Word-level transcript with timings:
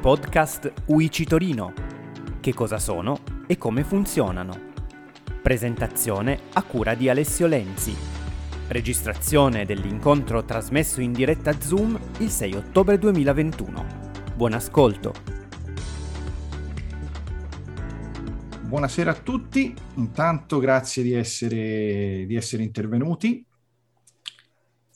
podcast 0.00 0.72
UICI 0.86 1.24
Torino. 1.26 1.74
Che 2.40 2.54
cosa 2.54 2.78
sono 2.78 3.20
e 3.46 3.58
come 3.58 3.84
funzionano? 3.84 4.72
Presentazione 5.42 6.40
a 6.54 6.62
cura 6.62 6.94
di 6.94 7.10
Alessio 7.10 7.46
Lenzi. 7.46 7.94
Registrazione 8.68 9.66
dell'incontro 9.66 10.42
trasmesso 10.42 11.02
in 11.02 11.12
diretta 11.12 11.52
Zoom 11.60 12.00
il 12.20 12.30
6 12.30 12.54
ottobre 12.54 12.96
2021. 12.96 13.86
Buon 14.34 14.54
ascolto. 14.54 15.12
Buonasera 18.62 19.10
a 19.10 19.20
tutti, 19.22 19.74
intanto 19.96 20.58
grazie 20.60 21.02
di 21.02 21.12
essere, 21.12 22.24
di 22.26 22.36
essere 22.36 22.62
intervenuti 22.62 23.44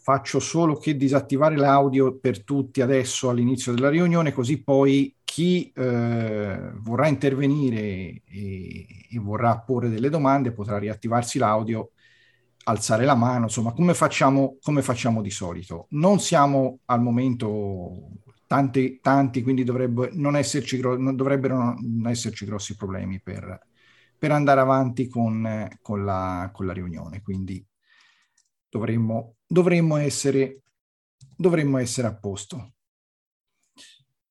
faccio 0.04 0.38
solo 0.38 0.76
che 0.76 0.98
disattivare 0.98 1.56
l'audio 1.56 2.18
per 2.18 2.44
tutti 2.44 2.82
adesso 2.82 3.30
all'inizio 3.30 3.72
della 3.72 3.88
riunione, 3.88 4.34
così 4.34 4.62
poi 4.62 5.16
chi 5.24 5.72
eh, 5.74 6.72
vorrà 6.74 7.06
intervenire 7.08 7.80
e, 7.80 8.86
e, 9.10 9.18
vorrà 9.18 9.58
porre 9.60 9.88
delle 9.88 10.10
domande 10.10 10.52
potrà 10.52 10.76
riattivarsi 10.76 11.38
l'audio, 11.38 11.92
alzare 12.64 13.06
la 13.06 13.14
mano, 13.14 13.44
insomma, 13.44 13.72
come 13.72 13.94
facciamo, 13.94 14.58
come 14.60 14.82
facciamo 14.82 15.22
di 15.22 15.30
solito. 15.30 15.86
Non 15.92 16.20
siamo 16.20 16.80
al 16.84 17.00
momento 17.00 18.10
tanti, 18.46 18.98
tanti 19.00 19.42
quindi 19.42 19.64
dovrebbe 19.64 20.10
non 20.12 20.36
esserci, 20.36 20.78
non 20.82 21.16
dovrebbero 21.16 21.56
non 21.80 22.08
esserci 22.08 22.44
grossi 22.44 22.76
problemi 22.76 23.22
per, 23.22 23.58
per 24.18 24.32
andare 24.32 24.60
avanti 24.60 25.08
con, 25.08 25.66
con, 25.80 26.04
la, 26.04 26.50
con 26.52 26.66
la 26.66 26.74
riunione. 26.74 27.22
Quindi 27.22 27.64
dovremmo, 28.68 29.33
dovremmo, 29.46 29.96
essere, 29.96 30.62
dovremmo 31.36 31.78
essere 31.78 32.08
a 32.08 32.16
posto. 32.16 32.74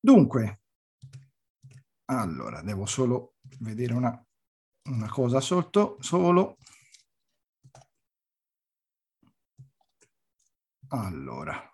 Dunque, 0.00 0.60
allora, 2.06 2.60
devo 2.62 2.84
solo 2.84 3.36
vedere 3.60 3.94
una, 3.94 4.26
una 4.90 5.08
cosa 5.08 5.40
sotto, 5.40 5.96
solo. 6.00 6.56
Allora. 10.88 11.73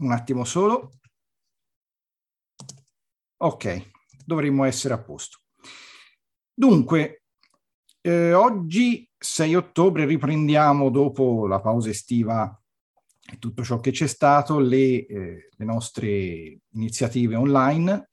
Un 0.00 0.12
attimo 0.12 0.44
solo. 0.44 0.92
Ok, 3.42 3.90
dovremmo 4.24 4.64
essere 4.64 4.94
a 4.94 4.98
posto. 4.98 5.40
Dunque, 6.54 7.24
eh, 8.00 8.32
oggi 8.32 9.06
6 9.18 9.54
ottobre 9.54 10.06
riprendiamo 10.06 10.88
dopo 10.88 11.46
la 11.46 11.60
pausa 11.60 11.90
estiva 11.90 12.58
e 13.30 13.38
tutto 13.38 13.62
ciò 13.62 13.78
che 13.80 13.90
c'è 13.90 14.06
stato, 14.06 14.58
le, 14.58 15.06
eh, 15.06 15.48
le 15.54 15.64
nostre 15.64 16.60
iniziative 16.72 17.34
online. 17.36 18.10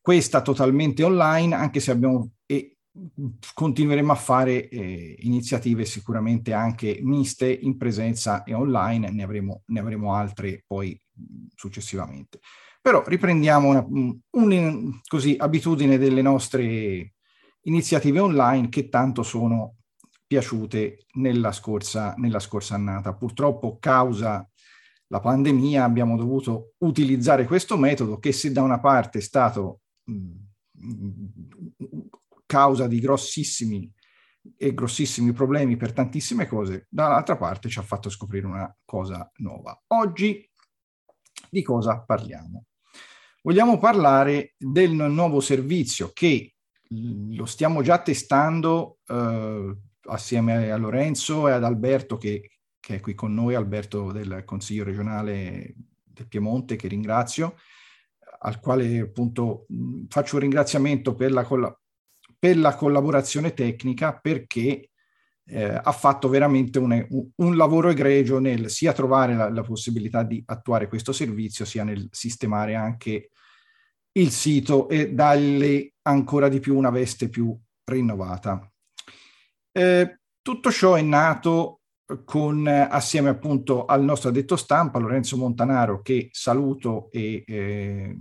Questa 0.00 0.40
totalmente 0.40 1.02
online, 1.02 1.54
anche 1.54 1.80
se 1.80 1.90
abbiamo 1.90 2.30
e 2.46 2.78
continueremo 3.54 4.12
a 4.12 4.16
fare 4.16 4.68
eh, 4.68 5.16
iniziative 5.20 5.84
sicuramente 5.84 6.52
anche 6.52 6.98
miste 7.02 7.50
in 7.50 7.76
presenza 7.76 8.44
e 8.44 8.54
online, 8.54 9.10
ne 9.10 9.22
avremo, 9.22 9.62
ne 9.66 9.80
avremo 9.80 10.14
altre 10.14 10.64
poi 10.66 11.00
successivamente. 11.54 12.40
Però 12.80 13.02
riprendiamo 13.06 13.68
una, 13.68 13.86
un, 14.30 15.00
così, 15.06 15.36
abitudine 15.38 15.98
delle 15.98 16.22
nostre 16.22 17.14
iniziative 17.62 18.20
online 18.20 18.68
che 18.68 18.88
tanto 18.88 19.22
sono 19.22 19.76
piaciute 20.26 21.06
nella 21.14 21.52
scorsa, 21.52 22.14
nella 22.16 22.38
scorsa 22.38 22.74
annata. 22.74 23.14
Purtroppo, 23.14 23.78
causa 23.78 24.48
la 25.08 25.20
pandemia, 25.20 25.84
abbiamo 25.84 26.16
dovuto 26.16 26.74
utilizzare 26.78 27.46
questo 27.46 27.76
metodo 27.76 28.18
che 28.18 28.32
se 28.32 28.52
da 28.52 28.62
una 28.62 28.78
parte 28.78 29.18
è 29.18 29.22
stato 29.22 29.80
mh, 30.04 30.32
causa 32.46 32.86
di 32.86 33.00
grossissimi 33.00 33.90
e 34.56 34.72
grossissimi 34.72 35.32
problemi 35.32 35.76
per 35.76 35.92
tantissime 35.92 36.46
cose, 36.46 36.86
dall'altra 36.88 37.36
parte 37.36 37.68
ci 37.68 37.78
ha 37.78 37.82
fatto 37.82 38.08
scoprire 38.08 38.46
una 38.46 38.74
cosa 38.84 39.30
nuova. 39.36 39.78
Oggi 39.88 40.48
di 41.50 41.62
cosa 41.62 42.00
parliamo? 42.00 42.64
Vogliamo 43.42 43.78
parlare 43.78 44.54
del 44.58 44.92
nuovo 44.92 45.40
servizio 45.40 46.10
che 46.12 46.54
lo 46.90 47.46
stiamo 47.46 47.82
già 47.82 48.00
testando 48.00 48.98
eh, 49.06 49.76
assieme 50.06 50.70
a 50.70 50.76
Lorenzo 50.76 51.48
e 51.48 51.52
ad 51.52 51.64
Alberto 51.64 52.16
che, 52.16 52.50
che, 52.80 52.96
è 52.96 53.00
qui 53.00 53.14
con 53.14 53.34
noi, 53.34 53.54
Alberto 53.54 54.12
del 54.12 54.42
Consiglio 54.44 54.84
regionale 54.84 55.74
del 56.04 56.28
Piemonte, 56.28 56.76
che 56.76 56.88
ringrazio, 56.88 57.56
al 58.40 58.60
quale 58.60 59.00
appunto 59.00 59.66
faccio 60.08 60.36
un 60.36 60.42
ringraziamento 60.42 61.14
per 61.14 61.32
la, 61.32 61.46
per 62.38 62.56
la 62.56 62.74
collaborazione 62.74 63.52
tecnica 63.52 64.18
perché 64.18 64.90
eh, 65.50 65.80
ha 65.82 65.92
fatto 65.92 66.28
veramente 66.28 66.78
un, 66.78 67.32
un, 67.36 67.56
lavoro 67.56 67.88
egregio 67.88 68.38
nel 68.38 68.68
sia 68.68 68.92
trovare 68.92 69.34
la, 69.34 69.48
la, 69.48 69.62
possibilità 69.62 70.22
di 70.22 70.42
attuare 70.46 70.88
questo 70.88 71.12
servizio, 71.12 71.64
sia 71.64 71.84
nel 71.84 72.08
sistemare 72.10 72.74
anche 72.74 73.30
il 74.12 74.30
sito 74.30 74.88
e 74.88 75.12
dargli 75.12 75.90
ancora 76.02 76.48
di 76.48 76.60
più 76.60 76.76
una 76.76 76.90
veste 76.90 77.28
più 77.28 77.58
rinnovata. 77.84 78.70
Eh, 79.72 80.20
tutto 80.42 80.70
ciò 80.70 80.94
è 80.94 81.02
nato 81.02 81.80
con, 82.24 82.66
assieme 82.66 83.30
appunto 83.30 83.86
al 83.86 84.02
nostro 84.02 84.28
addetto 84.28 84.56
stampa, 84.56 84.98
Lorenzo 84.98 85.36
Montanaro, 85.36 86.02
che 86.02 86.28
saluto 86.32 87.10
e 87.10 87.44
eh, 87.46 88.18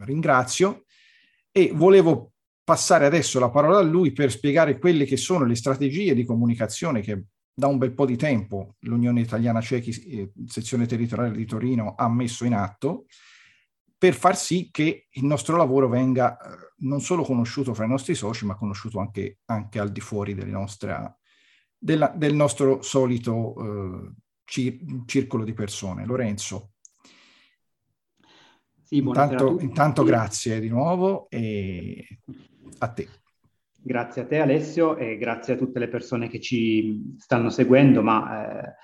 ringrazio, 0.00 0.84
e 1.50 1.70
volevo 1.72 2.33
passare 2.64 3.04
adesso 3.04 3.38
la 3.38 3.50
parola 3.50 3.78
a 3.78 3.82
lui 3.82 4.12
per 4.12 4.30
spiegare 4.30 4.78
quelle 4.78 5.04
che 5.04 5.18
sono 5.18 5.44
le 5.44 5.54
strategie 5.54 6.14
di 6.14 6.24
comunicazione 6.24 7.02
che 7.02 7.24
da 7.56 7.68
un 7.68 7.78
bel 7.78 7.92
po' 7.92 8.06
di 8.06 8.16
tempo 8.16 8.76
l'Unione 8.80 9.20
Italiana 9.20 9.60
Cechi, 9.60 9.90
eh, 9.90 10.32
sezione 10.46 10.86
territoriale 10.86 11.36
di 11.36 11.46
Torino, 11.46 11.94
ha 11.96 12.08
messo 12.08 12.44
in 12.44 12.54
atto 12.54 13.04
per 13.96 14.12
far 14.12 14.36
sì 14.36 14.70
che 14.70 15.06
il 15.08 15.24
nostro 15.24 15.56
lavoro 15.56 15.88
venga 15.88 16.36
eh, 16.36 16.72
non 16.78 17.00
solo 17.00 17.22
conosciuto 17.22 17.72
fra 17.74 17.84
i 17.84 17.88
nostri 17.88 18.14
soci, 18.14 18.44
ma 18.44 18.56
conosciuto 18.56 18.98
anche, 18.98 19.38
anche 19.46 19.78
al 19.78 19.92
di 19.92 20.00
fuori 20.00 20.34
nostra, 20.34 21.16
della, 21.78 22.12
del 22.14 22.34
nostro 22.34 22.82
solito 22.82 23.54
eh, 23.56 24.12
cir- 24.44 25.04
circolo 25.06 25.44
di 25.44 25.54
persone. 25.54 26.04
Lorenzo. 26.04 26.72
Sì, 28.82 28.98
intanto, 28.98 29.58
intanto 29.60 30.02
grazie 30.02 30.60
di 30.60 30.68
nuovo 30.68 31.28
e 31.30 32.20
a 32.78 32.88
te. 32.88 33.08
Grazie 33.82 34.22
a 34.22 34.26
te 34.26 34.38
Alessio 34.38 34.96
e 34.96 35.18
grazie 35.18 35.54
a 35.54 35.56
tutte 35.56 35.78
le 35.78 35.88
persone 35.88 36.28
che 36.28 36.40
ci 36.40 37.14
stanno 37.18 37.50
seguendo, 37.50 38.02
ma 38.02 38.62
eh, 38.62 38.74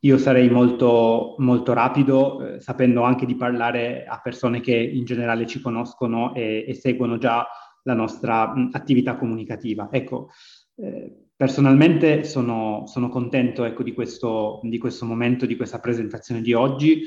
io 0.00 0.16
sarei 0.16 0.48
molto, 0.48 1.34
molto 1.38 1.74
rapido, 1.74 2.54
eh, 2.54 2.60
sapendo 2.60 3.02
anche 3.02 3.26
di 3.26 3.36
parlare 3.36 4.06
a 4.06 4.18
persone 4.22 4.60
che 4.60 4.74
in 4.74 5.04
generale 5.04 5.46
ci 5.46 5.60
conoscono 5.60 6.34
e, 6.34 6.64
e 6.66 6.74
seguono 6.74 7.18
già 7.18 7.46
la 7.82 7.94
nostra 7.94 8.54
mh, 8.54 8.70
attività 8.72 9.16
comunicativa. 9.16 9.88
Ecco, 9.90 10.30
eh, 10.76 11.26
personalmente 11.36 12.24
sono, 12.24 12.84
sono 12.86 13.10
contento 13.10 13.64
ecco, 13.64 13.82
di, 13.82 13.92
questo, 13.92 14.60
di 14.62 14.78
questo 14.78 15.04
momento, 15.04 15.44
di 15.44 15.56
questa 15.56 15.80
presentazione 15.80 16.40
di 16.40 16.54
oggi 16.54 17.02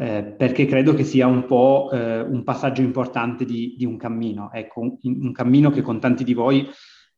eh, 0.00 0.22
perché 0.24 0.64
credo 0.64 0.94
che 0.94 1.04
sia 1.04 1.26
un 1.26 1.44
po' 1.44 1.90
eh, 1.92 2.22
un 2.22 2.42
passaggio 2.42 2.80
importante 2.80 3.44
di, 3.44 3.74
di 3.76 3.84
un 3.84 3.98
cammino, 3.98 4.50
ecco, 4.50 4.80
un, 4.80 4.96
un, 5.02 5.32
cammino 5.32 5.70
che 5.70 5.82
con 5.82 6.00
tanti 6.00 6.24
di 6.24 6.32
voi 6.32 6.66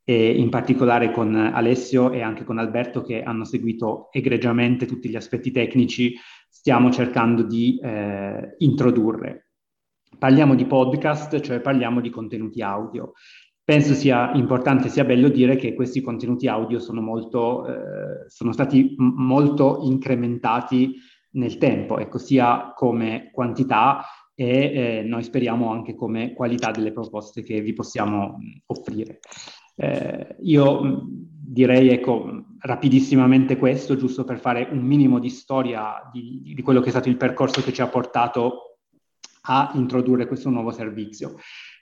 e 0.02 0.32
in 0.32 0.49
particolare 0.49 1.12
con 1.12 1.32
Alessio 1.37 2.11
e 2.11 2.23
anche 2.23 2.43
con 2.43 2.58
Alberto 2.58 3.02
che 3.02 3.23
hanno 3.23 3.44
seguito 3.44 4.08
egregiamente 4.11 4.87
tutti 4.87 5.08
gli 5.08 5.14
aspetti 5.14 5.52
tecnici, 5.52 6.17
stiamo 6.49 6.90
cercando 6.90 7.44
di 7.44 7.79
eh, 7.81 8.56
introdurre. 8.58 9.50
Parliamo 10.19 10.56
di 10.56 10.67
podcast, 10.67 11.38
cioè 11.38 11.61
parliamo 11.61 12.00
di 12.00 12.11
contenuti 12.11 12.62
audio. 12.62 13.12
Penso 13.62 13.94
sia 13.94 14.32
importante, 14.32 14.88
sia 14.88 15.05
bello 15.05 15.28
dire 15.28 15.55
che 15.55 15.75
questi 15.75 16.00
contenuti 16.00 16.49
audio 16.49 16.81
sono, 16.81 17.00
molto, 17.00 17.64
eh, 17.69 18.28
sono 18.28 18.50
stati 18.50 18.96
m- 18.99 19.23
molto 19.23 19.82
incrementati 19.85 20.96
nel 21.32 21.58
tempo, 21.58 21.99
ecco, 21.99 22.19
sia 22.19 22.73
come 22.75 23.31
quantità 23.32 24.05
e 24.34 24.49
eh, 24.49 25.02
noi 25.05 25.23
speriamo 25.23 25.70
anche 25.70 25.94
come 25.94 26.32
qualità 26.32 26.70
delle 26.70 26.93
proposte 26.93 27.43
che 27.43 27.61
vi 27.61 27.73
possiamo 27.73 28.38
offrire. 28.67 29.20
Eh, 29.76 30.37
io 30.40 31.06
direi, 31.52 31.90
ecco, 31.90 32.44
rapidissimamente 32.61 33.56
questo, 33.56 33.96
giusto 33.96 34.25
per 34.25 34.38
fare 34.38 34.69
un 34.70 34.81
minimo 34.81 35.19
di 35.19 35.29
storia 35.29 36.08
di, 36.12 36.40
di, 36.55 36.62
quello 36.62 36.81
che 36.81 36.87
è 36.87 36.90
stato 36.90 37.08
il 37.08 37.17
percorso 37.17 37.62
che 37.62 37.73
ci 37.73 37.82
ha 37.82 37.88
portato 37.88 38.78
a 39.43 39.73
introdurre 39.75 40.26
questo 40.26 40.50
nuovo 40.50 40.70
servizio. 40.70 41.37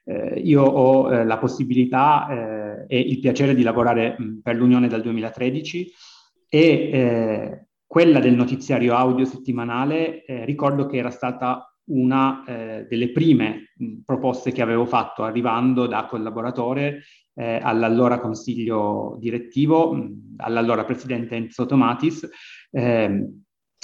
Eh, 0.05 0.41
io 0.41 0.63
ho 0.63 1.13
eh, 1.13 1.25
la 1.25 1.39
possibilità 1.39 2.27
eh, 2.29 2.85
e 2.89 2.99
il 2.99 3.21
piacere 3.21 3.55
di 3.55 3.63
lavorare 3.63 4.17
mh, 4.19 4.41
per 4.43 4.57
l'Unione 4.57 4.89
dal 4.89 5.03
2013 5.03 5.93
e 6.49 6.61
eh, 6.61 7.67
quella 7.91 8.21
del 8.21 8.37
notiziario 8.37 8.95
audio 8.95 9.25
settimanale 9.25 10.25
eh, 10.25 10.45
ricordo 10.45 10.87
che 10.87 10.99
era 10.99 11.11
stata 11.11 11.75
una 11.87 12.45
eh, 12.45 12.87
delle 12.89 13.11
prime 13.11 13.73
mh, 13.77 14.03
proposte 14.05 14.53
che 14.53 14.63
avevo 14.63 14.87
fatto 14.87 15.25
arrivando 15.25 15.89
da 15.89 16.07
collaboratore 16.07 17.03
all'allora 17.41 18.21
consiglio 18.21 19.17
direttivo, 19.19 19.95
mh, 19.95 20.35
all'allora 20.37 20.85
presidente 20.85 21.37
Enzo 21.37 21.65
Tomatis, 21.65 22.29
ehm, 22.71 23.43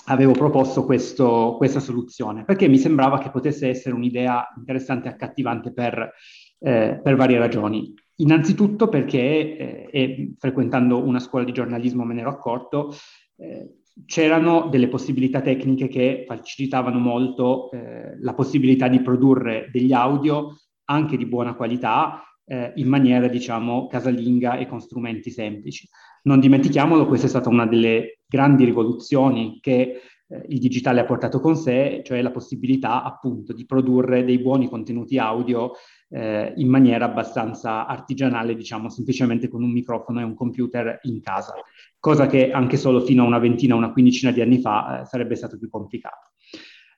avevo 0.08 0.32
proposto 0.32 0.85
questo, 0.85 1.55
questa 1.56 1.81
soluzione, 1.81 2.44
perché 2.44 2.69
mi 2.69 2.76
sembrava 2.76 3.19
che 3.19 3.31
potesse 3.31 3.69
essere 3.69 3.94
un'idea 3.94 4.53
interessante 4.58 5.08
e 5.08 5.12
accattivante 5.12 5.73
per, 5.73 6.12
eh, 6.58 7.00
per 7.03 7.17
varie 7.17 7.38
ragioni. 7.38 7.94
Innanzitutto 8.17 8.88
perché, 8.88 9.88
eh, 9.91 10.35
frequentando 10.38 11.03
una 11.03 11.19
scuola 11.19 11.47
di 11.47 11.53
giornalismo 11.53 12.05
me 12.05 12.12
ne 12.12 12.20
ero 12.20 12.31
accorto, 12.31 12.93
eh, 13.37 13.69
c'erano 14.04 14.69
delle 14.69 14.88
possibilità 14.88 15.40
tecniche 15.40 15.88
che 15.88 16.25
facilitavano 16.26 16.98
molto 16.98 17.70
eh, 17.70 18.16
la 18.20 18.34
possibilità 18.34 18.88
di 18.88 19.00
produrre 19.00 19.69
degli 19.72 19.93
audio 19.93 20.56
anche 20.84 21.16
di 21.16 21.26
buona 21.26 21.54
qualità 21.54 22.22
eh, 22.44 22.72
in 22.76 22.88
maniera, 22.88 23.26
diciamo, 23.28 23.87
casalinga 23.87 24.56
e 24.56 24.66
con 24.66 24.81
strumenti 24.81 25.31
semplici. 25.31 25.88
Non 26.22 26.40
dimentichiamolo, 26.40 27.06
questa 27.06 27.26
è 27.26 27.28
stata 27.28 27.48
una 27.48 27.66
delle 27.66 28.20
grandi 28.26 28.64
rivoluzioni 28.64 29.58
che 29.60 30.00
eh, 30.28 30.44
il 30.48 30.58
digitale 30.58 31.00
ha 31.00 31.04
portato 31.04 31.40
con 31.40 31.56
sé, 31.56 32.02
cioè 32.04 32.22
la 32.22 32.31
possibilità 32.31 33.02
appunto 33.02 33.52
di 33.52 33.64
produrre 33.64 34.25
dei 34.25 34.38
buoni 34.38 34.69
contenuti 34.69 35.19
audio 35.19 35.72
eh, 36.08 36.53
in 36.56 36.69
maniera 36.69 37.05
abbastanza 37.06 37.87
artigianale, 37.87 38.55
diciamo 38.55 38.88
semplicemente 38.88 39.49
con 39.49 39.62
un 39.62 39.70
microfono 39.70 40.20
e 40.20 40.25
un 40.25 40.35
computer 40.35 41.00
in 41.03 41.20
casa, 41.20 41.55
cosa 41.99 42.26
che 42.26 42.50
anche 42.50 42.76
solo 42.76 43.00
fino 43.00 43.25
a 43.25 43.26
una 43.26 43.38
ventina, 43.38 43.75
una 43.75 43.93
quindicina 43.93 44.31
di 44.31 44.41
anni 44.41 44.61
fa 44.61 45.00
eh, 45.00 45.05
sarebbe 45.05 45.35
stato 45.35 45.58
più 45.58 45.69
complicato. 45.69 46.32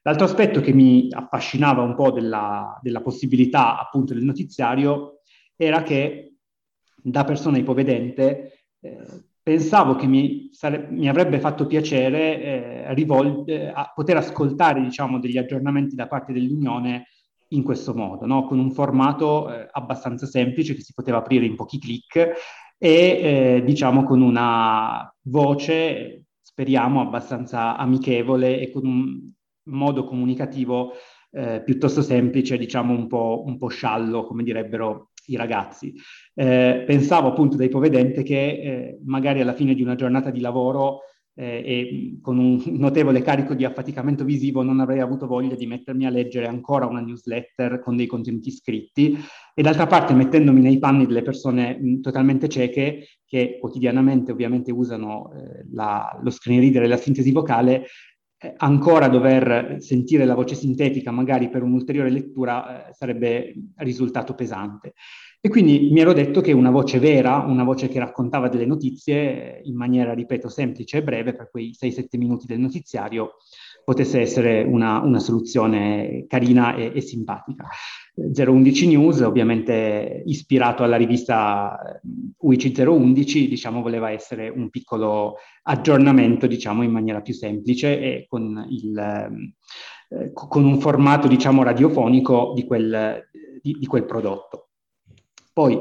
L'altro 0.02 0.26
aspetto 0.26 0.60
che 0.60 0.72
mi 0.72 1.08
affascinava 1.10 1.82
un 1.82 1.94
po' 1.94 2.10
della, 2.10 2.78
della 2.82 3.02
possibilità 3.02 3.78
appunto 3.78 4.14
del 4.14 4.24
notiziario 4.24 5.20
era 5.56 5.82
che 5.82 6.36
da 7.02 7.24
persona 7.24 7.58
ipovedente 7.58 8.66
eh, 8.80 8.98
pensavo 9.42 9.96
che 9.96 10.06
mi, 10.06 10.48
sare- 10.52 10.86
mi, 10.90 11.08
avrebbe 11.08 11.40
fatto 11.40 11.66
piacere 11.66 12.42
eh, 12.42 12.94
rivol- 12.94 13.44
eh, 13.46 13.72
poter 13.94 14.18
ascoltare 14.18 14.80
diciamo, 14.80 15.18
degli 15.18 15.38
aggiornamenti 15.38 15.94
da 15.94 16.06
parte 16.06 16.32
dell'Unione 16.32 17.06
in 17.48 17.62
questo 17.62 17.94
modo, 17.94 18.26
no? 18.26 18.44
con 18.44 18.58
un 18.58 18.70
formato 18.72 19.52
eh, 19.52 19.68
abbastanza 19.70 20.26
semplice 20.26 20.74
che 20.74 20.82
si 20.82 20.92
poteva 20.92 21.18
aprire 21.18 21.46
in 21.46 21.56
pochi 21.56 21.78
clic 21.78 22.16
e 22.76 22.90
eh, 22.90 23.62
diciamo 23.64 24.04
con 24.04 24.20
una 24.20 25.12
voce, 25.22 26.24
speriamo, 26.40 27.00
abbastanza 27.00 27.76
amichevole 27.76 28.60
e 28.60 28.70
con 28.70 28.86
un 28.86 29.30
modo 29.64 30.04
comunicativo 30.04 30.92
eh, 31.30 31.62
piuttosto 31.62 32.02
semplice, 32.02 32.56
diciamo 32.56 32.92
un 32.92 33.06
po', 33.06 33.42
un 33.46 33.58
po' 33.58 33.68
sciallo, 33.68 34.24
come 34.24 34.42
direbbero 34.42 35.10
i 35.26 35.36
ragazzi. 35.36 35.94
Eh, 36.34 36.84
pensavo 36.86 37.28
appunto 37.28 37.56
da 37.56 37.64
ipovedente 37.64 38.22
che 38.22 38.36
eh, 38.36 38.98
magari 39.04 39.40
alla 39.40 39.54
fine 39.54 39.74
di 39.74 39.82
una 39.82 39.94
giornata 39.94 40.30
di 40.30 40.40
lavoro 40.40 41.00
eh, 41.38 41.62
e 41.64 42.18
con 42.20 42.38
un 42.38 42.60
notevole 42.76 43.22
carico 43.22 43.54
di 43.54 43.64
affaticamento 43.64 44.24
visivo 44.24 44.62
non 44.62 44.80
avrei 44.80 44.98
avuto 44.98 45.28
voglia 45.28 45.54
di 45.54 45.66
mettermi 45.66 46.04
a 46.04 46.10
leggere 46.10 46.46
ancora 46.46 46.86
una 46.86 47.00
newsletter 47.00 47.78
con 47.78 47.96
dei 47.96 48.06
contenuti 48.06 48.50
scritti 48.50 49.16
e 49.54 49.62
d'altra 49.62 49.86
parte 49.86 50.14
mettendomi 50.14 50.60
nei 50.60 50.78
panni 50.80 51.06
delle 51.06 51.22
persone 51.22 51.78
mh, 51.80 52.00
totalmente 52.00 52.48
cieche 52.48 53.20
che 53.24 53.58
quotidianamente 53.60 54.32
ovviamente 54.32 54.72
usano 54.72 55.30
eh, 55.32 55.64
la, 55.72 56.18
lo 56.20 56.30
screen 56.30 56.60
reader 56.60 56.82
e 56.82 56.88
la 56.88 56.96
sintesi 56.96 57.30
vocale 57.30 57.86
eh, 58.40 58.54
ancora 58.56 59.08
dover 59.08 59.76
sentire 59.78 60.24
la 60.24 60.34
voce 60.34 60.56
sintetica 60.56 61.12
magari 61.12 61.50
per 61.50 61.62
un'ulteriore 61.62 62.10
lettura 62.10 62.88
eh, 62.88 62.92
sarebbe 62.94 63.54
risultato 63.76 64.34
pesante. 64.34 64.94
E 65.40 65.48
quindi 65.50 65.90
mi 65.92 66.00
ero 66.00 66.12
detto 66.12 66.40
che 66.40 66.50
una 66.50 66.70
voce 66.70 66.98
vera, 66.98 67.44
una 67.46 67.62
voce 67.62 67.86
che 67.86 68.00
raccontava 68.00 68.48
delle 68.48 68.66
notizie 68.66 69.60
in 69.64 69.76
maniera, 69.76 70.12
ripeto, 70.12 70.48
semplice 70.48 70.98
e 70.98 71.02
breve, 71.04 71.32
per 71.32 71.48
quei 71.48 71.76
6-7 71.80 72.18
minuti 72.18 72.46
del 72.46 72.58
notiziario, 72.58 73.36
potesse 73.84 74.20
essere 74.20 74.64
una, 74.64 74.98
una 75.00 75.20
soluzione 75.20 76.26
carina 76.26 76.74
e, 76.74 76.90
e, 76.92 77.00
simpatica. 77.00 77.68
011 78.14 78.88
News, 78.88 79.20
ovviamente 79.20 80.24
ispirato 80.26 80.82
alla 80.82 80.96
rivista 80.96 82.00
UIC 82.38 82.76
011, 82.76 83.48
diciamo, 83.48 83.80
voleva 83.80 84.10
essere 84.10 84.48
un 84.48 84.70
piccolo 84.70 85.36
aggiornamento, 85.62 86.48
diciamo, 86.48 86.82
in 86.82 86.90
maniera 86.90 87.20
più 87.20 87.32
semplice 87.32 88.00
e 88.00 88.26
con, 88.28 88.66
il, 88.68 88.98
eh, 88.98 90.32
con 90.32 90.64
un 90.64 90.80
formato, 90.80 91.28
diciamo, 91.28 91.62
radiofonico 91.62 92.52
di 92.56 92.64
quel, 92.64 93.22
di, 93.62 93.76
di 93.78 93.86
quel 93.86 94.04
prodotto. 94.04 94.67
Poi 95.58 95.76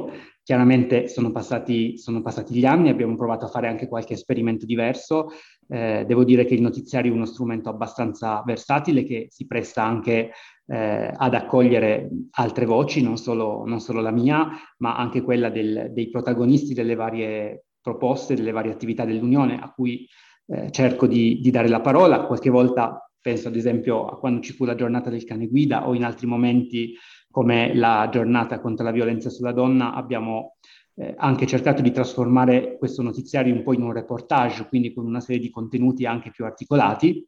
Chiaramente 0.48 1.10
sono 1.10 1.34
passati, 1.34 1.98
sono 1.98 2.22
passati, 2.22 2.54
gli 2.54 2.66
anni, 2.66 2.88
abbiamo 2.88 3.18
provato 3.18 3.44
a 3.44 3.50
fare 3.50 3.68
anche 3.68 3.90
qualche 3.90 4.14
esperimento 4.14 4.66
diverso. 4.66 5.28
Eh, 5.68 6.06
devo 6.08 6.24
dire 6.24 6.46
che 6.46 6.54
il 6.54 6.62
notiziario 6.62 7.12
è 7.12 7.14
uno 7.14 7.26
strumento 7.26 7.68
abbastanza 7.68 8.42
versatile 8.46 9.04
che 9.04 9.28
si 9.30 9.46
presta 9.46 9.84
anche 9.84 10.32
eh, 10.68 11.12
ad 11.14 11.34
accogliere 11.34 12.10
altre 12.38 12.64
voci, 12.64 13.02
non 13.04 13.18
solo, 13.18 13.66
non 13.66 13.82
solo 13.82 14.00
la 14.00 14.12
mia, 14.12 14.50
ma 14.78 14.96
anche 14.96 15.22
quella 15.22 15.50
del, 15.50 15.90
dei 15.92 16.10
protagonisti 16.10 16.74
delle 16.74 16.96
varie 16.96 17.66
proposte, 17.82 18.34
delle 18.34 18.54
varie 18.54 18.72
attività 18.72 19.04
dell'Unione 19.04 19.60
a 19.60 19.70
cui 19.74 20.08
eh, 20.46 20.72
cerco 20.72 21.08
di, 21.08 21.42
di 21.42 21.52
dare 21.52 21.68
la 21.68 21.82
parola. 21.82 22.26
Qualche 22.26 22.50
volta 22.50 23.06
penso 23.20 23.50
ad 23.50 23.58
esempio 23.58 24.06
a 24.06 24.18
quando 24.18 24.40
ci 24.40 24.54
fu 24.54 24.64
la 24.64 24.76
giornata 24.76 25.10
del 25.10 25.26
cane 25.26 25.48
guida 25.48 25.86
o 25.90 25.94
in 25.94 26.06
altri 26.06 26.26
momenti 26.26 26.96
come 27.38 27.76
la 27.76 28.10
giornata 28.12 28.60
contro 28.60 28.84
la 28.84 28.90
violenza 28.90 29.30
sulla 29.30 29.52
donna, 29.52 29.94
abbiamo 29.94 30.56
eh, 30.96 31.14
anche 31.16 31.46
cercato 31.46 31.84
di 31.84 31.92
trasformare 31.92 32.80
questo 32.80 33.04
notiziario 33.04 33.54
un 33.54 33.62
po' 33.62 33.74
in 33.74 33.84
un 33.84 33.94
reportage, 33.94 34.68
quindi 34.68 34.92
con 34.92 35.06
una 35.06 35.20
serie 35.20 35.40
di 35.40 35.52
contenuti 35.52 36.08
anche 36.08 36.32
più 36.32 36.46
articolati. 36.46 37.24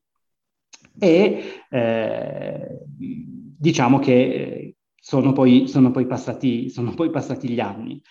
E 0.98 1.62
eh, 1.69 2.79
diciamo 2.98 4.00
che 4.00 4.77
sono 4.95 5.31
poi, 5.31 5.67
sono 5.67 5.91
poi, 5.91 6.07
passati, 6.07 6.72
sono 6.72 6.95
poi 6.95 7.12
passati 7.12 7.48
gli 7.48 7.60
anni. 7.60 8.01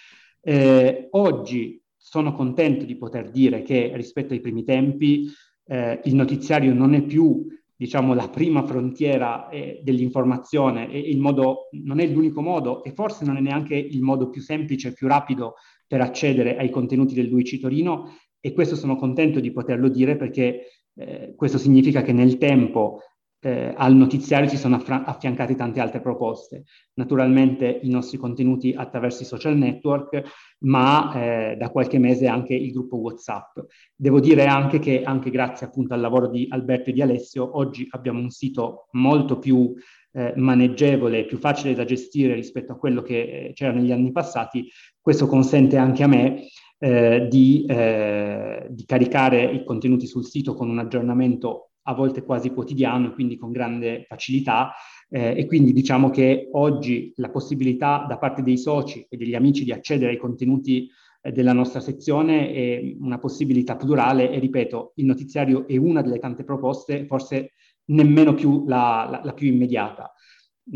Eh, 0.40 1.08
oggi 1.10 1.82
sono 1.96 2.32
contento 2.32 2.84
di 2.84 2.96
poter 2.96 3.32
dire 3.32 3.62
che 3.62 3.90
rispetto 3.96 4.34
ai 4.34 4.40
primi 4.40 4.62
tempi 4.62 5.28
eh, 5.64 6.00
il 6.04 6.14
notiziario 6.14 6.72
non 6.72 6.94
è 6.94 7.02
più 7.02 7.44
diciamo, 7.78 8.12
la 8.12 8.28
prima 8.28 8.64
frontiera 8.64 9.48
eh, 9.50 9.80
dell'informazione 9.84 10.90
e 10.90 10.98
il 10.98 11.20
modo, 11.20 11.68
non 11.84 12.00
è 12.00 12.06
l'unico 12.08 12.42
modo 12.42 12.82
e 12.82 12.90
forse 12.90 13.24
non 13.24 13.36
è 13.36 13.40
neanche 13.40 13.76
il 13.76 14.02
modo 14.02 14.30
più 14.30 14.42
semplice 14.42 14.88
e 14.88 14.92
più 14.92 15.06
rapido 15.06 15.54
per 15.86 16.00
accedere 16.00 16.56
ai 16.56 16.70
contenuti 16.70 17.14
del 17.14 17.28
Luigi 17.28 17.60
Torino 17.60 18.16
e 18.40 18.52
questo 18.52 18.74
sono 18.74 18.96
contento 18.96 19.38
di 19.38 19.52
poterlo 19.52 19.88
dire 19.88 20.16
perché 20.16 20.62
eh, 20.96 21.34
questo 21.36 21.56
significa 21.56 22.02
che 22.02 22.12
nel 22.12 22.36
tempo 22.36 22.98
eh, 23.40 23.72
al 23.76 23.94
notiziario 23.94 24.48
si 24.48 24.56
sono 24.56 24.76
affra- 24.76 25.04
affiancate 25.04 25.54
tante 25.54 25.80
altre 25.80 26.00
proposte. 26.00 26.64
Naturalmente 26.94 27.80
i 27.82 27.88
nostri 27.88 28.18
contenuti 28.18 28.74
attraverso 28.76 29.22
i 29.22 29.26
social 29.26 29.56
network, 29.56 30.22
ma 30.60 31.12
eh, 31.14 31.56
da 31.56 31.70
qualche 31.70 31.98
mese 31.98 32.26
anche 32.26 32.54
il 32.54 32.72
gruppo 32.72 32.96
WhatsApp. 32.96 33.58
Devo 33.94 34.20
dire 34.20 34.46
anche 34.46 34.78
che 34.78 35.02
anche 35.02 35.30
grazie 35.30 35.66
appunto 35.66 35.94
al 35.94 36.00
lavoro 36.00 36.28
di 36.28 36.46
Alberto 36.50 36.90
e 36.90 36.92
di 36.92 37.02
Alessio, 37.02 37.56
oggi 37.56 37.86
abbiamo 37.90 38.20
un 38.20 38.30
sito 38.30 38.88
molto 38.92 39.38
più 39.38 39.74
eh, 40.12 40.32
maneggevole, 40.36 41.26
più 41.26 41.38
facile 41.38 41.74
da 41.74 41.84
gestire 41.84 42.34
rispetto 42.34 42.72
a 42.72 42.76
quello 42.76 43.02
che 43.02 43.20
eh, 43.20 43.52
c'era 43.54 43.72
negli 43.72 43.92
anni 43.92 44.10
passati. 44.10 44.68
Questo 45.00 45.26
consente 45.26 45.76
anche 45.76 46.02
a 46.02 46.08
me 46.08 46.46
eh, 46.78 47.26
di, 47.28 47.66
eh, 47.68 48.66
di 48.70 48.84
caricare 48.84 49.44
i 49.44 49.64
contenuti 49.64 50.06
sul 50.06 50.24
sito 50.24 50.54
con 50.54 50.68
un 50.68 50.78
aggiornamento 50.78 51.67
a 51.88 51.94
volte 51.94 52.22
quasi 52.22 52.50
quotidiano, 52.50 53.12
quindi 53.12 53.38
con 53.38 53.50
grande 53.50 54.04
facilità. 54.06 54.72
Eh, 55.10 55.38
e 55.38 55.46
quindi 55.46 55.72
diciamo 55.72 56.10
che 56.10 56.50
oggi 56.52 57.14
la 57.16 57.30
possibilità 57.30 58.04
da 58.06 58.18
parte 58.18 58.42
dei 58.42 58.58
soci 58.58 59.06
e 59.08 59.16
degli 59.16 59.34
amici 59.34 59.64
di 59.64 59.72
accedere 59.72 60.12
ai 60.12 60.18
contenuti 60.18 60.86
eh, 61.22 61.32
della 61.32 61.54
nostra 61.54 61.80
sezione 61.80 62.52
è 62.52 62.94
una 63.00 63.18
possibilità 63.18 63.76
plurale 63.76 64.30
e 64.30 64.38
ripeto, 64.38 64.92
il 64.96 65.06
notiziario 65.06 65.66
è 65.66 65.78
una 65.78 66.02
delle 66.02 66.18
tante 66.18 66.44
proposte, 66.44 67.06
forse 67.06 67.52
nemmeno 67.86 68.34
più 68.34 68.66
la, 68.66 69.08
la, 69.10 69.20
la 69.24 69.32
più 69.32 69.48
immediata. 69.48 70.12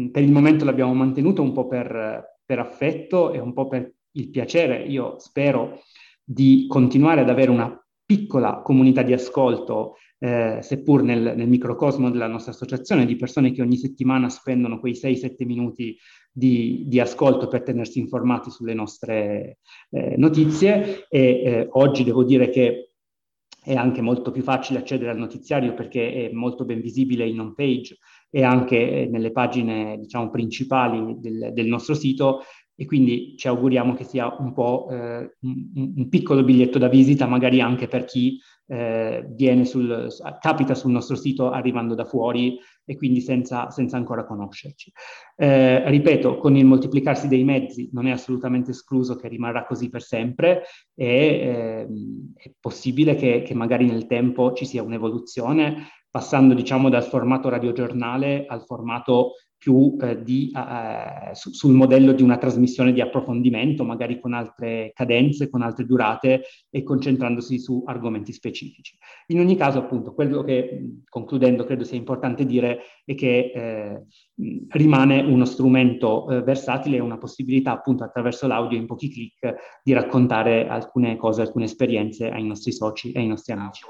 Mm, 0.00 0.08
per 0.08 0.22
il 0.22 0.32
momento 0.32 0.64
l'abbiamo 0.64 0.94
mantenuto 0.94 1.42
un 1.42 1.52
po' 1.52 1.66
per, 1.68 2.38
per 2.44 2.58
affetto 2.58 3.32
e 3.32 3.38
un 3.38 3.52
po' 3.52 3.68
per 3.68 3.92
il 4.12 4.30
piacere, 4.30 4.82
io 4.82 5.18
spero, 5.18 5.80
di 6.24 6.66
continuare 6.68 7.20
ad 7.20 7.28
avere 7.28 7.50
una 7.50 7.76
piccola 8.04 8.62
comunità 8.62 9.02
di 9.02 9.12
ascolto 9.12 9.96
eh, 10.22 10.60
seppur 10.62 11.02
nel, 11.02 11.34
nel, 11.36 11.48
microcosmo 11.48 12.08
della 12.08 12.28
nostra 12.28 12.52
associazione, 12.52 13.06
di 13.06 13.16
persone 13.16 13.50
che 13.50 13.60
ogni 13.60 13.76
settimana 13.76 14.28
spendono 14.28 14.78
quei 14.78 14.92
6-7 14.92 15.44
minuti 15.44 15.98
di, 16.30 16.84
di, 16.86 17.00
ascolto 17.00 17.48
per 17.48 17.64
tenersi 17.64 17.98
informati 17.98 18.48
sulle 18.48 18.72
nostre 18.72 19.58
eh, 19.90 20.14
notizie. 20.16 21.08
E 21.08 21.20
eh, 21.20 21.68
oggi 21.72 22.04
devo 22.04 22.22
dire 22.22 22.50
che 22.50 22.92
è 23.64 23.74
anche 23.74 24.00
molto 24.00 24.30
più 24.30 24.42
facile 24.42 24.78
accedere 24.78 25.10
al 25.10 25.18
notiziario 25.18 25.74
perché 25.74 26.28
è 26.28 26.32
molto 26.32 26.64
ben 26.64 26.80
visibile 26.80 27.26
in 27.26 27.40
home 27.40 27.54
page 27.56 27.98
e 28.30 28.44
anche 28.44 29.08
nelle 29.10 29.32
pagine 29.32 29.98
diciamo, 29.98 30.30
principali 30.30 31.16
del, 31.18 31.50
del 31.52 31.66
nostro 31.66 31.94
sito 31.94 32.42
e 32.74 32.86
quindi 32.86 33.34
ci 33.36 33.48
auguriamo 33.48 33.94
che 33.94 34.04
sia 34.04 34.34
un 34.38 34.52
po' 34.52 34.88
eh, 34.90 35.36
un, 35.40 35.92
un, 35.96 36.08
piccolo 36.08 36.42
biglietto 36.42 36.78
da 36.78 36.88
visita, 36.88 37.26
magari 37.26 37.60
anche 37.60 37.86
per 37.86 38.04
chi 38.04 38.40
eh, 38.66 39.64
sul, 39.64 40.08
capita 40.40 40.74
sul 40.74 40.90
nostro 40.90 41.16
sito 41.16 41.50
arrivando 41.50 41.94
da 41.94 42.04
fuori 42.04 42.58
e 42.84 42.96
quindi 42.96 43.20
senza, 43.20 43.70
senza 43.70 43.96
ancora 43.96 44.24
conoscerci. 44.24 44.90
Eh, 45.36 45.88
ripeto, 45.88 46.38
con 46.38 46.56
il 46.56 46.64
moltiplicarsi 46.64 47.28
dei 47.28 47.44
mezzi 47.44 47.90
non 47.92 48.06
è 48.06 48.10
assolutamente 48.10 48.70
escluso 48.70 49.16
che 49.16 49.28
rimarrà 49.28 49.64
così 49.64 49.88
per 49.88 50.02
sempre 50.02 50.62
e 50.94 51.86
ehm, 51.86 52.32
è 52.36 52.50
possibile 52.58 53.14
che, 53.14 53.42
che 53.42 53.54
magari 53.54 53.86
nel 53.86 54.06
tempo 54.06 54.52
ci 54.52 54.64
sia 54.64 54.82
un'evoluzione 54.82 55.88
passando 56.10 56.52
diciamo 56.52 56.90
dal 56.90 57.04
formato 57.04 57.48
radiogiornale 57.48 58.44
al 58.46 58.64
formato 58.64 59.32
più 59.62 59.96
eh, 60.00 60.20
di, 60.24 60.50
eh, 60.52 61.32
su, 61.34 61.52
sul 61.52 61.72
modello 61.72 62.10
di 62.10 62.24
una 62.24 62.36
trasmissione 62.36 62.92
di 62.92 63.00
approfondimento, 63.00 63.84
magari 63.84 64.18
con 64.18 64.32
altre 64.32 64.90
cadenze, 64.92 65.48
con 65.48 65.62
altre 65.62 65.86
durate 65.86 66.42
e 66.68 66.82
concentrandosi 66.82 67.60
su 67.60 67.84
argomenti 67.86 68.32
specifici. 68.32 68.98
In 69.28 69.38
ogni 69.38 69.54
caso, 69.54 69.78
appunto, 69.78 70.14
quello 70.14 70.42
che, 70.42 70.96
concludendo, 71.08 71.64
credo 71.64 71.84
sia 71.84 71.96
importante 71.96 72.44
dire 72.44 72.80
è 73.04 73.14
che 73.14 73.52
eh, 73.54 74.02
rimane 74.70 75.20
uno 75.20 75.44
strumento 75.44 76.28
eh, 76.28 76.42
versatile 76.42 76.96
e 76.96 77.00
una 77.00 77.18
possibilità, 77.18 77.70
appunto, 77.70 78.02
attraverso 78.02 78.48
l'audio 78.48 78.76
in 78.76 78.86
pochi 78.86 79.12
clic 79.12 79.54
di 79.84 79.92
raccontare 79.92 80.66
alcune 80.66 81.16
cose, 81.16 81.40
alcune 81.40 81.66
esperienze 81.66 82.28
ai 82.28 82.42
nostri 82.42 82.72
soci 82.72 83.12
e 83.12 83.20
ai 83.20 83.28
nostri 83.28 83.52
amici. 83.52 83.82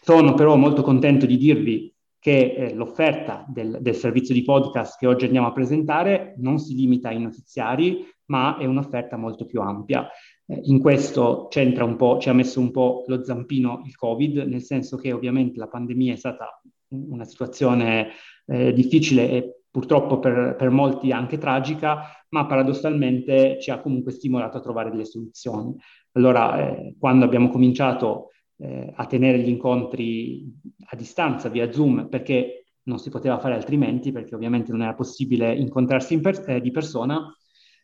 Sono 0.00 0.34
però 0.34 0.56
molto 0.56 0.82
contento 0.82 1.24
di 1.24 1.36
dirvi 1.36 1.94
che 2.20 2.52
eh, 2.52 2.74
l'offerta 2.74 3.44
del, 3.48 3.78
del, 3.80 3.94
servizio 3.96 4.34
di 4.34 4.44
podcast 4.44 4.98
che 4.98 5.06
oggi 5.06 5.24
andiamo 5.24 5.46
a 5.46 5.52
presentare 5.52 6.34
non 6.36 6.58
si 6.58 6.74
limita 6.74 7.08
ai 7.08 7.18
notiziari, 7.18 8.06
ma 8.26 8.58
è 8.58 8.66
un'offerta 8.66 9.16
molto 9.16 9.46
più 9.46 9.62
ampia. 9.62 10.06
Eh, 10.46 10.60
in 10.64 10.80
questo 10.80 11.48
c'entra 11.48 11.84
un 11.84 11.96
po', 11.96 12.18
ci 12.18 12.28
ha 12.28 12.34
messo 12.34 12.60
un 12.60 12.70
po' 12.70 13.04
lo 13.06 13.24
zampino 13.24 13.82
il 13.86 13.96
Covid, 13.96 14.36
nel 14.46 14.62
senso 14.62 14.98
che 14.98 15.12
ovviamente 15.12 15.58
la 15.58 15.66
pandemia 15.66 16.12
è 16.12 16.16
stata 16.16 16.60
una 16.88 17.24
situazione 17.24 18.08
eh, 18.46 18.72
difficile 18.74 19.30
e 19.30 19.54
purtroppo 19.70 20.18
per, 20.18 20.56
per, 20.58 20.68
molti 20.68 21.12
anche 21.12 21.38
tragica, 21.38 22.02
ma 22.30 22.44
paradossalmente 22.44 23.58
ci 23.60 23.70
ha 23.70 23.80
comunque 23.80 24.12
stimolato 24.12 24.58
a 24.58 24.60
trovare 24.60 24.90
delle 24.90 25.06
soluzioni. 25.06 25.74
Allora, 26.12 26.68
eh, 26.68 26.96
quando 26.98 27.24
abbiamo 27.24 27.48
cominciato 27.48 28.30
eh, 28.60 28.92
a 28.94 29.06
tenere 29.06 29.38
gli 29.38 29.48
incontri 29.48 30.52
a 30.86 30.96
distanza 30.96 31.48
via 31.48 31.72
Zoom 31.72 32.08
perché 32.08 32.64
non 32.82 32.98
si 32.98 33.10
poteva 33.10 33.38
fare 33.38 33.54
altrimenti, 33.54 34.12
perché 34.12 34.34
ovviamente 34.34 34.72
non 34.72 34.82
era 34.82 34.94
possibile 34.94 35.54
incontrarsi 35.54 36.14
in 36.14 36.20
per- 36.20 36.44
eh, 36.48 36.60
di 36.60 36.70
persona, 36.70 37.34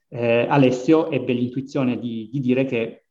eh, 0.09 0.47
Alessio 0.49 1.11
ebbe 1.11 1.33
l'intuizione 1.33 1.99
di, 1.99 2.28
di 2.30 2.40
dire 2.40 2.64
che 2.64 3.06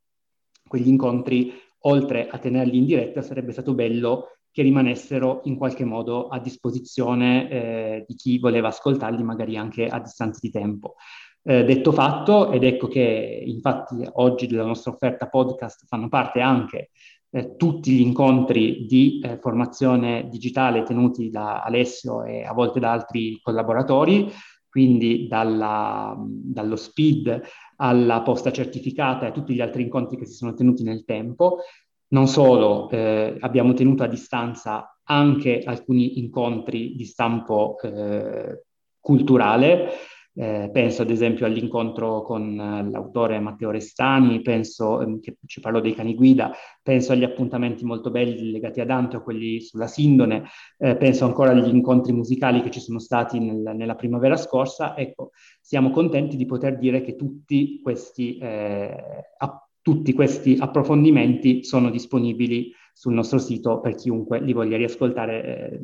quegli 0.68 0.88
incontri, 0.88 1.54
oltre 1.80 2.28
a 2.28 2.38
tenerli 2.38 2.78
in 2.78 2.86
diretta, 2.86 3.22
sarebbe 3.22 3.52
stato 3.52 3.74
bello 3.74 4.30
che 4.52 4.62
rimanessero 4.62 5.42
in 5.46 5.58
qualche 5.58 5.84
modo 5.84 6.28
a 6.28 6.40
disposizione 6.40 7.50
eh, 7.50 8.06
di 8.08 8.16
chi 8.16 8.40
voleva 8.40 8.70
ascoltarli, 8.70 9.22
magari 9.22 9.58
anche 9.58 9.88
a 9.88 10.00
distanza 10.00 10.40
di 10.42 10.50
tempo. 10.50 10.96
Eh, 11.44 11.64
detto 11.64 11.92
fatto, 11.92 12.52
ed 12.52 12.64
ecco 12.64 12.88
che 12.88 13.44
infatti 13.46 14.04
oggi 14.14 14.48
della 14.48 14.66
nostra 14.66 14.92
offerta 14.92 15.28
podcast 15.28 15.86
fanno 15.88 16.08
parte 16.10 16.40
anche 16.40 16.90
eh, 17.36 17.58
tutti 17.58 17.92
gli 17.92 18.00
incontri 18.00 18.86
di 18.86 19.20
eh, 19.20 19.38
formazione 19.40 20.30
digitale 20.30 20.84
tenuti 20.84 21.30
da 21.30 21.62
Alessio 21.62 22.24
e 22.24 22.44
a 22.46 22.54
volte 22.54 22.80
da 22.80 22.94
altri 22.94 23.40
collaboratori, 23.42 24.32
quindi 24.70 25.28
dalla, 25.28 26.16
dallo 26.18 26.78
SPID 26.78 27.42
alla 27.78 28.22
posta 28.22 28.54
certificata 28.54 29.26
e 29.26 29.30
a 29.30 29.32
tutti 29.32 29.54
gli 29.54 29.60
altri 29.60 29.84
incontri 29.84 30.18
che 30.18 30.26
si 30.26 30.34
sono 30.34 30.54
tenuti 30.54 30.84
nel 30.84 31.04
tempo. 31.04 31.60
Non 32.08 32.28
solo, 32.28 32.90
eh, 32.90 33.36
abbiamo 33.42 33.74
tenuto 33.74 34.04
a 34.04 34.08
distanza 34.08 34.98
anche 35.04 35.62
alcuni 35.66 36.20
incontri 36.20 36.96
di 36.96 37.04
stampo 37.04 37.78
eh, 37.82 38.64
culturale, 38.98 39.90
eh, 40.38 40.70
penso 40.72 41.02
ad 41.02 41.10
esempio 41.10 41.46
all'incontro 41.46 42.22
con 42.22 42.60
eh, 42.60 42.90
l'autore 42.90 43.40
Matteo 43.40 43.72
Restani, 43.72 44.42
penso 44.42 45.02
eh, 45.02 45.20
che 45.22 45.38
ci 45.46 45.62
parlò 45.62 45.80
dei 45.80 45.96
cani 45.96 46.14
guida, 46.14 46.52
penso 46.84 47.14
agli 47.14 47.24
appuntamenti 47.24 47.86
molto 47.86 48.12
belli 48.12 48.52
legati 48.52 48.82
a 48.82 48.86
Dante 48.86 49.18
o 49.18 49.24
quelli 49.24 49.62
sulla 49.62 49.88
Sindone, 49.88 50.44
eh, 50.78 50.98
penso 50.98 51.26
ancora 51.26 51.52
agli 51.52 51.74
incontri 51.74 52.12
musicali 52.12 52.62
che 52.62 52.72
ci 52.72 52.82
sono 52.82 53.00
stati 53.00 53.40
nel, 53.40 53.74
nella 53.76 53.96
primavera 53.96 54.36
scorsa. 54.36 54.98
Ecco, 54.98 55.32
siamo 55.62 55.90
contenti 55.90 56.36
di 56.36 56.46
poter 56.46 56.78
dire 56.78 57.02
che 57.02 57.16
tutti 57.16 57.80
questi, 57.82 58.38
eh, 58.38 59.04
a, 59.38 59.68
tutti 59.82 60.14
questi 60.14 60.58
approfondimenti 60.60 61.64
sono 61.64 61.90
disponibili 61.90 62.74
sul 62.98 63.12
nostro 63.12 63.40
sito 63.40 63.82
per 63.82 63.94
chiunque 63.96 64.40
li 64.40 64.54
voglia 64.54 64.78
riascoltare 64.78 65.44
eh, 65.44 65.82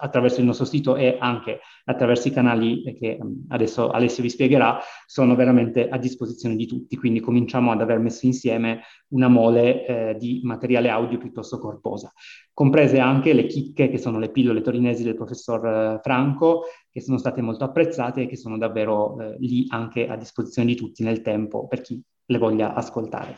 attraverso 0.00 0.40
il 0.40 0.46
nostro 0.46 0.64
sito 0.64 0.96
e 0.96 1.16
anche 1.20 1.60
attraverso 1.84 2.26
i 2.26 2.32
canali 2.32 2.82
che 2.98 3.16
mm, 3.22 3.44
adesso 3.50 3.90
Alessio 3.90 4.24
vi 4.24 4.28
spiegherà, 4.28 4.80
sono 5.06 5.36
veramente 5.36 5.88
a 5.88 5.96
disposizione 5.98 6.56
di 6.56 6.66
tutti. 6.66 6.96
Quindi 6.96 7.20
cominciamo 7.20 7.70
ad 7.70 7.80
aver 7.80 8.00
messo 8.00 8.26
insieme 8.26 8.80
una 9.10 9.28
mole 9.28 9.86
eh, 9.86 10.16
di 10.18 10.40
materiale 10.42 10.88
audio 10.88 11.16
piuttosto 11.16 11.60
corposa, 11.60 12.12
comprese 12.52 12.98
anche 12.98 13.32
le 13.34 13.46
chicche 13.46 13.88
che 13.88 13.98
sono 13.98 14.18
le 14.18 14.32
pillole 14.32 14.60
torinesi 14.60 15.04
del 15.04 15.14
professor 15.14 15.64
eh, 15.64 16.00
Franco, 16.02 16.64
che 16.90 17.00
sono 17.00 17.18
state 17.18 17.40
molto 17.40 17.62
apprezzate 17.62 18.22
e 18.22 18.26
che 18.26 18.36
sono 18.36 18.58
davvero 18.58 19.16
eh, 19.20 19.36
lì 19.38 19.66
anche 19.68 20.08
a 20.08 20.16
disposizione 20.16 20.66
di 20.66 20.74
tutti 20.74 21.04
nel 21.04 21.22
tempo 21.22 21.68
per 21.68 21.82
chi 21.82 22.02
le 22.24 22.38
voglia 22.38 22.74
ascoltare. 22.74 23.36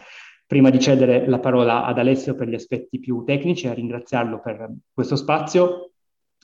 Prima 0.50 0.71
di 0.71 0.80
cedere 0.80 1.28
la 1.28 1.38
parola 1.38 1.85
ad 1.85 1.97
Alessio 1.97 2.35
per 2.35 2.49
gli 2.49 2.57
aspetti 2.57 2.99
più 2.99 3.23
tecnici 3.23 3.66
e 3.66 3.69
a 3.69 3.73
ringraziarlo 3.73 4.40
per 4.40 4.69
questo 4.92 5.14
spazio, 5.14 5.92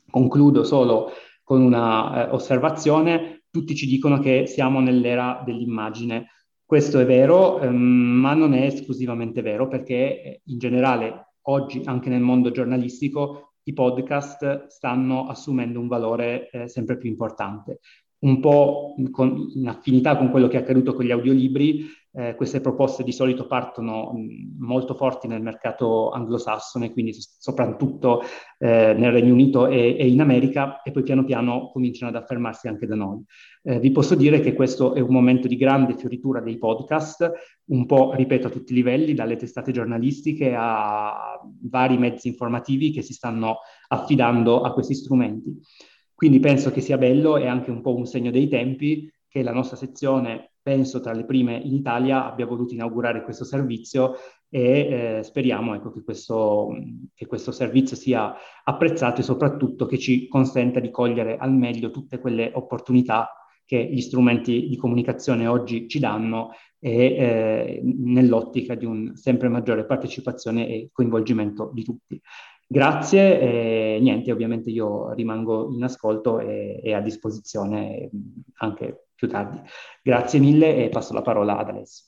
concludo 0.08 0.62
solo 0.62 1.10
con 1.42 1.60
una 1.60 2.28
eh, 2.28 2.30
osservazione. 2.30 3.42
Tutti 3.50 3.74
ci 3.74 3.88
dicono 3.88 4.20
che 4.20 4.46
siamo 4.46 4.78
nell'era 4.78 5.42
dell'immagine. 5.44 6.28
Questo 6.64 7.00
è 7.00 7.04
vero, 7.04 7.58
ehm, 7.58 7.74
ma 7.74 8.32
non 8.34 8.54
è 8.54 8.66
esclusivamente 8.66 9.42
vero 9.42 9.66
perché 9.66 10.22
eh, 10.22 10.40
in 10.44 10.58
generale 10.58 11.32
oggi 11.48 11.82
anche 11.84 12.08
nel 12.08 12.20
mondo 12.20 12.52
giornalistico 12.52 13.54
i 13.64 13.72
podcast 13.72 14.68
stanno 14.68 15.26
assumendo 15.26 15.80
un 15.80 15.88
valore 15.88 16.48
eh, 16.50 16.68
sempre 16.68 16.96
più 16.96 17.08
importante 17.08 17.80
un 18.18 18.40
po' 18.40 18.94
con, 19.10 19.50
in 19.54 19.68
affinità 19.68 20.16
con 20.16 20.30
quello 20.30 20.48
che 20.48 20.56
è 20.56 20.60
accaduto 20.60 20.94
con 20.94 21.04
gli 21.04 21.10
audiolibri, 21.10 21.86
eh, 22.16 22.34
queste 22.34 22.62
proposte 22.62 23.04
di 23.04 23.12
solito 23.12 23.46
partono 23.46 24.12
mh, 24.14 24.64
molto 24.64 24.94
forti 24.94 25.28
nel 25.28 25.42
mercato 25.42 26.10
anglosassone, 26.10 26.92
quindi 26.92 27.14
soprattutto 27.14 28.22
eh, 28.58 28.94
nel 28.96 29.12
Regno 29.12 29.34
Unito 29.34 29.66
e, 29.66 29.96
e, 29.98 30.08
in 30.08 30.20
America, 30.22 30.80
e 30.82 30.92
poi 30.92 31.02
piano 31.02 31.24
piano 31.24 31.70
cominciano 31.70 32.10
ad 32.10 32.22
affermarsi 32.22 32.68
anche 32.68 32.86
da 32.86 32.94
noi. 32.94 33.22
Eh, 33.62 33.78
vi 33.80 33.90
posso 33.90 34.14
dire 34.14 34.40
che 34.40 34.54
questo 34.54 34.94
è 34.94 35.00
un 35.00 35.12
momento 35.12 35.46
di 35.46 35.56
grande 35.56 35.94
fioritura 35.94 36.40
dei 36.40 36.56
podcast, 36.56 37.30
un 37.66 37.84
po', 37.84 38.14
ripeto, 38.14 38.46
a 38.46 38.50
tutti 38.50 38.72
i 38.72 38.76
livelli, 38.76 39.12
dalle 39.12 39.36
testate 39.36 39.70
giornalistiche 39.70 40.54
a 40.56 41.38
vari 41.64 41.98
mezzi 41.98 42.28
informativi 42.28 42.92
che 42.92 43.02
si 43.02 43.12
stanno 43.12 43.58
affidando 43.88 44.62
a 44.62 44.72
questi 44.72 44.94
strumenti. 44.94 45.54
Quindi 46.14 46.40
penso 46.40 46.70
che 46.70 46.80
sia 46.80 46.96
bello 46.96 47.36
e 47.36 47.46
anche 47.46 47.70
un 47.70 47.82
po' 47.82 47.94
un 47.94 48.06
segno 48.06 48.30
dei 48.30 48.48
tempi 48.48 49.12
che 49.28 49.42
la 49.42 49.52
nostra 49.52 49.76
sezione, 49.76 50.52
penso 50.62 51.00
tra 51.00 51.12
le 51.12 51.24
prime 51.24 51.56
in 51.56 51.74
Italia, 51.74 52.24
abbia 52.24 52.46
voluto 52.46 52.74
inaugurare 52.74 53.22
questo 53.22 53.44
servizio 53.44 54.14
e 54.48 55.18
eh, 55.18 55.22
speriamo 55.22 55.74
ecco, 55.74 55.90
che, 55.90 56.02
questo, 56.02 56.74
che, 57.14 57.26
questo, 57.26 57.52
servizio 57.52 57.96
sia 57.96 58.34
apprezzato 58.64 59.20
e 59.20 59.24
soprattutto 59.24 59.86
che 59.86 59.98
ci 59.98 60.28
consenta 60.28 60.80
di 60.80 60.90
cogliere 60.90 61.36
al 61.36 61.52
meglio 61.52 61.90
tutte 61.90 62.18
quelle 62.18 62.50
opportunità 62.54 63.30
che 63.64 63.84
gli 63.84 64.00
strumenti 64.00 64.68
di 64.68 64.76
comunicazione 64.76 65.46
oggi 65.48 65.88
ci 65.88 65.98
danno 65.98 66.52
e 66.78 66.92
eh, 66.92 67.80
nell'ottica 67.82 68.76
di 68.76 68.84
un 68.84 69.16
sempre 69.16 69.48
maggiore 69.48 69.84
partecipazione 69.84 70.68
e 70.68 70.90
coinvolgimento 70.92 71.70
di 71.74 71.82
tutti. 71.82 72.20
Grazie 72.68 73.40
e 73.40 73.98
niente, 74.00 74.32
ovviamente 74.32 74.70
io 74.70 75.12
rimango 75.12 75.70
in 75.72 75.84
ascolto 75.84 76.40
e, 76.40 76.80
e, 76.82 76.94
a 76.94 77.00
disposizione 77.00 78.10
anche 78.54 79.05
più 79.16 79.28
tardi. 79.28 79.60
Grazie 80.02 80.38
mille 80.38 80.84
e 80.84 80.88
passo 80.88 81.12
la 81.12 81.22
parola 81.22 81.58
ad 81.58 81.70
Alessio. 81.70 82.04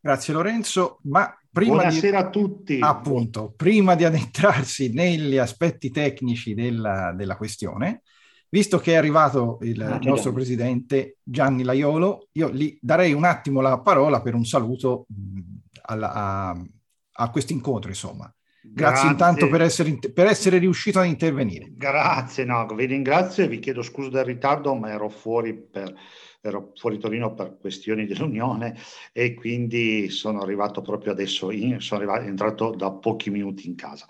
Grazie 0.00 0.34
Lorenzo, 0.34 0.98
ma 1.02 1.32
prima 1.48 1.74
Buonasera 1.74 2.20
di, 2.22 2.26
a 2.26 2.30
tutti. 2.30 2.78
Appunto, 2.80 3.52
prima 3.54 3.94
di 3.94 4.04
addentrarsi 4.04 4.92
negli 4.92 5.36
aspetti 5.36 5.90
tecnici 5.90 6.54
della, 6.54 7.12
della 7.14 7.36
questione, 7.36 8.02
visto 8.48 8.78
che 8.78 8.94
è 8.94 8.96
arrivato 8.96 9.58
il 9.62 9.80
ah, 9.80 9.98
nostro 10.02 10.32
presidente 10.32 11.18
Gianni 11.22 11.62
Laiolo, 11.62 12.28
io 12.32 12.50
gli 12.50 12.76
darei 12.80 13.12
un 13.12 13.24
attimo 13.24 13.60
la 13.60 13.78
parola 13.80 14.20
per 14.22 14.34
un 14.34 14.44
saluto 14.44 15.06
mh, 15.08 15.40
alla, 15.82 16.12
a, 16.12 16.66
a 17.12 17.30
questo 17.30 17.52
incontro, 17.52 17.90
insomma. 17.90 18.34
Grazie, 18.64 19.08
Grazie, 19.08 19.08
intanto 19.08 19.48
per 19.48 19.60
essere, 19.60 19.98
per 20.14 20.26
essere, 20.26 20.58
riuscito 20.58 21.00
ad 21.00 21.06
intervenire. 21.06 21.66
Grazie, 21.72 22.44
no, 22.44 22.64
vi 22.66 22.86
ringrazio 22.86 23.42
e 23.42 23.48
vi 23.48 23.58
chiedo 23.58 23.82
scusa 23.82 24.08
del 24.08 24.24
ritardo, 24.24 24.72
ma 24.76 24.90
ero 24.90 25.08
fuori, 25.08 25.52
per, 25.52 25.92
ero 26.40 26.70
fuori 26.76 26.98
Torino 26.98 27.34
per 27.34 27.56
questioni 27.58 28.06
dell'Unione 28.06 28.76
e 29.12 29.34
quindi 29.34 30.10
sono 30.10 30.42
arrivato 30.42 30.80
proprio 30.80 31.10
adesso, 31.10 31.50
in, 31.50 31.80
sono 31.80 32.02
arrivato, 32.02 32.24
entrato 32.24 32.70
da 32.70 32.92
pochi 32.92 33.30
minuti 33.30 33.66
in 33.66 33.74
casa. 33.74 34.06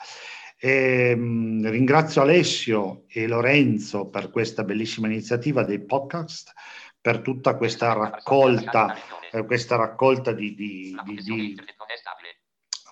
E, 0.59 1.13
ehm, 1.13 1.71
ringrazio 1.71 2.21
Alessio 2.21 3.05
e 3.09 3.27
Lorenzo 3.27 4.09
per 4.09 4.31
questa 4.31 4.65
bellissima 4.65 5.07
iniziativa 5.07 5.65
dei 5.65 5.81
podcast, 5.81 6.53
per 7.01 7.21
tutta 7.21 7.57
questa 7.57 7.95
raccolta, 7.95 8.95
eh, 9.33 9.45
questa 9.47 9.77
raccolta 9.77 10.33
di, 10.33 10.55
di, 10.55 10.95
di, 11.05 11.15
di 11.17 11.57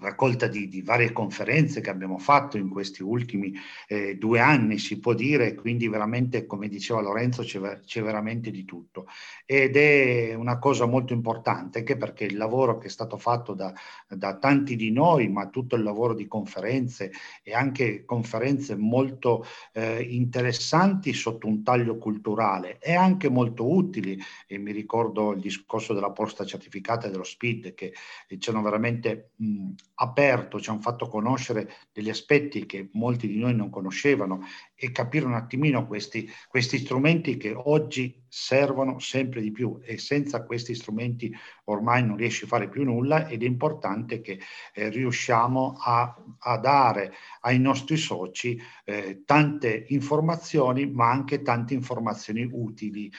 raccolta 0.01 0.47
di, 0.47 0.69
di, 0.69 0.83
varie 0.83 1.13
conferenze 1.13 1.81
che 1.81 1.91
abbiamo 1.91 2.19
fatto 2.19 2.57
in 2.57 2.69
questi 2.69 3.03
ultimi 3.03 3.53
eh, 3.87 4.17
due 4.17 4.41
anni, 4.41 4.79
si 4.79 4.99
può 4.99 5.15
dire, 5.15 5.55
quindi 5.55 5.89
veramente, 5.89 6.47
come 6.47 6.69
diceva 6.69 7.01
Lorenzo, 7.01 7.43
c'è, 7.43 7.81
c'è, 7.81 8.03
veramente 8.03 8.51
di 8.51 8.65
tutto. 8.65 9.07
Ed 9.45 9.77
è 9.77 10.35
una 10.35 10.59
cosa 10.59 10.87
molto 10.87 11.13
importante, 11.13 11.79
anche 11.79 11.97
perché 11.97 12.25
il 12.25 12.37
lavoro 12.37 12.79
che 12.79 12.87
è 12.87 12.91
stato 12.91 13.19
fatto 13.19 13.55
da, 13.55 13.73
da 14.09 14.37
tanti 14.37 14.77
di 14.77 14.91
noi, 14.91 15.29
ma 15.29 15.49
tutto 15.49 15.77
il 15.77 15.83
lavoro 15.83 16.15
di 16.15 16.27
conferenze 16.27 17.13
e 17.43 17.55
anche 17.55 18.05
conferenze 18.05 18.77
molto 18.77 19.45
eh, 19.73 20.03
interessanti 20.03 21.13
sotto 21.13 21.47
un 21.47 21.63
taglio 21.63 21.99
culturale 21.99 22.79
e 22.79 22.95
anche 22.95 23.29
molto 23.29 23.71
utili, 23.71 24.19
e 24.47 24.59
mi 24.59 24.73
ricordo 24.73 25.33
il 25.33 25.41
discorso 25.41 25.93
della 25.93 26.11
posta 26.11 26.45
certificata 26.45 27.07
e 27.07 27.11
dello 27.11 27.25
SPID, 27.25 27.75
che 27.75 27.93
ci 28.39 28.51
hanno 28.51 28.63
veramente... 28.63 29.33
Mh, 29.37 29.69
aperto, 30.03 30.61
ci 30.61 30.71
hanno 30.71 30.81
fatto 30.81 31.09
conoscere 31.09 31.71
degli 31.93 32.09
aspetti 32.09 32.65
che 32.65 32.89
molti 32.93 33.29
di 33.29 33.39
noi 33.39 33.55
non 33.55 33.69
conoscevano 33.69 34.41
e 34.75 34.93
capire 34.93 35.27
un 35.27 35.35
attimino 35.35 35.87
questi, 35.87 36.29
questi 36.49 36.79
strumenti 36.79 37.37
che 37.37 37.53
oggi 37.55 38.25
servono 38.27 38.99
sempre 38.99 39.43
di 39.43 39.51
più 39.51 39.79
e 39.83 39.99
senza 39.99 40.45
questi 40.45 40.75
strumenti 40.75 41.35
ormai 41.65 42.05
non 42.05 42.17
riesci 42.17 42.45
a 42.45 42.47
fare 42.47 42.69
più 42.69 42.85
nulla 42.85 43.29
ed 43.29 43.43
è 43.43 43.47
importante 43.47 44.21
che 44.21 44.41
eh, 44.73 44.89
riusciamo 44.89 45.77
a, 45.79 46.17
a, 46.39 46.59
dare 46.59 47.13
ai 47.41 47.59
nostri 47.59 47.97
soci 47.97 48.59
eh, 48.85 49.23
tante 49.27 49.85
informazioni 49.89 50.89
ma 50.89 51.11
anche 51.11 51.43
tante 51.43 51.75
informazioni 51.75 52.49
utili 52.51 53.11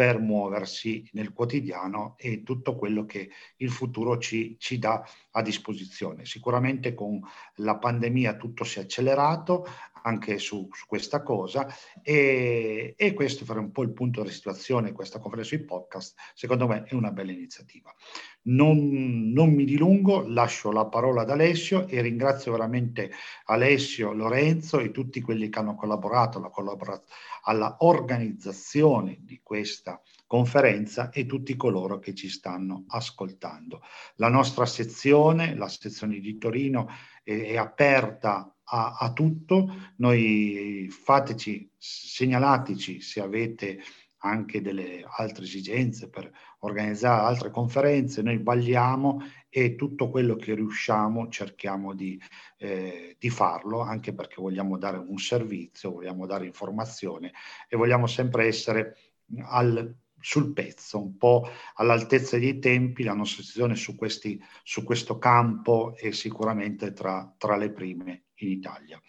per 0.00 0.18
muoversi 0.18 1.06
nel 1.12 1.34
quotidiano 1.34 2.14
e 2.16 2.42
tutto 2.42 2.74
quello 2.74 3.04
che 3.04 3.28
il 3.56 3.70
futuro 3.70 4.16
ci, 4.16 4.56
ci 4.58 4.78
dà 4.78 5.06
a 5.32 5.42
disposizione. 5.42 6.24
Sicuramente 6.24 6.94
con 6.94 7.20
la 7.56 7.76
pandemia 7.76 8.36
tutto 8.36 8.64
si 8.64 8.78
è 8.78 8.82
accelerato 8.84 9.66
anche 10.02 10.38
su, 10.38 10.68
su 10.72 10.86
questa 10.86 11.22
cosa 11.22 11.66
e, 12.02 12.94
e, 12.96 13.14
questo 13.14 13.44
per 13.44 13.58
un 13.58 13.70
po' 13.70 13.82
il 13.82 13.92
punto 13.92 14.20
della 14.20 14.32
situazione, 14.32 14.92
questa 14.92 15.18
conferenza 15.18 15.56
sui 15.56 15.64
podcast, 15.64 16.16
secondo 16.34 16.66
me 16.66 16.84
è 16.84 16.94
una 16.94 17.10
bella 17.10 17.32
iniziativa. 17.32 17.94
Non, 18.42 19.32
non, 19.32 19.52
mi 19.52 19.64
dilungo, 19.64 20.26
lascio 20.26 20.72
la 20.72 20.86
parola 20.86 21.22
ad 21.22 21.30
Alessio 21.30 21.86
e 21.86 22.00
ringrazio 22.00 22.52
veramente 22.52 23.10
Alessio, 23.44 24.12
Lorenzo 24.12 24.78
e 24.78 24.90
tutti 24.90 25.20
quelli 25.20 25.50
che 25.50 25.58
hanno 25.58 25.74
collaborato 25.74 26.40
collabora- 26.48 27.02
alla 27.42 27.76
organizzazione 27.80 29.18
di 29.20 29.40
questa 29.42 30.00
conferenza 30.26 31.10
e 31.10 31.26
tutti 31.26 31.56
coloro 31.56 31.98
che 31.98 32.14
ci 32.14 32.28
stanno 32.28 32.84
ascoltando. 32.88 33.82
La 34.16 34.28
nostra 34.28 34.64
sezione, 34.64 35.54
la 35.54 35.68
sezione 35.68 36.18
di 36.18 36.38
Torino, 36.38 36.88
è, 37.22 37.32
è 37.32 37.56
aperta 37.56 38.54
a, 38.64 38.96
a, 38.98 39.12
tutto. 39.12 39.68
Noi 39.96 40.88
fateci, 40.90 41.70
segnalateci 41.76 43.00
se 43.00 43.20
avete 43.20 43.80
anche 44.22 44.60
delle 44.60 45.04
altre 45.16 45.44
esigenze 45.44 46.10
per 46.10 46.30
organizzare 46.60 47.22
altre 47.22 47.50
conferenze, 47.50 48.22
noi 48.22 48.42
vagliamo 48.42 49.22
e 49.48 49.74
tutto 49.76 50.10
quello 50.10 50.36
che 50.36 50.54
riusciamo 50.54 51.28
cerchiamo 51.28 51.94
di, 51.94 52.20
eh, 52.58 53.16
di, 53.18 53.30
farlo, 53.30 53.80
anche 53.80 54.12
perché 54.12 54.36
vogliamo 54.38 54.76
dare 54.76 54.98
un 54.98 55.18
servizio, 55.18 55.92
vogliamo 55.92 56.26
dare 56.26 56.46
informazione 56.46 57.32
e 57.68 57.76
vogliamo 57.76 58.06
sempre 58.06 58.46
essere 58.46 58.96
al, 59.44 59.94
sul 60.20 60.52
pezzo, 60.52 61.00
un 61.00 61.16
po' 61.16 61.48
all'altezza 61.74 62.38
dei 62.38 62.58
tempi, 62.58 63.02
la 63.02 63.14
nostra 63.14 63.42
situazione 63.42 63.74
su, 63.74 63.96
questi, 63.96 64.40
su 64.62 64.84
questo 64.84 65.18
campo 65.18 65.94
è 65.96 66.10
sicuramente 66.12 66.92
tra, 66.92 67.32
tra 67.36 67.56
le 67.56 67.70
prime 67.70 68.24
in 68.36 68.50
Italia. 68.50 69.00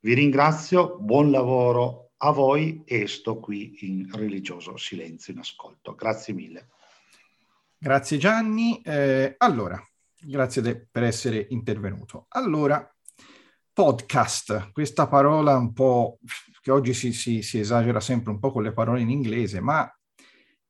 Vi 0.00 0.14
ringrazio, 0.14 0.98
buon 0.98 1.30
lavoro 1.30 2.12
a 2.18 2.30
voi 2.30 2.82
e 2.84 3.06
sto 3.06 3.38
qui 3.38 3.76
in 3.80 4.08
religioso 4.12 4.76
silenzio, 4.76 5.32
in 5.32 5.40
ascolto. 5.40 5.94
Grazie 5.94 6.34
mille. 6.34 6.68
Grazie 7.76 8.16
Gianni. 8.16 8.80
Eh, 8.82 9.34
allora, 9.38 9.80
grazie 10.20 10.62
de- 10.62 10.86
per 10.90 11.04
essere 11.04 11.46
intervenuto. 11.50 12.26
Allora, 12.30 12.88
podcast, 13.72 14.72
questa 14.72 15.06
parola 15.06 15.56
un 15.56 15.72
po' 15.72 16.18
che 16.62 16.70
oggi 16.70 16.94
si, 16.94 17.12
si, 17.12 17.42
si, 17.42 17.58
esagera 17.58 18.00
sempre 18.00 18.30
un 18.30 18.38
po' 18.38 18.50
con 18.50 18.62
le 18.62 18.72
parole 18.72 19.02
in 19.02 19.10
inglese, 19.10 19.60
ma 19.60 19.88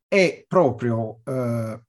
è 0.08 0.44
proprio 0.46 1.20
eh, 1.24 1.80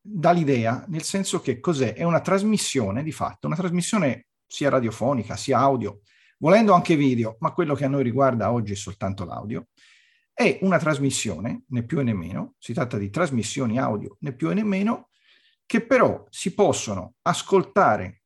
dall'idea, 0.00 0.84
nel 0.88 1.02
senso 1.02 1.40
che 1.40 1.60
cos'è? 1.60 1.94
È 1.94 2.02
una 2.02 2.20
trasmissione 2.20 3.02
di 3.02 3.12
fatto, 3.12 3.46
una 3.46 3.56
trasmissione 3.56 4.26
sia 4.46 4.70
radiofonica 4.70 5.36
sia 5.36 5.58
audio, 5.58 6.00
volendo 6.38 6.72
anche 6.72 6.96
video, 6.96 7.36
ma 7.40 7.52
quello 7.52 7.74
che 7.74 7.84
a 7.84 7.88
noi 7.88 8.02
riguarda 8.02 8.52
oggi 8.52 8.72
è 8.72 8.76
soltanto 8.76 9.24
l'audio, 9.24 9.68
è 10.32 10.58
una 10.62 10.78
trasmissione, 10.78 11.64
né 11.68 11.84
più 11.84 12.02
né 12.02 12.14
meno, 12.14 12.54
si 12.58 12.72
tratta 12.72 12.96
di 12.96 13.10
trasmissioni 13.10 13.78
audio, 13.78 14.16
né 14.20 14.34
più 14.34 14.48
né 14.52 14.64
meno, 14.64 15.10
che 15.66 15.84
però 15.84 16.26
si 16.30 16.54
possono 16.54 17.14
ascoltare 17.22 18.22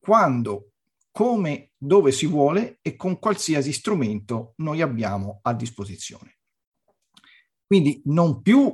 quando, 0.00 0.72
come, 1.10 1.72
dove 1.76 2.12
si 2.12 2.26
vuole 2.26 2.78
e 2.82 2.96
con 2.96 3.18
qualsiasi 3.18 3.72
strumento 3.72 4.54
noi 4.56 4.80
abbiamo 4.80 5.40
a 5.42 5.54
disposizione. 5.54 6.33
Quindi 7.74 8.00
non 8.04 8.40
più 8.40 8.72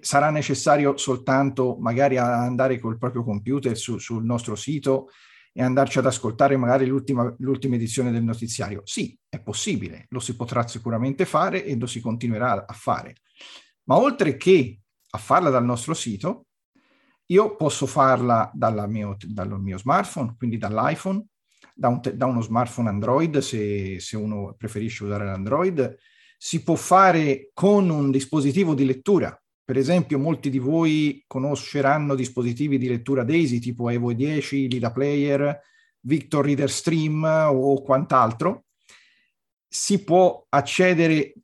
sarà 0.00 0.28
necessario 0.28 0.98
soltanto 0.98 1.78
magari 1.80 2.18
andare 2.18 2.78
col 2.78 2.98
proprio 2.98 3.24
computer 3.24 3.74
su, 3.78 3.96
sul 3.96 4.26
nostro 4.26 4.54
sito 4.56 5.08
e 5.54 5.62
andarci 5.62 5.98
ad 5.98 6.04
ascoltare 6.04 6.58
magari 6.58 6.84
l'ultima, 6.84 7.34
l'ultima 7.38 7.76
edizione 7.76 8.10
del 8.10 8.22
notiziario. 8.22 8.82
Sì, 8.84 9.18
è 9.26 9.40
possibile, 9.40 10.04
lo 10.10 10.20
si 10.20 10.36
potrà 10.36 10.68
sicuramente 10.68 11.24
fare 11.24 11.64
e 11.64 11.78
lo 11.78 11.86
si 11.86 12.02
continuerà 12.02 12.66
a 12.66 12.74
fare. 12.74 13.14
Ma 13.84 13.96
oltre 13.96 14.36
che 14.36 14.80
a 15.08 15.16
farla 15.16 15.48
dal 15.48 15.64
nostro 15.64 15.94
sito, 15.94 16.48
io 17.28 17.56
posso 17.56 17.86
farla 17.86 18.52
mio, 18.86 19.16
dal 19.18 19.58
mio 19.62 19.78
smartphone, 19.78 20.34
quindi 20.36 20.58
dall'iPhone, 20.58 21.24
da, 21.72 21.88
un, 21.88 22.02
da 22.12 22.26
uno 22.26 22.42
smartphone 22.42 22.90
Android, 22.90 23.38
se, 23.38 23.98
se 23.98 24.14
uno 24.18 24.54
preferisce 24.58 25.04
usare 25.04 25.24
l'Android. 25.24 25.96
Si 26.38 26.62
può 26.62 26.76
fare 26.76 27.50
con 27.52 27.90
un 27.90 28.10
dispositivo 28.10 28.72
di 28.74 28.86
lettura, 28.86 29.38
per 29.68 29.76
esempio, 29.76 30.18
molti 30.18 30.48
di 30.48 30.58
voi 30.58 31.22
conosceranno 31.26 32.14
dispositivi 32.14 32.78
di 32.78 32.88
lettura 32.88 33.22
Daisy 33.22 33.58
tipo 33.58 33.90
Evo 33.90 34.14
10, 34.14 34.66
Lida 34.66 34.90
Player, 34.90 35.60
Victor 36.00 36.42
Reader 36.42 36.70
Stream 36.70 37.22
o 37.22 37.82
quant'altro. 37.82 38.64
Si 39.68 40.02
può 40.04 40.46
accedere 40.48 41.34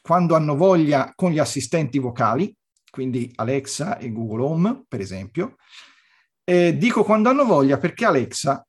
quando 0.00 0.36
hanno 0.36 0.54
voglia 0.54 1.12
con 1.16 1.32
gli 1.32 1.40
assistenti 1.40 1.98
vocali, 1.98 2.56
quindi 2.88 3.32
Alexa 3.34 3.98
e 3.98 4.12
Google 4.12 4.44
Home, 4.44 4.84
per 4.86 5.00
esempio. 5.00 5.56
Eh, 6.44 6.76
dico 6.76 7.02
quando 7.02 7.30
hanno 7.30 7.44
voglia 7.44 7.78
perché 7.78 8.04
Alexa, 8.04 8.64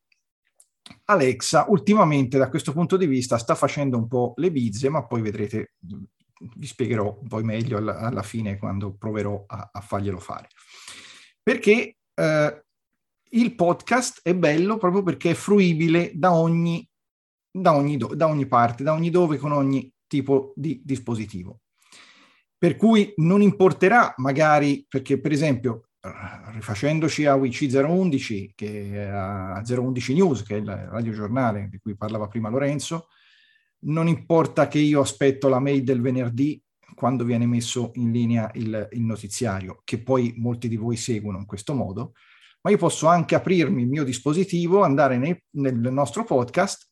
Alexa 1.12 1.65
ultimamente 1.69 2.38
da 2.38 2.50
questo 2.50 2.74
punto 2.74 2.97
di 2.97 3.06
vista 3.06 3.38
sta 3.38 3.56
facendo 3.56 3.97
un 3.97 4.08
po' 4.08 4.34
le 4.38 4.52
bizze, 4.52 4.89
ma 4.89 5.06
poi 5.06 5.21
vedrete 5.21 5.74
vi 6.56 6.65
spiegherò 6.65 7.19
poi 7.28 7.43
meglio 7.43 7.78
alla, 7.78 8.00
alla 8.00 8.24
fine 8.24 8.58
quando 8.58 8.95
proverò 8.95 9.43
a, 9.47 9.69
a 9.71 9.82
farglielo 9.82 10.19
fare. 10.19 10.47
Perché 11.41 11.97
eh, 12.13 12.65
il 13.30 13.56
podcast 13.56 14.19
è 14.24 14.36
bello 14.36 14.78
proprio 14.78 15.04
perché 15.04 15.32
è 15.32 15.36
fruibile 15.36 16.12
da 16.13 16.34
ogni, 16.34 16.88
da 17.50 17.76
ogni, 17.76 17.97
do, 17.97 18.08
da 18.15 18.28
ogni 18.28 18.47
parte, 18.47 18.84
da 18.84 18.93
ogni 18.93 19.10
dove, 19.10 19.38
con 19.38 19.52
ogni 19.52 19.91
tipo 20.08 20.54
di 20.56 20.82
dispositivo. 20.84 21.62
Per 22.58 22.76
cui 22.76 23.12
non 23.17 23.41
importerà 23.41 24.13
magari, 24.17 24.86
perché 24.88 25.19
per 25.19 25.32
esempio 25.32 25.89
rifacendoci 26.02 27.26
a 27.26 27.36
WC011, 27.36 28.50
che 28.56 29.08
a 29.08 29.62
011 29.64 30.14
News, 30.14 30.44
che 30.44 30.56
è 30.56 30.60
il 30.60 30.66
radiogiornale 30.66 31.68
di 31.70 31.78
cui 31.78 31.96
parlava 31.96 32.28
prima 32.28 32.50
Lorenzo, 32.50 33.08
non 33.84 34.08
importa 34.08 34.68
che 34.68 34.80
io 34.80 35.02
aspetto 35.02 35.48
la 35.48 35.60
mail 35.60 35.84
del 35.84 36.02
venerdì 36.02 36.62
quando 36.96 37.24
viene 37.24 37.46
messo 37.46 37.92
in 37.96 38.12
linea 38.12 38.50
il, 38.56 38.90
il 38.92 39.02
notiziario, 39.02 39.82
che 39.84 40.02
poi 40.02 40.34
molti 40.38 40.68
di 40.68 40.76
voi 40.76 40.98
seguono 40.98 41.38
in 41.38 41.46
questo 41.46 41.74
modo, 41.74 42.14
ma 42.62 42.72
io 42.72 42.78
posso 42.78 43.08
anche 43.08 43.36
aprirmi 43.36 43.82
il 43.82 43.88
mio 43.88 44.04
dispositivo, 44.04 44.84
andare 44.84 45.18
nei, 45.18 45.42
nel 45.52 45.76
nostro 45.76 46.24
podcast, 46.24 46.90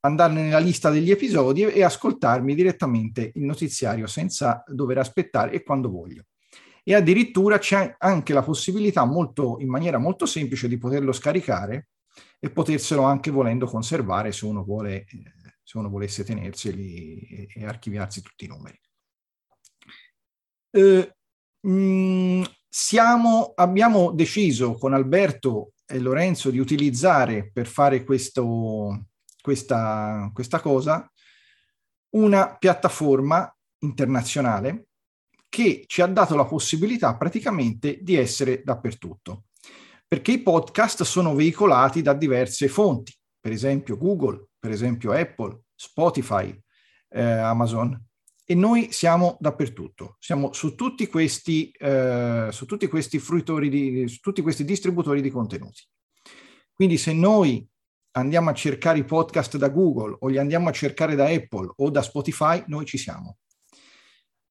andare 0.00 0.32
nella 0.32 0.58
lista 0.58 0.90
degli 0.90 1.10
episodi 1.10 1.62
e 1.62 1.84
ascoltarmi 1.84 2.54
direttamente 2.54 3.30
il 3.34 3.44
notiziario 3.44 4.06
senza 4.06 4.64
dover 4.66 4.98
aspettare 4.98 5.52
e 5.52 5.62
quando 5.62 5.90
voglio. 5.90 6.24
E 6.84 6.94
addirittura 6.94 7.58
c'è 7.58 7.94
anche 7.98 8.32
la 8.32 8.42
possibilità, 8.42 9.04
molto, 9.04 9.58
in 9.60 9.68
maniera 9.68 9.98
molto 9.98 10.26
semplice, 10.26 10.68
di 10.68 10.78
poterlo 10.78 11.12
scaricare 11.12 11.88
e 12.38 12.50
poterselo 12.50 13.02
anche 13.02 13.30
volendo 13.30 13.66
conservare 13.66 14.32
se 14.32 14.44
uno, 14.44 14.64
vuole, 14.64 15.06
se 15.62 15.78
uno 15.78 15.88
volesse 15.88 16.24
tenerseli 16.24 17.20
e, 17.20 17.48
e 17.54 17.64
archiviarsi 17.64 18.20
tutti 18.20 18.44
i 18.44 18.48
numeri. 18.48 18.80
Eh, 20.70 21.16
mm, 21.66 22.42
siamo, 22.68 23.52
abbiamo 23.54 24.12
deciso 24.12 24.74
con 24.74 24.92
Alberto 24.92 25.74
e 25.86 25.98
Lorenzo 25.98 26.50
di 26.50 26.58
utilizzare 26.58 27.50
per 27.52 27.66
fare 27.66 28.02
questo, 28.02 29.08
questa, 29.40 30.30
questa 30.32 30.60
cosa 30.60 31.06
una 32.14 32.56
piattaforma 32.56 33.54
internazionale 33.80 34.86
che 35.52 35.84
ci 35.86 36.00
ha 36.00 36.06
dato 36.06 36.34
la 36.34 36.46
possibilità 36.46 37.14
praticamente 37.18 37.98
di 38.00 38.16
essere 38.16 38.62
dappertutto, 38.64 39.48
perché 40.08 40.32
i 40.32 40.40
podcast 40.40 41.02
sono 41.02 41.34
veicolati 41.34 42.00
da 42.00 42.14
diverse 42.14 42.68
fonti, 42.68 43.14
per 43.38 43.52
esempio 43.52 43.98
Google, 43.98 44.46
per 44.58 44.70
esempio 44.70 45.12
Apple, 45.12 45.64
Spotify, 45.74 46.58
eh, 47.10 47.22
Amazon, 47.22 48.02
e 48.46 48.54
noi 48.54 48.92
siamo 48.92 49.36
dappertutto, 49.40 50.16
siamo 50.20 50.54
su 50.54 50.74
tutti 50.74 51.06
questi, 51.06 51.70
eh, 51.72 52.48
su 52.50 52.64
tutti 52.64 52.86
questi 52.86 53.18
fruitori, 53.18 53.68
di, 53.68 54.08
su 54.08 54.20
tutti 54.20 54.40
questi 54.40 54.64
distributori 54.64 55.20
di 55.20 55.28
contenuti. 55.28 55.82
Quindi 56.72 56.96
se 56.96 57.12
noi 57.12 57.68
andiamo 58.12 58.48
a 58.48 58.54
cercare 58.54 59.00
i 59.00 59.04
podcast 59.04 59.58
da 59.58 59.68
Google 59.68 60.16
o 60.18 60.28
li 60.28 60.38
andiamo 60.38 60.70
a 60.70 60.72
cercare 60.72 61.14
da 61.14 61.26
Apple 61.26 61.74
o 61.76 61.90
da 61.90 62.00
Spotify, 62.00 62.64
noi 62.68 62.86
ci 62.86 62.96
siamo. 62.96 63.36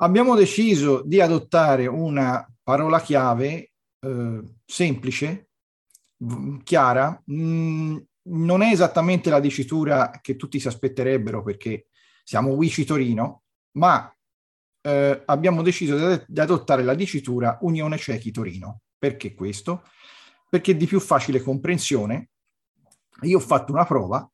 Abbiamo 0.02 0.36
deciso 0.36 1.04
di 1.06 1.22
adottare 1.22 1.86
una 1.86 2.44
parola 2.64 3.00
chiave 3.00 3.72
eh, 4.00 4.44
semplice, 4.66 5.50
chiara, 6.64 7.22
mh, 7.24 7.36
mm, 7.36 7.98
non 8.24 8.64
è 8.64 8.72
esattamente 8.72 9.30
la 9.30 9.40
dicitura 9.40 10.10
che 10.20 10.36
tutti 10.36 10.60
si 10.60 10.68
aspetterebbero 10.68 11.44
perché 11.44 11.88
siamo 12.24 12.54
Wici 12.54 12.84
Torino, 12.84 13.44
ma 13.78 14.12
eh, 14.82 15.22
abbiamo 15.24 15.62
deciso 15.62 15.96
di, 15.96 16.24
di 16.28 16.40
adottare 16.40 16.82
la 16.82 16.96
dicitura 16.96 17.60
Unione 17.62 18.00
Cechi 18.00 18.32
Torino. 18.32 18.82
Perché 18.98 19.36
questo? 19.36 19.84
Perché 20.50 20.72
è 20.72 20.76
di 20.76 20.88
più 20.88 21.00
facile 21.00 21.42
comprensione. 21.42 22.30
Io 23.22 23.38
ho 23.38 23.42
fatto 23.42 23.72
una 23.72 23.86
prova. 23.86 24.28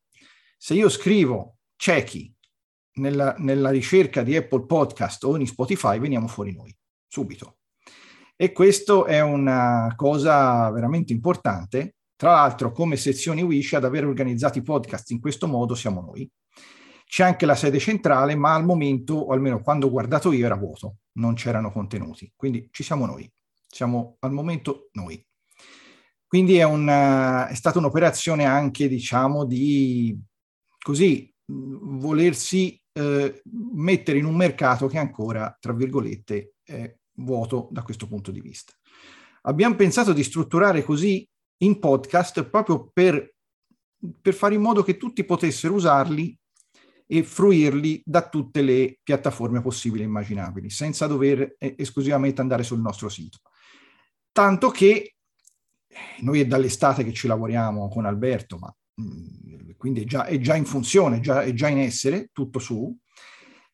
Se 0.58 0.74
io 0.76 0.88
scrivo 0.88 1.58
cechi 1.76 2.34
nella, 2.98 3.36
nella 3.40 3.70
ricerca 3.70 4.24
di 4.24 4.36
Apple 4.36 4.66
Podcast 4.66 5.24
o 5.24 5.38
in 5.38 5.48
Spotify, 5.48 6.00
veniamo 6.00 6.28
fuori 6.28 6.54
noi, 6.54 6.76
subito. 7.08 7.58
E 8.36 8.52
questo 8.52 9.06
è 9.06 9.20
una 9.20 9.94
cosa 9.96 10.70
veramente 10.70 11.12
importante. 11.12 11.96
Tra 12.16 12.32
l'altro, 12.32 12.72
come 12.72 12.96
sezioni 12.96 13.42
Wish, 13.42 13.74
ad 13.74 13.86
aver 13.86 14.06
organizzato 14.06 14.60
i 14.60 14.64
podcast 14.64 15.10
in 15.12 15.20
questo 15.20 15.48
modo 15.48 15.76
siamo 15.76 16.02
noi. 16.02 16.30
C'è 17.06 17.24
anche 17.24 17.46
la 17.46 17.56
sede 17.56 17.80
centrale, 17.80 18.36
ma 18.36 18.54
al 18.54 18.66
momento, 18.66 19.16
o 19.16 19.32
almeno 19.32 19.62
quando 19.62 19.88
ho 19.88 19.90
guardato 19.90 20.32
io, 20.32 20.46
era 20.46 20.56
vuoto, 20.56 20.98
non 21.14 21.36
c'erano 21.36 21.72
contenuti. 21.72 22.32
Quindi 22.36 22.68
ci 22.72 22.84
siamo 22.84 23.06
noi, 23.06 23.32
siamo 23.68 24.18
al 24.20 24.32
momento 24.32 24.90
noi. 24.94 25.24
Quindi 26.28 26.58
è, 26.58 26.64
una, 26.64 27.48
è 27.48 27.56
stata 27.56 27.80
un'operazione 27.80 28.46
anche, 28.46 28.88
diciamo, 28.88 29.46
di 29.46 30.20
così 30.84 31.34
volersi 31.46 32.80
eh, 32.98 33.42
mettere 33.74 34.18
in 34.18 34.26
un 34.26 34.36
mercato 34.36 34.88
che 34.88 34.98
ancora, 34.98 35.56
tra 35.60 35.74
virgolette, 35.74 36.56
è 36.64 36.96
vuoto 37.20 37.68
da 37.72 37.84
questo 37.84 38.08
punto 38.08 38.32
di 38.32 38.42
vista. 38.42 38.74
Abbiamo 39.44 39.76
pensato 39.76 40.14
di 40.14 40.24
strutturare 40.24 40.84
così 40.84 41.28
in 41.58 41.80
podcast 41.80 42.44
proprio 42.46 42.90
per, 42.92 43.36
per 44.20 44.34
fare 44.34 44.56
in 44.56 44.62
modo 44.62 44.82
che 44.82 44.98
tutti 44.98 45.24
potessero 45.24 45.76
usarli 45.76 46.36
e 47.06 47.24
fruirli 47.24 48.02
da 48.04 48.28
tutte 48.28 48.62
le 48.62 49.00
piattaforme 49.02 49.62
possibili 49.62 50.02
e 50.02 50.08
immaginabili, 50.08 50.70
senza 50.70 51.06
dover 51.08 51.56
eh, 51.58 51.76
esclusivamente 51.78 52.42
andare 52.42 52.64
sul 52.64 52.82
nostro 52.82 53.10
sito. 53.10 53.38
Tanto 54.32 54.70
che 54.70 55.16
eh, 55.88 55.96
noi 56.22 56.42
è 56.42 56.46
dall'estate 56.46 57.04
che 57.04 57.14
ci 57.14 57.28
lavoriamo 57.28 57.88
con 57.90 58.06
Alberto, 58.06 58.58
ma 58.58 58.76
mh, 58.96 59.04
mm, 59.04 59.67
quindi 59.78 60.02
è 60.02 60.06
già, 60.06 60.26
è 60.26 60.40
già, 60.40 60.56
in 60.56 60.66
funzione, 60.66 61.20
già, 61.20 61.44
è 61.44 61.54
già 61.54 61.68
in 61.68 61.80
essere, 61.80 62.30
tutto 62.34 62.60
su, 62.60 62.96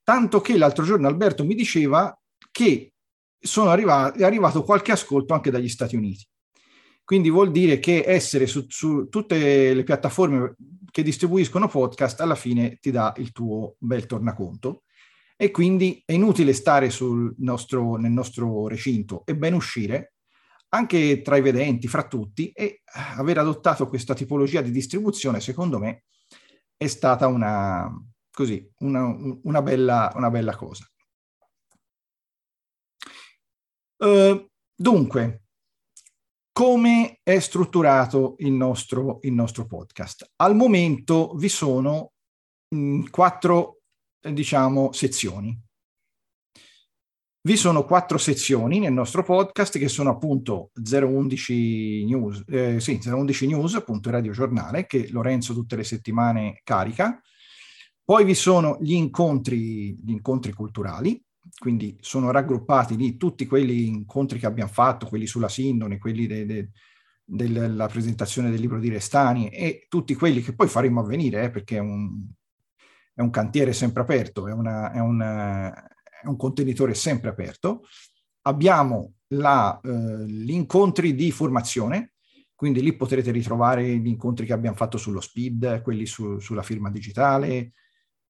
tanto 0.04 0.42
che 0.42 0.58
l'altro 0.58 0.84
giorno 0.84 1.08
Alberto 1.08 1.44
mi 1.46 1.56
diceva 1.56 2.16
che 2.52 2.94
sono 3.40 3.70
arrivato, 3.70 4.20
è 4.20 4.24
arrivato 4.24 4.64
qualche 4.64 4.92
ascolto 4.92 5.34
anche 5.34 5.52
dagli 5.52 5.70
Stati 5.70 5.96
Uniti. 5.96 6.26
Quindi 7.04 7.30
vuol 7.30 7.52
dire 7.52 7.80
che 7.80 8.04
essere 8.06 8.48
su, 8.48 8.66
su 8.70 9.08
tutte 9.10 9.74
le 9.74 9.84
piattaforme 9.84 10.56
che 10.90 11.04
distribuiscono 11.04 11.68
podcast 11.68 12.22
alla 12.22 12.36
fine 12.36 12.78
ti 12.80 12.92
dà 12.92 13.14
il 13.18 13.32
tuo 13.32 13.76
bel 13.80 14.06
tornaconto 14.06 14.84
e 15.36 15.52
quindi 15.52 16.02
è 16.06 16.14
inutile 16.14 16.54
stare 16.54 16.90
nostro, 17.38 17.98
nel 17.98 18.12
nostro 18.12 18.68
recinto, 18.68 19.24
è 19.26 19.34
ben 19.34 19.54
uscire 19.54 20.13
anche 20.74 21.22
tra 21.22 21.38
i 21.38 21.42
vedenti, 21.42 21.88
fra 21.88 22.08
tutti, 22.08 22.50
e 22.52 22.82
aver 23.16 23.38
adottato 23.38 23.88
questa 23.88 24.16
tipologia 24.16 24.62
di 24.62 24.72
distribuzione, 24.72 25.40
secondo 25.40 25.78
me, 25.78 26.06
è 26.76 26.88
stata 26.88 27.28
una, 27.28 27.90
così, 28.32 28.68
una, 28.80 29.06
una, 29.44 29.62
bella, 29.62 30.12
una 30.16 30.32
bella, 30.32 30.56
cosa. 30.56 30.86
Uh, 33.98 34.50
dunque, 34.76 35.44
come 36.52 37.20
è 37.22 37.40
strutturato 37.40 38.36
il 38.40 38.52
nostro, 38.52 39.20
il 39.22 39.34
nostro 39.34 39.68
podcast? 39.68 40.32
Al 40.38 40.56
momento 40.56 41.34
vi 41.36 41.50
sono 41.50 42.14
mh, 42.70 42.78
mm, 42.78 43.06
quattro, 43.12 43.82
diciamo, 44.20 44.92
sezioni. 44.92 45.56
Vi 47.46 47.58
sono 47.58 47.84
quattro 47.84 48.18
sezioni 48.18 48.80
nel 48.80 48.94
nostro 48.94 49.22
podcast 49.22 49.78
che 49.78 49.90
sono 49.90 50.12
appunto 50.12 50.72
011 50.76 52.06
News, 52.06 52.44
eh, 52.48 52.80
sì, 52.80 53.02
011 53.04 53.48
News, 53.48 53.74
appunto 53.76 54.08
il 54.08 54.16
radiogiornale 54.16 54.86
che 54.86 55.10
Lorenzo 55.12 55.54
tutte 55.54 55.76
le 55.76 55.84
settimane 55.84 56.62
carica. 56.64 57.22
Poi 58.02 58.24
vi 58.24 58.34
sono 58.34 58.78
gli 58.80 58.94
incontri, 58.94 59.94
gli 59.94 60.12
incontri 60.12 60.54
culturali, 60.54 61.22
quindi 61.60 61.98
sono 62.00 62.32
raggruppati 62.32 62.96
lì 62.96 63.18
tutti 63.18 63.46
quegli 63.46 63.88
incontri 63.88 64.40
che 64.40 64.46
abbiamo 64.46 64.72
fatto, 64.72 65.08
quelli 65.08 65.28
sulla 65.28 65.50
Sindone, 65.50 65.98
quelli 65.98 66.26
de, 66.26 66.46
de, 66.46 66.70
della 67.26 67.88
presentazione 67.88 68.52
del 68.52 68.62
libro 68.62 68.80
di 68.80 68.88
Restani 68.88 69.50
e 69.50 69.88
tutti 69.90 70.16
quelli 70.16 70.42
che 70.42 70.56
poi 70.56 70.70
faremo 70.70 71.02
avvenire, 71.02 71.44
eh, 71.44 71.50
perché 71.50 71.76
è 71.76 71.82
un, 71.82 72.26
è 73.14 73.20
un, 73.20 73.30
cantiere 73.32 73.74
sempre 73.74 74.02
aperto, 74.02 74.48
è, 74.48 74.54
una, 74.54 74.94
è, 74.94 75.00
un, 75.00 75.22
è, 76.24 76.28
un, 76.28 76.38
contenitore 76.38 76.94
sempre 76.94 77.30
aperto. 77.30 77.84
Abbiamo 78.44 79.16
la, 79.30 79.80
eh, 79.84 80.26
gli 80.26 80.52
incontri 80.52 81.16
di 81.16 81.32
formazione, 81.32 82.14
quindi 82.56 82.82
lì 82.82 82.96
potrete 82.96 83.32
ritrovare 83.32 83.86
gli 83.98 84.08
incontri 84.08 84.46
che 84.46 84.54
abbiamo 84.54 84.76
fatto 84.76 84.98
sullo 84.98 85.22
SPID, 85.22 85.82
quelli 85.82 86.06
su, 86.06 86.40
sulla 86.40 86.64
firma 86.64 86.90
digitale, 86.90 87.74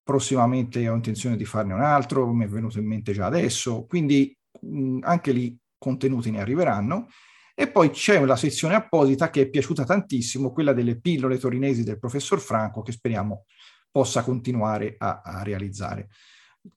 prossimamente 0.02 0.88
ho 0.88 0.94
intenzione 0.94 1.36
di 1.36 1.44
farne 1.44 1.72
un 1.72 1.80
altro, 1.80 2.32
mi 2.32 2.44
è 2.44 2.48
venuto 2.48 2.78
in 2.78 2.86
mente 2.86 3.12
già 3.12 3.26
adesso, 3.26 3.86
quindi 3.86 4.36
mh, 4.60 4.98
anche 5.02 5.32
lì 5.32 5.56
contenuti 5.78 6.30
ne 6.30 6.40
arriveranno. 6.40 7.08
E 7.56 7.70
poi 7.70 7.90
c'è 7.90 8.22
la 8.24 8.34
sezione 8.34 8.74
apposita 8.74 9.30
che 9.30 9.42
è 9.42 9.48
piaciuta 9.48 9.84
tantissimo, 9.84 10.52
quella 10.52 10.72
delle 10.72 11.00
pillole 11.00 11.38
torinesi 11.38 11.84
del 11.84 12.00
professor 12.00 12.40
Franco, 12.40 12.82
che 12.82 12.90
speriamo 12.90 13.44
possa 13.90 14.24
continuare 14.24 14.96
a, 14.98 15.22
a 15.24 15.42
realizzare. 15.44 16.08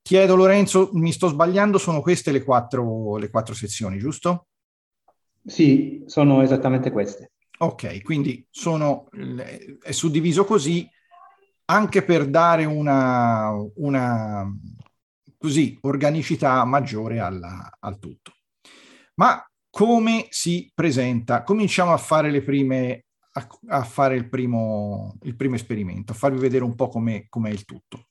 Chiedo 0.02 0.36
Lorenzo, 0.36 0.90
mi 0.94 1.12
sto 1.12 1.28
sbagliando, 1.28 1.78
sono 1.78 2.02
queste 2.02 2.32
le 2.32 2.44
quattro, 2.44 3.18
le 3.18 3.30
quattro 3.30 3.54
sezioni, 3.54 3.98
giusto? 3.98 4.48
Sì, 5.46 6.04
sono 6.08 6.42
esattamente 6.42 6.92
queste. 6.92 7.32
Ok, 7.60 8.02
quindi 8.04 8.46
sono, 8.50 9.10
è 9.82 9.92
suddiviso 9.92 10.46
così 10.46 10.88
anche 11.70 12.04
per 12.04 12.28
dare 12.28 12.66
una, 12.66 13.52
una 13.76 14.46
così, 15.38 15.78
organicità 15.82 16.64
maggiore 16.66 17.20
alla, 17.20 17.70
al 17.80 17.98
tutto. 18.00 18.34
Ma 19.16 19.42
come 19.70 20.28
si 20.30 20.72
presenta. 20.74 21.44
Cominciamo 21.44 21.94
a 21.94 21.98
fare 21.98 22.32
le 22.32 22.42
prime 22.42 23.06
a, 23.38 23.48
a 23.68 23.84
fare 23.84 24.16
il 24.16 24.28
primo, 24.30 25.18
il 25.22 25.36
primo, 25.36 25.56
esperimento, 25.56 26.12
a 26.12 26.16
farvi 26.16 26.40
vedere 26.40 26.64
un 26.64 26.76
po' 26.76 26.90
come 26.90 27.28
è 27.30 27.50
il 27.50 27.66
tutto. 27.66 28.08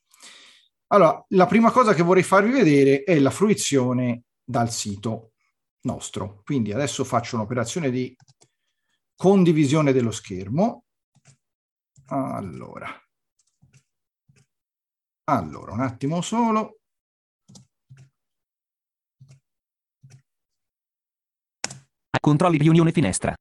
Allora, 0.87 1.25
la 1.29 1.45
prima 1.45 1.71
cosa 1.71 1.93
che 1.93 2.01
vorrei 2.01 2.23
farvi 2.23 2.51
vedere 2.51 3.03
è 3.03 3.19
la 3.19 3.29
fruizione 3.29 4.23
dal 4.43 4.71
sito 4.71 5.33
nostro. 5.81 6.41
Quindi 6.43 6.71
adesso 6.71 7.03
faccio 7.03 7.35
un'operazione 7.35 7.89
di 7.89 8.15
condivisione 9.15 9.91
dello 9.91 10.11
schermo. 10.11 10.85
Allora, 12.09 12.89
allora 15.25 15.71
un 15.73 15.81
attimo 15.81 16.21
solo. 16.21 16.79
Controlli 22.19 22.57
riunione 22.57 22.91
finestra 22.91 23.33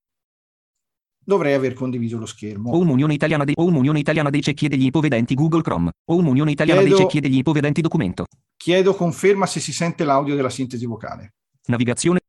dovrei 1.27 1.55
aver 1.55 1.75
condiviso 1.75 2.17
lo 2.17 2.25
schermo. 2.25 2.71
O 2.71 2.79
un'Unione 2.79 3.12
Italiana 3.12 3.45
dei, 3.45 3.55
o 3.57 3.65
un'Unione 3.65 3.99
Italiana 3.99 4.31
dei 4.31 4.41
cecchi 4.41 4.67
e 4.67 4.69
degli 4.69 4.87
ipovedenti 4.87 5.35
Google 5.35 5.62
Chrome. 5.62 5.91
O 6.05 6.17
un'Unione 6.17 6.53
Italiana 6.53 6.81
chiedo, 6.81 6.95
dei 6.95 7.05
cecchi 7.05 7.19
e 7.19 7.21
degli 7.21 7.39
ipovedenti 7.39 7.81
documento. 7.81 8.27
Chiedo 8.57 8.95
conferma 8.95 9.45
se 9.45 9.61
si 9.61 9.73
sente 9.73 10.05
l'audio 10.05 10.37
della 10.37 10.49
sintesi 10.51 10.87
vocale. 10.87 11.35
Navigazione. 11.67 12.21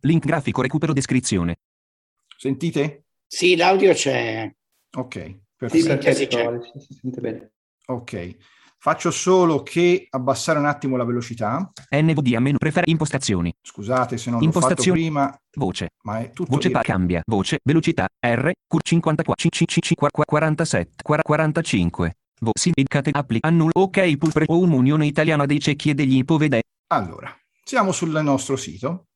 Link 0.00 0.24
grafico 0.24 0.62
recupero 0.62 0.92
descrizione. 0.92 1.56
Sentite? 2.36 3.04
Sì, 3.26 3.56
l'audio 3.56 3.92
c'è. 3.92 4.50
Ok, 4.96 5.40
perfetto. 5.56 5.82
Sì, 5.82 5.88
perfetto. 5.88 6.62
Si 6.78 6.94
sente 6.94 7.20
bene. 7.20 7.52
Ok. 7.86 8.36
Faccio 8.84 9.12
solo 9.12 9.62
che 9.62 10.08
abbassare 10.10 10.58
un 10.58 10.66
attimo 10.66 10.96
la 10.96 11.04
velocità. 11.04 11.70
NVD 11.88 12.34
a 12.34 12.40
meno 12.40 12.58
prefere 12.58 12.90
impostazioni. 12.90 13.54
Scusate 13.62 14.18
se 14.18 14.28
non 14.28 14.40
l'ho 14.40 14.50
fatto 14.50 14.82
prima. 14.90 15.32
Voce. 15.54 15.90
Ma 16.02 16.18
è 16.18 16.32
tutto 16.32 16.50
Voce 16.50 16.68
pa- 16.72 16.80
cambia. 16.82 17.22
Voce, 17.24 17.60
velocità, 17.62 18.08
R, 18.18 18.50
cur 18.66 18.82
54, 18.82 20.24
47, 20.24 21.02
45. 21.22 22.16
Voci 22.40 22.72
cate 22.88 23.10
appli 23.12 23.38
annulla 23.42 23.70
ok 23.74 24.16
pulpre 24.16 24.46
o 24.48 24.58
un'unione 24.58 25.06
italiana 25.06 25.46
dei 25.46 25.60
cecchi 25.60 25.90
e 25.90 25.94
degli 25.94 26.16
ipovedenti. 26.16 26.66
Allora, 26.88 27.32
siamo 27.62 27.92
sul 27.92 28.20
nostro 28.20 28.56
sito 28.56 29.06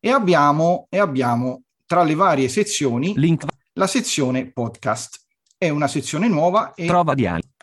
e 0.00 0.10
abbiamo, 0.10 0.88
e 0.90 0.98
abbiamo 0.98 1.62
tra 1.86 2.02
le 2.02 2.16
varie 2.16 2.48
sezioni 2.48 3.14
Link. 3.16 3.44
la 3.74 3.86
sezione 3.86 4.50
podcast. 4.50 5.20
È 5.56 5.68
una 5.68 5.86
sezione 5.86 6.26
nuova 6.26 6.74
e 6.74 6.86
trova 6.86 7.14
diali 7.14 7.54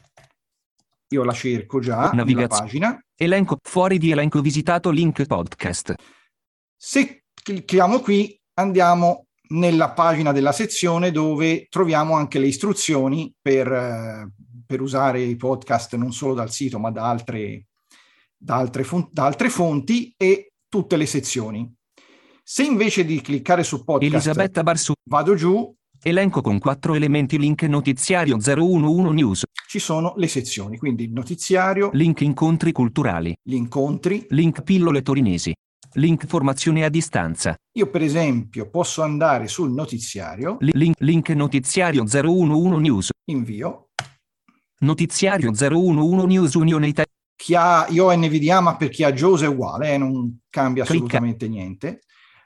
io 1.14 1.24
la 1.24 1.34
cerco 1.34 1.80
già 1.80 2.12
nella 2.12 2.48
pagina. 2.48 3.00
Elenco, 3.16 3.58
fuori 3.62 3.98
di 3.98 4.12
elenco 4.12 4.42
visitato 4.42 4.90
link 4.90 5.26
podcast. 5.26 5.94
Se 6.76 7.24
clicchiamo 7.34 8.00
qui 8.00 8.38
andiamo 8.56 9.28
nella 9.50 9.92
pagina 9.92 10.32
della 10.32 10.52
sezione 10.52 11.12
dove 11.12 11.68
troviamo 11.70 12.16
anche 12.16 12.40
le 12.40 12.48
istruzioni 12.48 13.34
per, 13.40 13.72
eh, 13.72 14.32
per 14.66 14.82
usare 14.82 15.22
i 15.22 15.36
podcast 15.36 15.96
non 15.96 16.12
solo 16.12 16.34
dal 16.34 16.52
sito 16.52 16.80
ma 16.80 16.90
da 16.90 17.08
altre, 17.08 17.68
da 18.36 18.56
altre, 18.56 18.86
da 19.12 19.26
altre 19.26 19.50
fonti 19.50 20.14
e 20.18 20.54
tutte 20.68 20.98
le 20.98 21.06
sezioni. 21.06 21.72
Se 22.44 22.64
invece 22.64 23.06
di 23.06 23.22
cliccare 23.22 23.64
su 23.64 23.84
podcast 23.84 24.14
Elisabetta 24.14 24.64
Barsu. 24.64 24.94
vado 25.08 25.36
giù 25.36 25.74
Elenco 26.06 26.42
con 26.42 26.60
quattro 26.60 26.96
elementi 26.96 27.40
link 27.40 27.64
notiziario 27.64 28.36
011 28.36 29.14
news. 29.14 29.44
Ci 29.70 29.80
sono 29.80 30.14
le 30.18 30.28
sezioni, 30.28 30.78
quindi 30.78 31.06
il 31.06 31.14
notiziario. 31.14 31.92
Link 31.94 32.20
incontri 32.20 32.74
culturali. 32.74 33.34
Gli 33.42 33.54
incontri. 33.54 34.26
Link 34.32 34.64
pillole 34.64 35.02
torinesi. 35.02 35.54
Link 35.94 36.26
formazione 36.26 36.84
a 36.84 36.90
distanza. 36.90 37.56
Io 37.78 37.90
per 37.90 38.02
esempio 38.02 38.70
posso 38.70 39.02
andare 39.02 39.48
sul 39.48 39.72
notiziario. 39.72 40.58
Link, 40.60 41.00
link 41.00 41.30
notiziario 41.30 42.04
011 42.04 42.82
news. 42.82 43.10
Invio. 43.30 43.92
Notiziario 44.80 45.52
011 45.52 46.26
news 46.26 46.54
Unione 46.56 46.88
Italia. 46.88 47.12
Chi 47.34 47.56
ha, 47.56 47.88
io 47.88 48.08
ho 48.08 48.14
NVDA 48.14 48.60
ma 48.60 48.76
per 48.76 48.90
chi 48.90 49.06
ha 49.06 49.14
JOSE 49.14 49.46
è 49.46 49.48
uguale, 49.48 49.94
eh, 49.94 49.98
non 49.98 50.40
cambia 50.50 50.84
assolutamente 50.84 51.46
Clicca. 51.46 51.62
niente. 51.62 52.02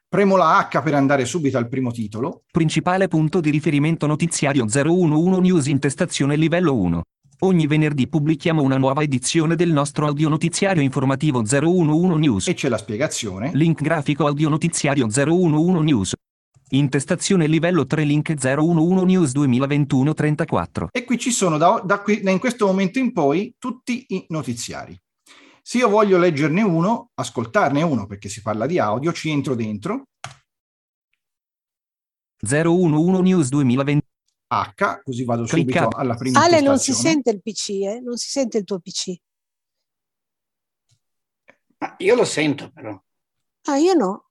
Premo 0.10 0.38
la 0.38 0.66
H 0.72 0.82
per 0.82 0.94
andare 0.94 1.26
subito 1.26 1.58
al 1.58 1.68
primo 1.68 1.92
titolo. 1.92 2.44
Principale 2.50 3.10
punto 3.10 3.42
di 3.42 3.50
riferimento 3.50 4.08
notiziario 4.08 4.64
011 4.64 5.42
News 5.42 5.66
intestazione 5.66 6.38
livello 6.38 6.78
1. 6.78 7.02
Ogni 7.40 7.68
venerdì 7.68 8.08
pubblichiamo 8.08 8.62
una 8.62 8.78
nuova 8.78 9.02
edizione 9.02 9.58
del 9.58 9.70
nostro 9.70 10.08
audio 10.08 10.30
notiziario 10.30 10.82
informativo 10.82 11.40
011 11.40 12.20
News. 12.20 12.48
E 12.48 12.54
c'è 12.54 12.70
la 12.70 12.78
spiegazione. 12.78 13.52
Link 13.54 13.82
grafico 13.82 14.26
audio 14.26 14.48
notiziario 14.48 15.08
011 15.14 15.84
News. 15.84 16.14
Intestazione 16.70 17.46
livello 17.46 17.86
3 17.86 18.04
link 18.06 18.34
011 18.42 19.04
News 19.04 19.32
2021-34. 19.34 20.88
E 20.90 21.04
qui 21.04 21.18
ci 21.18 21.32
sono 21.32 21.58
da, 21.58 21.82
da, 21.84 22.00
qui, 22.00 22.22
da 22.22 22.32
in 22.32 22.40
questo 22.40 22.66
momento 22.66 22.98
in 22.98 23.12
poi 23.12 23.54
tutti 23.60 24.06
i 24.08 24.24
notiziari. 24.30 24.98
Se 25.68 25.80
io 25.80 25.90
voglio 25.90 26.18
leggerne 26.18 26.62
uno, 26.62 27.10
ascoltarne 27.16 27.82
uno, 27.82 28.08
perché 28.08 28.30
si 28.30 28.42
parla 28.42 28.66
di 28.66 28.80
audio, 28.80 29.12
ci 29.12 29.30
entro 29.30 29.54
dentro. 29.54 30.08
011 32.40 33.22
News 33.22 33.50
2020. 33.50 34.06
H, 34.48 35.02
così 35.04 35.26
vado 35.26 35.44
Clicca. 35.44 35.82
subito 35.82 35.98
alla 35.98 36.16
prima 36.16 36.42
Ale, 36.42 36.62
non 36.62 36.80
si 36.80 36.94
sente 36.94 37.32
il 37.32 37.42
PC, 37.42 37.70
eh? 37.82 38.00
Non 38.00 38.16
si 38.16 38.30
sente 38.30 38.60
il 38.60 38.64
tuo 38.64 38.80
PC. 38.80 39.14
Ah, 41.80 41.96
io 41.98 42.16
lo 42.16 42.24
sento 42.24 42.72
però. 42.72 42.98
Ah, 43.64 43.76
io 43.76 43.94
no. 43.94 44.30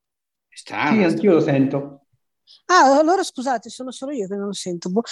Strano. 0.49 0.97
Sì, 0.97 1.05
anch'io 1.05 1.35
lo 1.35 1.41
sento. 1.43 2.07
Ah, 2.65 2.97
allora 2.97 3.23
scusate, 3.23 3.69
sono 3.69 3.91
solo 3.91 4.13
io 4.13 4.27
che 4.27 4.37
non 4.37 4.47
lo 4.47 4.55
sento. 4.55 4.89
Boh. 4.89 5.03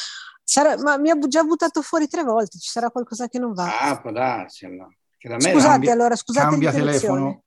Sarà, 0.43 0.79
ma 0.79 0.97
mi 0.97 1.11
ha 1.11 1.19
già 1.19 1.43
buttato 1.43 1.83
fuori 1.83 2.09
tre 2.09 2.23
volte, 2.23 2.59
ci 2.59 2.71
sarà 2.71 2.89
qualcosa 2.91 3.29
che 3.29 3.39
non 3.39 3.53
va. 3.53 3.79
Ah, 3.79 4.01
può 4.01 4.11
darsi 4.11 4.65
allora. 4.65 4.89
Scusate 5.25 5.63
cambia, 5.63 5.93
allora, 5.93 6.17
scusate 6.17 6.49
Cambia 6.51 6.71
telefono, 6.71 7.45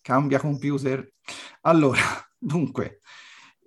cambia 0.00 0.38
computer. 0.38 1.12
Allora, 1.62 2.00
dunque, 2.38 3.00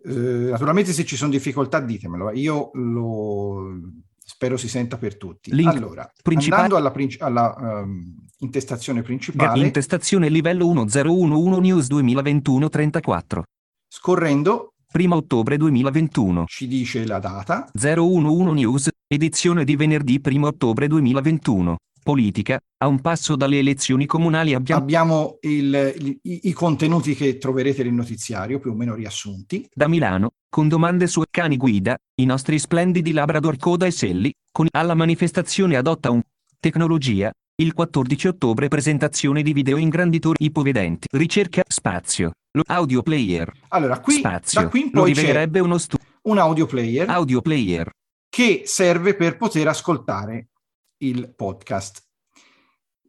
eh, 0.05 0.49
naturalmente 0.49 0.93
se 0.93 1.03
ci 1.03 1.17
sono 1.17 1.31
difficoltà 1.31 1.81
ditemelo, 1.81 2.31
io 2.31 2.71
lo 2.73 3.79
spero 4.17 4.55
si 4.55 4.69
senta 4.69 4.97
per 4.97 5.17
tutti. 5.17 5.53
Link 5.53 5.75
allora, 5.75 6.09
andando 6.23 6.77
alla, 6.77 6.93
alla 7.19 7.55
um, 7.83 8.15
intestazione 8.39 9.01
principale. 9.01 9.59
Intestazione 9.59 10.29
livello 10.29 10.71
1011 10.71 11.59
News 11.59 11.87
2021-34. 11.89 13.41
Scorrendo. 13.87 14.69
1 14.93 15.13
ottobre 15.13 15.57
2021. 15.57 16.45
Ci 16.47 16.67
dice 16.67 17.05
la 17.05 17.19
data. 17.19 17.69
011 17.73 18.53
News, 18.53 18.89
edizione 19.05 19.65
di 19.65 19.75
venerdì 19.75 20.21
1 20.23 20.47
ottobre 20.47 20.87
2021 20.87 21.75
politica, 22.05 22.59
a 22.77 22.85
un 22.85 23.01
passo 23.01 23.35
dalle 23.35 23.57
elezioni 23.57 24.05
comunali 24.05 24.53
abbiamo... 24.53 24.79
Abbiamo 24.79 25.37
il, 25.41 26.19
i, 26.21 26.39
i, 26.43 26.53
contenuti 26.53 27.15
che 27.15 27.39
troverete 27.39 27.83
nel 27.83 27.93
notiziario, 27.93 28.59
più 28.59 28.69
o 28.69 28.75
meno 28.75 28.93
riassunti. 28.93 29.67
Da 29.73 29.87
Milano, 29.87 30.33
con 30.47 30.67
domande 30.67 31.07
su 31.07 31.23
cani 31.31 31.57
guida, 31.57 31.97
i 32.21 32.25
nostri 32.25 32.59
splendidi 32.59 33.11
Labrador 33.11 33.57
Coda 33.57 33.87
e 33.87 33.91
Selli, 33.91 34.31
con 34.51 34.67
alla 34.69 34.93
manifestazione 34.93 35.77
adotta 35.77 36.11
un... 36.11 36.21
Tecnologia, 36.59 37.31
il 37.55 37.73
14 37.73 38.27
ottobre 38.27 38.67
presentazione 38.67 39.41
di 39.41 39.51
video 39.51 39.77
ingranditori 39.77 40.45
ipovedenti. 40.45 41.07
Ricerca 41.11 41.63
spazio. 41.67 42.33
Audio 42.67 43.01
player. 43.01 43.51
Allora, 43.69 43.99
qui, 43.99 44.13
spazio. 44.15 44.61
da 44.61 44.67
qui 44.67 44.81
in 44.81 44.91
poi 44.91 45.13
c'è 45.13 45.49
uno 45.59 45.77
stu- 45.79 45.97
un 46.23 46.37
audio 46.37 46.67
player. 46.67 47.09
Audio 47.09 47.41
player. 47.41 47.89
Che 48.29 48.61
serve 48.65 49.15
per 49.15 49.37
poter 49.37 49.67
ascoltare 49.67 50.49
il 50.97 51.33
podcast. 51.35 52.03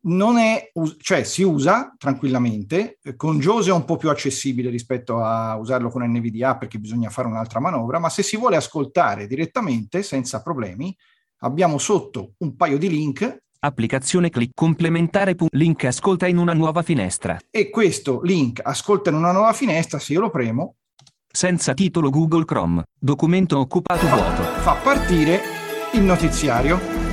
Non 0.02 0.38
è, 0.38 0.70
cioè 0.98 1.24
si 1.24 1.42
usa 1.42 1.94
tranquillamente, 1.98 2.98
con 3.16 3.40
Jose 3.40 3.70
è 3.70 3.72
un 3.72 3.84
po' 3.84 3.96
più 3.96 4.08
accessibile 4.08 4.70
rispetto 4.70 5.20
a 5.20 5.56
usarlo 5.56 5.90
con 5.90 6.04
NVDA 6.04 6.56
perché 6.56 6.78
bisogna 6.78 7.10
fare 7.10 7.26
un'altra 7.26 7.58
manovra, 7.58 7.98
ma 7.98 8.08
se 8.08 8.22
si 8.22 8.36
vuole 8.36 8.56
ascoltare 8.56 9.26
direttamente 9.26 10.04
senza 10.04 10.42
problemi, 10.42 10.96
abbiamo 11.38 11.78
sotto 11.78 12.34
un 12.38 12.54
paio 12.54 12.78
di 12.78 12.88
link 12.88 13.44
Applicazione 13.58 14.30
click 14.30 14.52
complementare. 14.54 15.34
Link 15.50 15.84
ascolta 15.84 16.26
in 16.28 16.36
una 16.36 16.52
nuova 16.52 16.82
finestra. 16.82 17.36
E 17.50 17.68
questo 17.70 18.20
link 18.22 18.60
ascolta 18.62 19.10
in 19.10 19.16
una 19.16 19.32
nuova 19.32 19.52
finestra, 19.52 19.98
se 19.98 20.12
io 20.12 20.20
lo 20.20 20.30
premo. 20.30 20.76
Senza 21.26 21.74
titolo 21.74 22.10
Google 22.10 22.44
Chrome. 22.44 22.84
Documento 22.96 23.58
occupato 23.58 24.06
vuoto. 24.06 24.42
Fa 24.42 24.74
partire 24.74 25.40
il 25.94 26.02
notiziario 26.02 27.05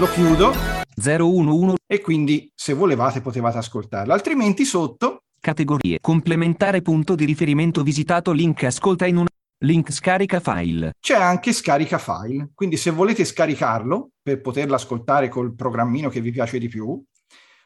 lo 0.00 0.06
chiudo. 0.06 0.52
011 0.96 1.76
e 1.86 2.00
quindi 2.00 2.50
se 2.54 2.72
volevate 2.72 3.20
potevate 3.20 3.58
ascoltarlo, 3.58 4.14
altrimenti 4.14 4.64
sotto. 4.64 5.24
Categorie. 5.38 5.98
Complementare 6.00 6.80
punto 6.80 7.14
di 7.14 7.26
riferimento 7.26 7.82
visitato. 7.82 8.32
Link 8.32 8.64
ascolta 8.64 9.06
in 9.06 9.18
un 9.18 9.26
link 9.62 9.92
scarica 9.92 10.40
file. 10.40 10.92
C'è 10.98 11.16
anche 11.16 11.52
scarica 11.52 11.98
file, 11.98 12.50
quindi 12.54 12.78
se 12.78 12.90
volete 12.90 13.24
scaricarlo 13.26 14.12
per 14.22 14.40
poterlo 14.40 14.74
ascoltare 14.74 15.28
col 15.28 15.54
programmino 15.54 16.08
che 16.08 16.22
vi 16.22 16.30
piace 16.30 16.58
di 16.58 16.68
più, 16.68 17.02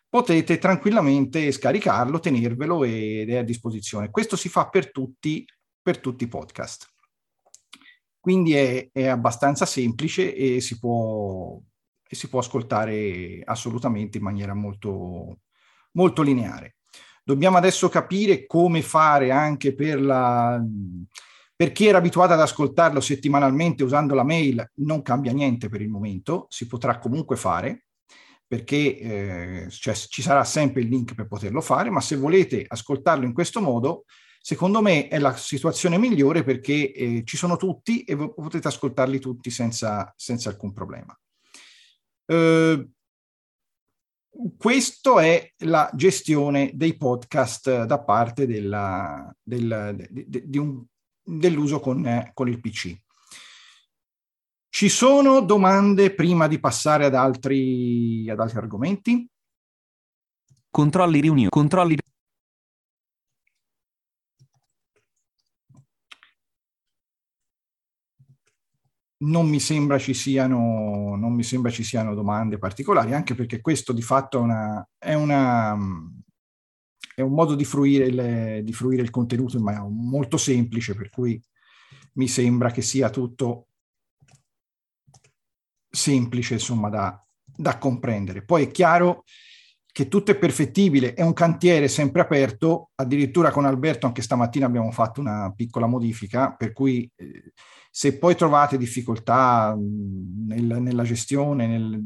potete 0.08 0.58
tranquillamente 0.58 1.52
scaricarlo, 1.52 2.18
tenervelo 2.18 2.82
ed 2.82 3.30
è 3.30 3.36
a 3.36 3.42
disposizione. 3.44 4.10
Questo 4.10 4.34
si 4.34 4.48
fa 4.48 4.68
per 4.68 4.90
tutti, 4.90 5.44
per 5.80 5.98
tutti 5.98 6.24
i 6.24 6.28
podcast. 6.28 6.88
Quindi 8.18 8.54
è, 8.54 8.88
è 8.90 9.06
abbastanza 9.06 9.66
semplice 9.66 10.34
e 10.34 10.60
si, 10.60 10.78
può, 10.78 11.60
e 12.08 12.14
si 12.14 12.28
può 12.28 12.40
ascoltare 12.40 13.42
assolutamente 13.44 14.18
in 14.18 14.24
maniera 14.24 14.54
molto, 14.54 15.38
molto 15.92 16.22
lineare. 16.22 16.76
Dobbiamo 17.24 17.56
adesso 17.56 17.88
capire 17.88 18.46
come 18.46 18.82
fare 18.82 19.30
anche 19.30 19.74
per 19.74 20.00
la... 20.00 20.62
Per 21.56 21.70
chi 21.70 21.86
era 21.86 21.98
abituato 21.98 22.32
ad 22.32 22.40
ascoltarlo 22.40 23.00
settimanalmente 23.00 23.84
usando 23.84 24.14
la 24.14 24.24
mail, 24.24 24.68
non 24.78 25.02
cambia 25.02 25.32
niente 25.32 25.68
per 25.68 25.80
il 25.80 25.88
momento, 25.88 26.46
si 26.48 26.66
potrà 26.66 26.98
comunque 26.98 27.36
fare, 27.36 27.84
perché 28.44 28.98
eh, 28.98 29.66
cioè, 29.70 29.94
ci 29.94 30.20
sarà 30.20 30.42
sempre 30.42 30.82
il 30.82 30.88
link 30.88 31.14
per 31.14 31.28
poterlo 31.28 31.60
fare, 31.60 31.90
ma 31.90 32.00
se 32.00 32.16
volete 32.16 32.64
ascoltarlo 32.66 33.24
in 33.24 33.32
questo 33.32 33.60
modo, 33.60 34.04
secondo 34.40 34.82
me 34.82 35.06
è 35.06 35.18
la 35.18 35.34
situazione 35.36 35.96
migliore 35.96 36.42
perché 36.42 36.92
eh, 36.92 37.22
ci 37.24 37.36
sono 37.36 37.56
tutti 37.56 38.02
e 38.02 38.16
potete 38.16 38.68
ascoltarli 38.68 39.18
tutti 39.20 39.48
senza, 39.48 40.12
senza 40.16 40.50
alcun 40.50 40.72
problema. 40.72 41.16
Eh, 42.26 42.88
questo 44.56 45.20
è 45.20 45.52
la 45.58 45.90
gestione 45.94 46.72
dei 46.74 46.96
podcast 46.96 47.84
da 47.84 48.00
parte 48.00 48.46
della, 48.46 49.32
del, 49.40 50.08
de, 50.10 50.42
de, 50.48 50.58
un, 50.58 50.84
dell'uso 51.22 51.80
con, 51.80 52.30
con, 52.34 52.48
il 52.48 52.60
PC. 52.60 53.00
Ci 54.68 54.88
sono 54.88 55.40
domande 55.40 56.12
prima 56.12 56.48
di 56.48 56.58
passare 56.58 57.04
ad 57.04 57.14
altri, 57.14 58.28
ad 58.28 58.40
altri 58.40 58.58
argomenti? 58.58 59.28
Controlli 60.68 61.20
riunioni. 61.20 61.48
Controlli 61.48 61.96
non 69.24 69.48
mi 69.48 69.60
sembra 69.60 69.98
ci 69.98 70.14
siano, 70.14 71.16
non 71.16 71.32
mi 71.32 71.42
sembra 71.42 71.70
ci 71.70 71.84
siano 71.84 72.14
domande 72.14 72.58
particolari, 72.58 73.14
anche 73.14 73.34
perché 73.34 73.60
questo 73.60 73.92
di 73.92 74.02
fatto 74.02 74.38
è, 74.38 74.40
una, 74.40 74.88
è, 74.98 75.14
una, 75.14 75.76
è 77.14 77.20
un 77.20 77.32
modo 77.32 77.54
di 77.54 77.64
fruire, 77.64 78.06
il, 78.06 78.64
di 78.64 78.72
fruire 78.72 79.02
il 79.02 79.10
contenuto 79.10 79.58
maniera 79.60 79.86
molto 79.88 80.36
semplice, 80.36 80.94
per 80.94 81.10
cui 81.10 81.40
mi 82.14 82.28
sembra 82.28 82.70
che 82.70 82.82
sia 82.82 83.10
tutto 83.10 83.68
semplice, 85.88 86.54
insomma, 86.54 86.88
da, 86.88 87.24
da 87.44 87.78
comprendere. 87.78 88.44
Poi 88.44 88.64
è 88.64 88.70
chiaro 88.70 89.24
che 89.90 90.08
tutto 90.08 90.32
è 90.32 90.36
perfettibile, 90.36 91.14
è 91.14 91.22
un 91.22 91.32
cantiere 91.32 91.86
sempre 91.86 92.20
aperto, 92.20 92.90
addirittura 92.96 93.52
con 93.52 93.64
Alberto 93.64 94.06
anche 94.06 94.22
stamattina 94.22 94.66
abbiamo 94.66 94.90
fatto 94.90 95.20
una 95.20 95.52
piccola 95.54 95.86
modifica, 95.86 96.52
per 96.52 96.72
cui 96.72 97.08
eh, 97.14 97.52
se 97.96 98.18
poi 98.18 98.34
trovate 98.34 98.76
difficoltà 98.76 99.72
nel, 99.78 100.64
nella 100.64 101.04
gestione, 101.04 101.68
nel, 101.68 102.02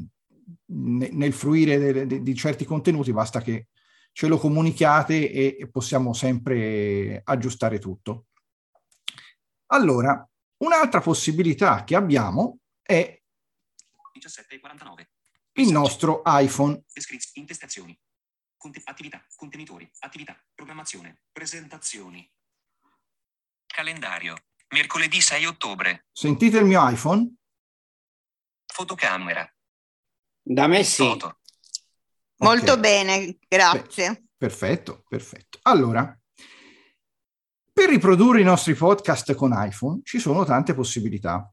nel 0.67 1.33
fruire 1.33 1.79
de, 1.79 2.07
de, 2.07 2.23
di 2.23 2.35
certi 2.35 2.67
contenuti, 2.67 3.11
basta 3.11 3.41
che 3.41 3.69
ce 4.13 4.27
lo 4.27 4.37
comunichiate 4.37 5.31
e, 5.31 5.57
e 5.59 5.71
possiamo 5.71 6.13
sempre 6.13 7.23
aggiustare 7.25 7.79
tutto. 7.79 8.27
Allora, 9.69 10.29
un'altra 10.59 11.01
possibilità 11.01 11.85
che 11.85 11.97
abbiamo 11.97 12.59
è 12.83 13.23
17.49 14.15 15.07
il 15.53 15.73
nostro 15.73 16.21
iPhone. 16.27 16.83
Intestazioni. 17.33 17.99
Attività, 18.85 19.25
contenitori, 19.37 19.91
attività, 20.01 20.39
programmazione, 20.55 21.23
presentazioni. 21.33 22.31
Calendario. 23.65 24.48
Mercoledì 24.71 25.21
6 25.21 25.47
ottobre. 25.47 26.07
Sentite 26.13 26.59
il 26.59 26.65
mio 26.65 26.87
iPhone? 26.89 27.35
Fotocamera. 28.67 29.51
Da 30.43 30.67
me 30.67 30.85
sì. 30.85 31.05
Foto. 31.05 31.39
Molto 32.39 32.73
okay. 32.73 32.81
bene, 32.81 33.39
grazie. 33.49 34.11
Beh, 34.11 34.25
perfetto, 34.37 35.05
perfetto. 35.09 35.59
Allora, 35.63 36.17
per 37.73 37.89
riprodurre 37.89 38.41
i 38.41 38.45
nostri 38.45 38.75
podcast 38.75 39.35
con 39.35 39.53
iPhone 39.55 40.01
ci 40.05 40.19
sono 40.19 40.45
tante 40.45 40.75
possibilità. 40.75 41.53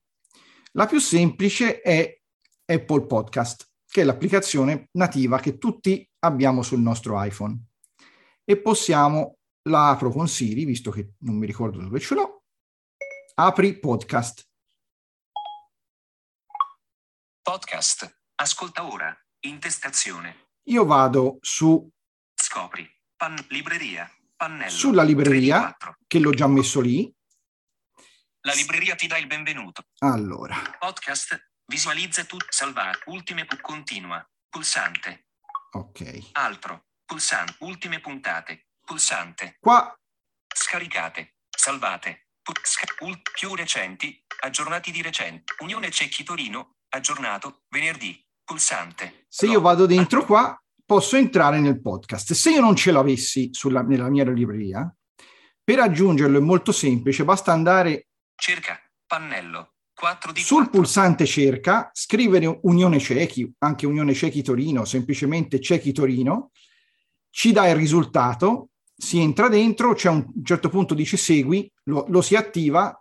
La 0.73 0.85
più 0.85 0.99
semplice 0.99 1.81
è 1.81 2.19
Apple 2.65 3.05
Podcast 3.05 3.69
che 3.95 4.01
è 4.01 4.03
l'applicazione 4.03 4.89
nativa 4.91 5.39
che 5.39 5.57
tutti 5.57 6.05
abbiamo 6.19 6.63
sul 6.63 6.81
nostro 6.81 7.23
iPhone. 7.23 7.57
E 8.43 8.57
possiamo, 8.57 9.37
la 9.69 9.91
apro 9.91 10.11
con 10.11 10.27
Siri, 10.27 10.65
visto 10.65 10.91
che 10.91 11.13
non 11.19 11.37
mi 11.37 11.45
ricordo 11.45 11.79
dove 11.79 12.01
ce 12.01 12.13
l'ho, 12.13 12.34
apri 13.37 13.79
podcast. 13.79 14.47
Podcast, 17.41 18.21
ascolta 18.35 18.85
ora, 18.85 19.15
intestazione. 19.41 20.51
Io 20.69 20.85
vado 20.85 21.37
su... 21.41 21.89
Scopri, 22.33 22.89
pan, 23.15 23.35
libreria, 23.49 24.09
pannello. 24.35 24.69
Sulla 24.71 25.03
libreria, 25.03 25.75
che 26.07 26.19
l'ho 26.19 26.31
già 26.31 26.47
messo 26.47 26.79
lì. 26.79 27.13
La 28.41 28.53
libreria 28.53 28.95
ti 28.95 29.07
dà 29.07 29.17
il 29.17 29.27
benvenuto. 29.27 29.83
Allora. 29.99 30.55
Podcast, 30.79 31.51
Visualizza 31.67 32.23
tutto, 32.25 32.45
salvare, 32.49 32.99
ultime, 33.07 33.45
continua, 33.59 34.23
pulsante. 34.49 35.27
Ok. 35.71 36.29
Altro, 36.33 36.85
pulsante, 37.03 37.55
ultime 37.59 37.99
puntate, 37.99 38.67
pulsante. 38.79 39.57
Qua. 39.59 39.93
Scaricate, 40.47 41.35
salvate, 41.49 42.24
più 43.33 43.55
recenti, 43.55 44.21
aggiornati 44.41 44.91
di 44.91 45.01
recente. 45.01 45.55
Unione 45.59 45.89
Cecchi 45.91 46.23
Torino, 46.23 46.75
aggiornato, 46.89 47.63
venerdì, 47.69 48.19
pulsante. 48.43 49.25
Se 49.27 49.47
io 49.47 49.61
vado 49.61 49.85
dentro 49.85 50.25
qua, 50.25 50.57
posso 50.85 51.17
entrare 51.17 51.59
nel 51.59 51.81
podcast. 51.81 52.33
Se 52.33 52.51
io 52.51 52.61
non 52.61 52.75
ce 52.75 52.91
l'avessi 52.91 53.49
sulla, 53.51 53.81
nella 53.81 54.09
mia 54.09 54.23
libreria, 54.29 54.93
per 55.63 55.79
aggiungerlo 55.79 56.37
è 56.37 56.41
molto 56.41 56.71
semplice, 56.71 57.23
basta 57.23 57.51
andare... 57.51 58.07
Cerca, 58.35 58.79
pannello, 59.07 59.75
sul 60.33 60.69
pulsante 60.69 61.25
cerca, 61.25 61.89
scrivere 61.93 62.59
Unione 62.63 62.99
Cechi, 62.99 63.49
anche 63.59 63.85
Unione 63.85 64.13
Cechi 64.13 64.43
Torino, 64.43 64.83
semplicemente 64.83 65.61
Cechi 65.61 65.93
Torino, 65.93 66.51
ci 67.29 67.53
dà 67.53 67.67
il 67.69 67.75
risultato, 67.75 68.69
si 68.97 69.19
entra 69.19 69.49
dentro, 69.49 69.93
c'è 69.93 70.09
un, 70.09 70.25
un 70.33 70.45
certo 70.45 70.69
punto 70.69 70.93
dice 70.93 71.17
segui, 71.17 71.71
lo, 71.83 72.05
lo 72.07 72.21
si 72.21 72.35
attiva 72.35 72.97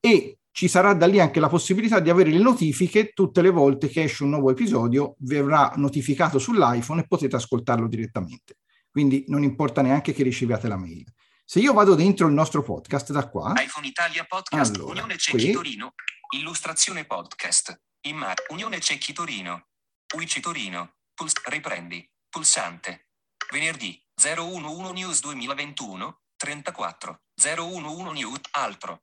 e 0.00 0.38
ci 0.50 0.68
sarà 0.68 0.94
da 0.94 1.06
lì 1.06 1.20
anche 1.20 1.40
la 1.40 1.48
possibilità 1.48 2.00
di 2.00 2.08
avere 2.08 2.30
le 2.30 2.38
notifiche 2.38 3.10
tutte 3.10 3.42
le 3.42 3.50
volte 3.50 3.88
che 3.88 4.04
esce 4.04 4.22
un 4.22 4.30
nuovo 4.30 4.50
episodio, 4.50 5.16
verrà 5.18 5.72
notificato 5.76 6.38
sull'iPhone 6.38 7.02
e 7.02 7.06
potete 7.06 7.36
ascoltarlo 7.36 7.86
direttamente. 7.86 8.56
Quindi 8.90 9.24
non 9.28 9.42
importa 9.42 9.82
neanche 9.82 10.14
che 10.14 10.22
riceviate 10.22 10.68
la 10.68 10.78
mail. 10.78 11.04
Se 11.44 11.60
io 11.60 11.74
vado 11.74 11.94
dentro 11.94 12.26
il 12.26 12.32
nostro 12.32 12.62
podcast 12.62 13.12
da 13.12 13.28
qua... 13.28 13.52
iPhone 13.56 13.86
Italia 13.86 14.24
Podcast, 14.24 14.74
allora, 14.76 14.92
Unione 14.92 15.18
Cecchi 15.18 15.52
Torino, 15.52 15.92
Illustrazione 16.34 17.04
podcast. 17.04 17.78
Imma- 18.06 18.32
Unione 18.48 18.80
Cecchi 18.80 19.12
Torino. 19.12 19.66
UICI 20.14 20.40
Torino. 20.40 20.94
Puls- 21.14 21.42
riprendi. 21.44 22.08
Pulsante. 22.30 23.08
Venerdì 23.52 24.05
011 24.18 24.92
News 24.94 25.20
2021 25.20 26.20
34 26.36 27.20
011 27.36 28.12
News 28.12 28.40
altro. 28.52 29.02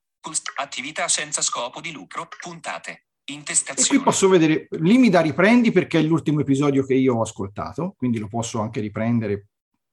Attività 0.56 1.08
senza 1.08 1.41
scopo 1.41 1.82
di 1.82 1.91
lucro. 1.91 2.28
Puntate. 2.41 3.06
Intestazione. 3.26 3.88
E 3.88 3.89
qui 3.89 4.04
posso 4.04 4.28
vedere, 4.28 4.67
lì 4.80 4.97
mi 4.97 5.10
da 5.10 5.21
riprendi 5.21 5.72
perché 5.72 5.99
è 5.99 6.01
l'ultimo 6.01 6.41
episodio 6.41 6.84
che 6.84 6.95
io 6.95 7.16
ho 7.16 7.22
ascoltato, 7.22 7.93
quindi 7.97 8.18
lo 8.18 8.28
posso 8.28 8.59
anche 8.59 8.82
riprendere 8.82 9.47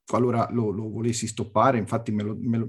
qualora 0.05 0.49
lo, 0.51 0.71
lo 0.71 0.91
volessi 0.91 1.29
stoppare, 1.29 1.79
infatti 1.79 2.11
me 2.11 2.25
lo, 2.25 2.37
me 2.37 2.59
lo, 2.59 2.69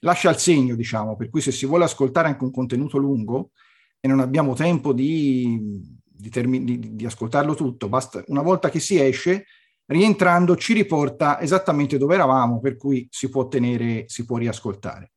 lascia 0.00 0.28
il 0.28 0.36
segno, 0.36 0.74
diciamo, 0.74 1.16
per 1.16 1.30
cui 1.30 1.40
se 1.40 1.50
si 1.50 1.64
vuole 1.64 1.84
ascoltare 1.84 2.28
anche 2.28 2.44
un 2.44 2.50
contenuto 2.50 2.98
lungo, 2.98 3.52
e 3.98 4.08
non 4.08 4.20
abbiamo 4.20 4.52
tempo 4.52 4.92
di, 4.92 5.80
di, 6.04 6.28
termi- 6.28 6.62
di, 6.62 6.94
di 6.94 7.06
ascoltarlo 7.06 7.54
tutto, 7.54 7.88
basta, 7.88 8.22
una 8.26 8.42
volta 8.42 8.68
che 8.68 8.80
si 8.80 9.00
esce, 9.00 9.46
rientrando 9.92 10.56
ci 10.56 10.72
riporta 10.72 11.40
esattamente 11.40 11.98
dove 11.98 12.14
eravamo, 12.14 12.60
per 12.60 12.76
cui 12.76 13.06
si 13.10 13.28
può 13.28 13.46
tenere, 13.48 14.08
si 14.08 14.24
può 14.24 14.38
riascoltare. 14.38 15.12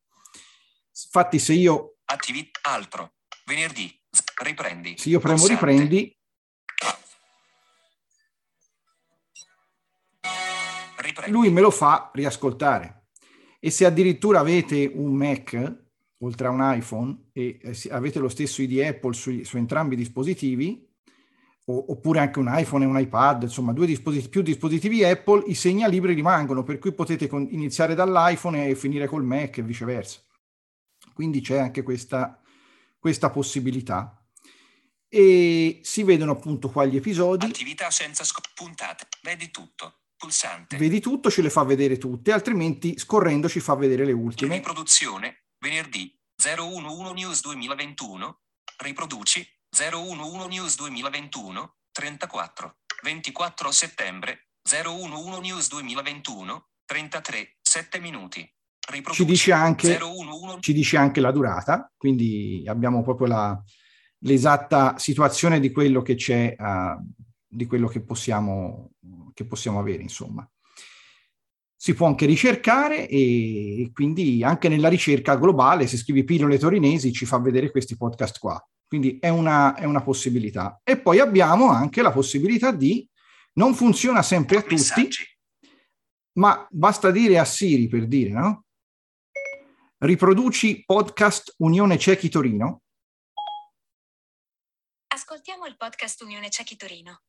Infatti 1.06 1.40
se 1.40 1.54
io... 1.54 1.98
Attività 2.06 2.60
altro, 2.64 3.14
venerdì, 3.46 3.92
riprendi. 4.44 4.96
Se 4.98 5.10
io 5.10 5.20
premo 5.20 5.38
Pulsante. 5.38 5.66
riprendi... 5.66 6.18
riprendi. 10.98 11.32
Lui 11.32 11.50
me 11.50 11.62
lo 11.62 11.72
fa 11.72 12.12
riascoltare. 12.14 13.08
E 13.60 13.72
se 13.72 13.86
addirittura 13.86 14.40
avete 14.40 14.92
un 14.94 15.14
Mac, 15.16 15.84
oltre 16.20 16.48
a 16.48 16.52
un 16.52 16.62
iPhone 16.62 17.30
e 17.34 17.60
eh, 17.62 17.76
avete 17.90 18.20
lo 18.20 18.30
stesso 18.30 18.62
ID 18.62 18.80
Apple 18.80 19.14
su, 19.14 19.44
su 19.44 19.58
entrambi 19.58 19.96
i 19.96 19.98
dispositivi, 19.98 20.85
oppure 21.66 22.20
anche 22.20 22.39
un 22.39 22.51
iPhone 22.55 22.86
e 22.86 22.88
un 22.88 22.99
iPad, 22.99 23.43
insomma 23.43 23.74
due 23.74 23.88
dispositivi, 23.88 24.30
più 24.30 24.41
dispositivi 24.41 25.03
Apple, 25.03 25.43
i 25.47 25.55
segnalibri 25.55 26.13
rimangono, 26.13 26.63
per 26.63 26.78
cui 26.78 26.93
potete 26.93 27.28
con, 27.28 27.47
iniziare 27.49 27.95
dall'iPhone 27.95 28.68
e 28.68 28.76
finire 28.76 29.07
col 29.07 29.24
Mac 29.24 29.57
e 29.57 29.63
viceversa. 29.63 30.22
Quindi 31.13 31.41
c'è 31.41 31.57
anche 31.57 31.82
questa, 31.82 32.39
questa 32.99 33.30
possibilità. 33.32 34.20
E 35.07 35.80
si 35.84 36.03
vedono 36.03 36.34
appunto 36.34 36.70
qua 36.70 36.86
gli 36.86 36.97
episodi. 36.97 37.45
Attività 37.45 37.89
senza 37.89 38.24
sc- 38.24 38.53
puntate, 38.53 39.07
vedi 39.24 39.49
tutto. 39.49 40.01
Pulsante. 40.18 40.78
Vedi 40.78 41.01
tutto, 41.01 41.30
ce 41.30 41.41
le 41.41 41.49
fa 41.49 41.63
vedere 41.63 41.97
tutte, 41.97 42.32
altrimenti 42.32 42.97
scorrendo 42.97 43.49
ci 43.49 43.59
fa 43.59 43.76
vedere 43.76 44.05
le 44.05 44.13
ultime. 44.13 44.55
Riproduzione, 44.55 45.47
venerdì 45.59 46.18
011 46.41 47.13
News 47.13 47.41
2021. 47.41 48.39
Riproduci 48.78 49.45
011 49.78 50.48
News 50.48 50.78
2021, 50.78 51.76
34. 51.92 52.78
24 53.04 53.72
settembre 53.72 54.48
011 54.64 55.42
News 55.42 55.68
2021, 55.68 56.68
33, 56.86 57.58
7 57.62 58.00
minuti. 58.00 58.50
Ci 59.12 59.26
dice, 59.26 59.52
anche, 59.52 59.98
011... 60.00 60.62
ci 60.62 60.72
dice 60.72 60.96
anche 60.96 61.20
la 61.20 61.32
durata, 61.32 61.92
quindi 61.98 62.64
abbiamo 62.68 63.04
proprio 63.04 63.28
la, 63.28 63.64
l'esatta 64.20 64.98
situazione 64.98 65.60
di 65.60 65.72
quello 65.72 66.02
che 66.02 66.16
c'è, 66.16 66.56
uh, 66.58 67.04
di 67.46 67.66
quello 67.66 67.88
che 67.88 68.02
possiamo, 68.02 68.92
che 69.34 69.46
possiamo 69.46 69.80
avere, 69.80 70.04
insomma. 70.04 70.48
Si 71.78 71.94
può 71.94 72.08
anche 72.08 72.26
ricercare 72.26 73.08
e 73.08 73.92
quindi 73.94 74.44
anche 74.44 74.70
nella 74.70 74.88
ricerca 74.88 75.36
globale, 75.36 75.88
se 75.88 75.98
scrivi 75.98 76.24
pillole 76.24 76.58
torinesi, 76.58 77.12
ci 77.12 77.26
fa 77.26 77.40
vedere 77.40 77.72
questi 77.72 77.98
podcast 77.98 78.40
qua. 78.40 78.64
Quindi 78.88 79.18
è 79.20 79.30
una, 79.30 79.76
è 79.76 79.84
una 79.84 80.02
possibilità. 80.02 80.80
E 80.84 81.00
poi 81.00 81.20
abbiamo 81.20 81.70
anche 81.70 82.02
la 82.02 82.12
possibilità 82.12 82.72
di, 82.72 83.08
non 83.54 83.74
funziona 83.74 84.22
sempre 84.22 84.58
a 84.58 84.62
tutti, 84.62 85.10
ma 86.34 86.66
basta 86.70 87.12
dire 87.12 87.40
a 87.40 87.46
Siri 87.46 87.88
per 87.88 88.08
dire, 88.08 88.30
no? 88.32 88.64
Riproduci 89.98 90.84
podcast 90.86 91.56
Unione 91.58 91.98
Cechi 91.98 92.30
Torino 92.30 92.82
Ascoltiamo 95.16 95.66
il 95.66 95.78
podcast 95.78 96.22
Unione 96.24 96.50
Cechi 96.50 96.76
Torino. 96.76 97.24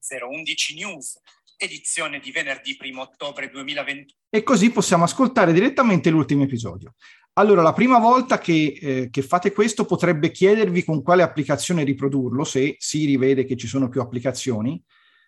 011 0.00 0.74
News, 0.74 1.20
edizione 1.64 2.18
di 2.20 2.30
venerdì 2.30 2.76
1 2.80 3.00
ottobre 3.00 3.50
2020. 3.50 4.14
E 4.28 4.42
così 4.42 4.70
possiamo 4.70 5.04
ascoltare 5.04 5.52
direttamente 5.52 6.10
l'ultimo 6.10 6.42
episodio. 6.42 6.94
Allora, 7.34 7.62
la 7.62 7.72
prima 7.72 7.98
volta 7.98 8.38
che, 8.38 8.78
eh, 8.80 9.08
che, 9.10 9.22
fate 9.22 9.52
questo 9.52 9.86
potrebbe 9.86 10.30
chiedervi 10.30 10.84
con 10.84 11.02
quale 11.02 11.22
applicazione 11.22 11.82
riprodurlo, 11.82 12.44
se 12.44 12.76
si 12.78 13.06
rivede 13.06 13.44
che 13.44 13.56
ci 13.56 13.66
sono 13.66 13.88
più 13.88 14.02
applicazioni. 14.02 14.82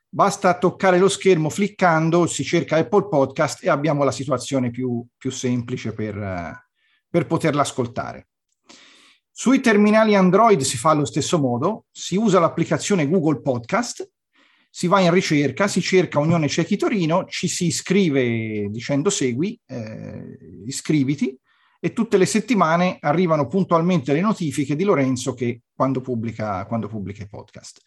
Basta 0.07 0.59
toccare 0.59 0.99
lo 0.99 1.09
schermo 1.09 1.49
fliccando, 1.49 2.26
si 2.26 2.45
cerca 2.45 2.76
Apple 2.76 3.09
Podcast 3.09 3.64
e 3.64 3.70
abbiamo 3.70 4.05
la 4.05 4.12
situazione 4.12 4.70
più, 4.70 5.05
più 5.16 5.30
semplice 5.30 5.93
per, 5.93 6.16
eh, 6.16 6.68
per 7.09 7.26
poterla 7.26 7.62
ascoltare. 7.62 8.28
Sui 9.37 9.61
terminali 9.61 10.14
Android 10.14 10.61
si 10.61 10.76
fa 10.76 10.91
allo 10.91 11.05
stesso 11.05 11.41
modo, 11.41 11.87
si 11.91 12.14
usa 12.16 12.39
l'applicazione 12.39 13.09
Google 13.09 13.41
Podcast, 13.41 14.09
si 14.77 14.89
va 14.89 14.99
in 14.99 15.12
ricerca, 15.12 15.68
si 15.68 15.81
cerca 15.81 16.18
Unione 16.18 16.49
Cechi 16.49 16.77
Torino, 16.77 17.27
ci 17.27 17.47
si 17.47 17.66
iscrive 17.66 18.68
dicendo 18.70 19.09
segui, 19.09 19.57
eh, 19.66 20.37
iscriviti 20.66 21.39
e 21.79 21.93
tutte 21.93 22.16
le 22.16 22.27
settimane 22.27 22.97
arrivano 22.99 23.47
puntualmente 23.47 24.12
le 24.12 24.20
notifiche 24.20 24.75
di 24.75 24.83
Lorenzo 24.83 25.33
che 25.33 25.61
quando 25.72 26.01
pubblica, 26.01 26.66
quando 26.66 26.89
pubblica 26.89 27.22
i 27.22 27.29
podcast. 27.29 27.83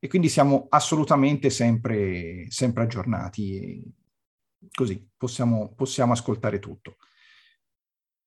E 0.00 0.08
quindi 0.08 0.28
siamo 0.28 0.66
assolutamente 0.68 1.48
sempre, 1.48 2.46
sempre 2.48 2.82
aggiornati, 2.82 3.80
così 4.74 5.10
possiamo, 5.16 5.72
possiamo 5.76 6.10
ascoltare 6.10 6.58
tutto. 6.58 6.96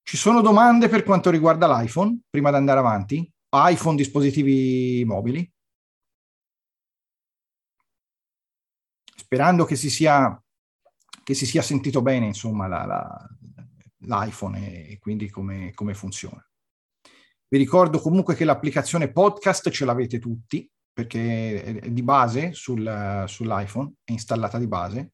Ci 0.04 0.16
sono 0.16 0.40
domande 0.40 0.88
per 0.88 1.04
quanto 1.04 1.30
riguarda 1.30 1.68
l'iPhone, 1.68 2.18
prima 2.30 2.50
di 2.50 2.56
andare 2.56 2.80
avanti? 2.80 3.30
iPhone, 3.50 3.98
dispositivi 3.98 5.04
mobili? 5.06 5.52
Sperando 9.26 9.66
che 9.66 9.76
si 9.76 9.90
sia, 9.90 10.40
che 11.24 11.34
si 11.34 11.48
sia 11.48 11.64
sentito 11.64 12.04
bene, 12.04 12.28
insomma, 12.28 12.68
la, 12.68 12.86
la, 12.86 13.28
l'iPhone 14.02 14.88
e 14.88 15.00
quindi 15.00 15.32
come, 15.32 15.72
come 15.74 15.96
funziona. 15.96 16.48
Vi 17.48 17.58
ricordo 17.58 18.00
comunque 18.00 18.36
che 18.36 18.46
l'applicazione 18.46 19.12
podcast 19.12 19.72
ce 19.72 19.84
l'avete 19.84 20.20
tutti, 20.20 20.70
perché 20.94 21.80
è 21.80 21.90
di 21.90 22.04
base 22.04 22.54
sul, 22.54 23.24
sull'iPhone, 23.28 23.94
è 24.04 24.12
installata 24.12 24.60
di 24.60 24.68
base. 24.68 25.14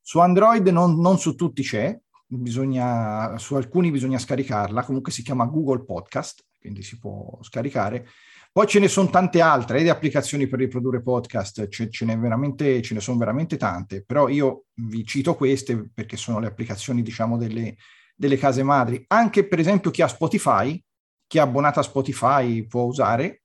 Su 0.00 0.18
Android 0.18 0.66
non, 0.66 0.98
non 0.98 1.16
su 1.16 1.36
tutti 1.36 1.62
c'è, 1.62 1.96
bisogna, 2.26 3.38
su 3.38 3.54
alcuni 3.54 3.92
bisogna 3.92 4.18
scaricarla, 4.18 4.82
comunque 4.82 5.12
si 5.12 5.22
chiama 5.22 5.44
Google 5.44 5.84
Podcast, 5.84 6.44
quindi 6.58 6.82
si 6.82 6.98
può 6.98 7.38
scaricare. 7.40 8.08
Poi 8.52 8.66
ce 8.66 8.78
ne 8.80 8.88
sono 8.88 9.08
tante 9.08 9.40
altre 9.40 9.80
eh, 9.80 9.82
di 9.82 9.88
applicazioni 9.88 10.46
per 10.46 10.58
riprodurre 10.58 11.02
podcast, 11.02 11.68
ce, 11.68 11.88
ce, 11.88 12.04
ne 12.04 12.82
ce 12.82 12.94
ne 12.94 13.00
sono 13.00 13.16
veramente 13.16 13.56
tante, 13.56 14.04
però 14.04 14.28
io 14.28 14.66
vi 14.74 15.06
cito 15.06 15.34
queste 15.34 15.90
perché 15.92 16.18
sono 16.18 16.38
le 16.38 16.48
applicazioni, 16.48 17.02
diciamo, 17.02 17.38
delle, 17.38 17.76
delle 18.14 18.36
case 18.36 18.62
madri. 18.62 19.02
Anche 19.08 19.48
per 19.48 19.58
esempio 19.58 19.90
chi 19.90 20.02
ha 20.02 20.08
Spotify, 20.08 20.80
chi 21.26 21.38
è 21.38 21.40
abbonato 21.40 21.80
a 21.80 21.82
Spotify 21.82 22.66
può 22.66 22.82
usare. 22.82 23.44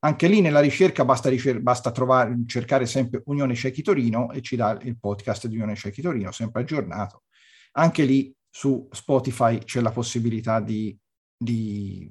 Anche 0.00 0.26
lì 0.28 0.40
nella 0.40 0.60
ricerca 0.60 1.04
basta, 1.04 1.28
ricer- 1.28 1.60
basta 1.60 1.90
trovare, 1.90 2.36
cercare 2.46 2.86
sempre 2.86 3.22
Unione 3.26 3.54
Cechi 3.54 3.82
Torino 3.82 4.30
e 4.32 4.42
ci 4.42 4.56
dà 4.56 4.76
il 4.82 4.98
podcast 4.98 5.46
di 5.46 5.54
Unione 5.54 5.76
Cechi 5.76 6.02
Torino, 6.02 6.32
sempre 6.32 6.62
aggiornato 6.62 7.22
anche 7.78 8.04
lì 8.04 8.34
su 8.50 8.88
Spotify 8.90 9.58
c'è 9.58 9.80
la 9.80 9.92
possibilità 9.92 10.60
di, 10.60 10.96
di, 11.36 12.10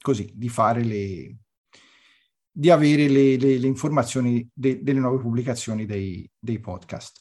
così, 0.00 0.30
di 0.34 0.48
fare 0.48 0.82
le, 0.82 1.36
di 2.56 2.70
avere 2.70 3.08
le, 3.08 3.36
le, 3.36 3.58
le 3.58 3.66
informazioni 3.66 4.48
de, 4.54 4.80
delle 4.80 5.00
nuove 5.00 5.18
pubblicazioni 5.18 5.86
dei, 5.86 6.30
dei, 6.38 6.60
podcast. 6.60 7.20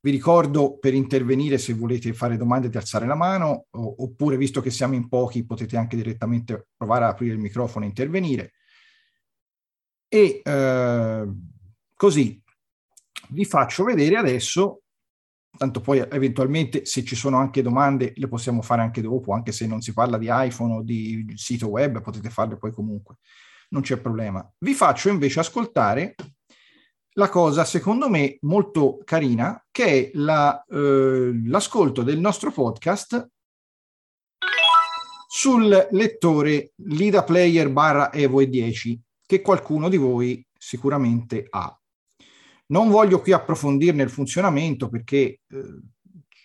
Vi 0.00 0.10
ricordo 0.10 0.76
per 0.76 0.92
intervenire 0.92 1.56
se 1.56 1.72
volete 1.72 2.12
fare 2.12 2.36
domande 2.36 2.68
di 2.68 2.76
alzare 2.76 3.06
la 3.06 3.14
mano 3.14 3.66
oppure 3.70 4.36
visto 4.36 4.60
che 4.60 4.70
siamo 4.70 4.94
in 4.94 5.08
pochi 5.08 5.46
potete 5.46 5.78
anche 5.78 5.96
direttamente 5.96 6.68
provare 6.76 7.06
a 7.06 7.08
aprire 7.08 7.32
il 7.32 7.40
microfono 7.40 7.86
e 7.86 7.88
intervenire. 7.88 8.52
E 10.08 10.42
eh, 10.44 11.26
così 11.94 12.42
vi 13.30 13.44
faccio 13.46 13.82
vedere 13.82 14.16
adesso, 14.18 14.82
tanto 15.56 15.80
poi 15.80 15.98
eventualmente 15.98 16.84
se 16.84 17.04
ci 17.04 17.16
sono 17.16 17.38
anche 17.38 17.62
domande 17.62 18.12
le 18.16 18.28
possiamo 18.28 18.62
fare 18.62 18.82
anche 18.82 19.00
dopo, 19.00 19.32
anche 19.32 19.52
se 19.52 19.66
non 19.66 19.80
si 19.80 19.92
parla 19.92 20.18
di 20.18 20.28
iPhone 20.30 20.74
o 20.74 20.82
di 20.82 21.32
sito 21.34 21.68
web, 21.68 22.00
potete 22.02 22.30
farle 22.30 22.56
poi 22.56 22.72
comunque, 22.72 23.16
non 23.70 23.82
c'è 23.82 23.96
problema. 23.98 24.48
Vi 24.58 24.74
faccio 24.74 25.08
invece 25.08 25.40
ascoltare 25.40 26.14
la 27.16 27.28
cosa, 27.28 27.64
secondo 27.64 28.10
me, 28.10 28.36
molto 28.42 29.00
carina, 29.04 29.64
che 29.70 29.84
è 29.84 30.10
la, 30.14 30.62
eh, 30.68 31.32
l'ascolto 31.46 32.02
del 32.02 32.18
nostro 32.18 32.52
podcast 32.52 33.30
sul 35.26 35.88
lettore 35.90 36.72
Lida 36.76 37.24
Player 37.24 37.70
barra 37.70 38.12
Evo 38.12 38.40
E10, 38.42 38.98
che 39.24 39.40
qualcuno 39.40 39.88
di 39.88 39.96
voi 39.96 40.46
sicuramente 40.56 41.46
ha. 41.48 41.78
Non 42.68 42.90
voglio 42.90 43.20
qui 43.20 43.32
approfondirne 43.32 44.02
il 44.02 44.10
funzionamento 44.10 44.88
perché 44.88 45.18
eh, 45.18 45.40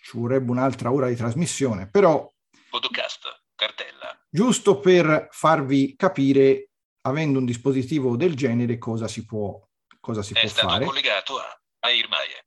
ci 0.02 0.18
vorrebbe 0.18 0.50
un'altra 0.50 0.92
ora 0.92 1.08
di 1.08 1.16
trasmissione, 1.16 1.88
però... 1.90 2.30
Podcast, 2.70 3.44
cartella. 3.54 4.18
Giusto 4.28 4.78
per 4.78 5.28
farvi 5.30 5.94
capire, 5.96 6.70
avendo 7.02 7.38
un 7.38 7.44
dispositivo 7.44 8.16
del 8.16 8.34
genere, 8.34 8.78
cosa 8.78 9.08
si 9.08 9.24
può, 9.24 9.60
cosa 10.00 10.22
si 10.22 10.32
È 10.34 10.40
può 10.40 10.48
stato 10.48 10.68
fare. 10.68 10.84
collegato 10.84 11.38
a 11.38 11.60
Airmaie. 11.80 12.46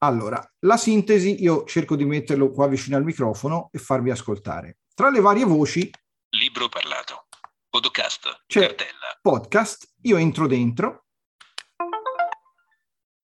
Allora, 0.00 0.40
la 0.60 0.76
sintesi, 0.76 1.42
io 1.42 1.64
cerco 1.64 1.96
di 1.96 2.04
metterlo 2.04 2.50
qua 2.50 2.68
vicino 2.68 2.96
al 2.96 3.04
microfono 3.04 3.68
e 3.72 3.78
farvi 3.78 4.10
ascoltare. 4.10 4.78
Tra 4.94 5.10
le 5.10 5.20
varie 5.20 5.44
voci... 5.44 5.90
Libro 6.30 6.68
parlato. 6.68 7.26
Podcast, 7.68 8.44
cartella. 8.46 9.18
Podcast, 9.20 9.94
io 10.02 10.16
entro 10.18 10.46
dentro 10.46 11.07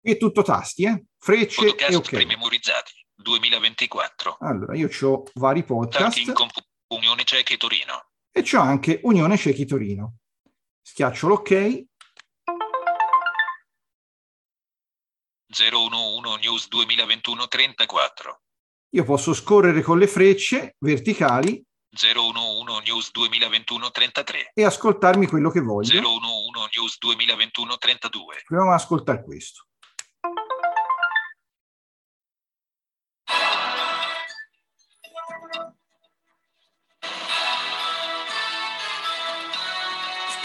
è 0.04 0.18
tutto 0.18 0.42
tasti, 0.42 0.84
eh? 0.84 1.04
Frecce 1.18 1.64
podcast 1.64 1.90
e 1.90 1.96
ok. 1.96 2.08
prememorizzati 2.10 2.92
2024. 3.14 4.36
Allora, 4.40 4.76
io 4.76 4.90
ho 5.00 5.22
vari 5.34 5.64
podcast. 5.64 6.32
Comp- 6.32 6.62
Unione 6.88 7.24
Cechi 7.24 7.56
Torino. 7.56 8.10
E 8.30 8.42
c'ho 8.42 8.60
anche 8.60 9.00
Unione 9.04 9.38
Cechi 9.38 9.64
Torino. 9.64 10.16
Schiaccio 10.82 11.28
l'ok. 11.28 11.84
011 15.48 16.40
News 16.42 16.68
2021 16.68 17.48
34. 17.48 18.40
Io 18.90 19.04
posso 19.04 19.32
scorrere 19.32 19.80
con 19.80 19.98
le 19.98 20.06
frecce 20.06 20.76
verticali. 20.80 21.64
011 21.96 22.82
News 22.84 23.10
2021 23.12 23.90
33 23.90 24.50
e 24.52 24.64
ascoltarmi 24.64 25.26
quello 25.28 25.50
che 25.50 25.60
voglio. 25.60 25.96
011 25.96 26.78
News 26.78 26.98
2021 26.98 27.76
32 27.78 28.42
Proviamo 28.44 28.72
ad 28.72 28.80
ascoltare 28.80 29.22
questo. 29.22 29.68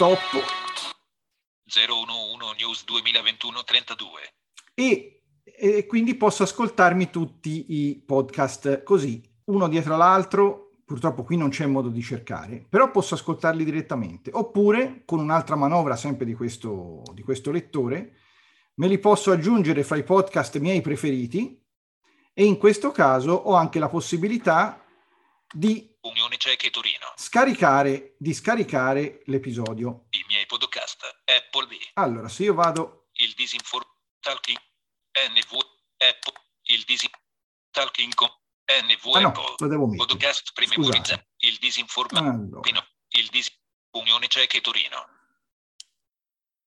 Stop. 0.00 0.16
011 1.66 2.56
News 2.56 2.84
2021 2.86 3.64
32 3.64 4.20
E, 4.72 5.24
e 5.44 5.84
quindi 5.84 6.14
posso 6.14 6.42
ascoltarmi 6.42 7.10
tutti 7.10 7.66
i 7.68 8.02
podcast 8.06 8.82
così, 8.82 9.22
uno 9.48 9.68
dietro 9.68 9.98
l'altro. 9.98 10.70
Purtroppo 10.86 11.22
qui 11.22 11.36
non 11.36 11.50
c'è 11.50 11.66
modo 11.66 11.90
di 11.90 12.00
cercare, 12.00 12.64
però 12.66 12.90
posso 12.90 13.12
ascoltarli 13.12 13.62
direttamente. 13.62 14.30
Oppure, 14.32 15.02
con 15.04 15.18
un'altra 15.18 15.54
manovra 15.54 15.96
sempre 15.96 16.24
di 16.24 16.32
questo, 16.32 17.02
di 17.12 17.20
questo 17.20 17.50
lettore, 17.50 18.14
me 18.76 18.88
li 18.88 18.98
posso 18.98 19.32
aggiungere 19.32 19.84
fra 19.84 19.98
i 19.98 20.02
podcast 20.02 20.58
miei 20.60 20.80
preferiti 20.80 21.62
e 22.32 22.44
in 22.46 22.56
questo 22.56 22.90
caso 22.90 23.32
ho 23.32 23.52
anche 23.52 23.78
la 23.78 23.90
possibilità 23.90 24.82
di 25.52 25.89
Unione 26.02 26.36
Ceche 26.38 26.70
Torino. 26.70 27.12
Scaricare, 27.16 28.14
di 28.18 28.32
scaricare 28.32 29.22
l'episodio. 29.26 30.06
I 30.10 30.24
miei 30.28 30.46
podcast 30.46 31.02
Apple 31.24 31.66
V 31.66 31.76
Allora, 31.94 32.28
se 32.28 32.44
io 32.44 32.54
vado 32.54 33.08
Il 33.14 33.32
Disinform 33.34 33.86
Talking 34.20 34.56
NV 34.56 35.52
Apple 35.98 36.32
Il 36.68 36.84
Disin 36.84 37.10
Talking 37.70 38.14
con 38.14 38.28
NV 38.66 39.14
Ah, 39.16 39.26
Apple. 39.28 39.54
lo 39.58 39.66
devo 39.66 39.86
mettere. 39.86 40.06
Podcast 40.08 40.46
Scusate. 40.52 40.66
Prememorizza 40.74 41.26
Il 41.38 41.56
Disinforma 41.58 42.20
Allora. 42.20 42.60
Il 43.08 43.28
Dis 43.28 43.50
Unione 43.92 44.28
Ceche 44.28 44.60
Torino. 44.60 45.06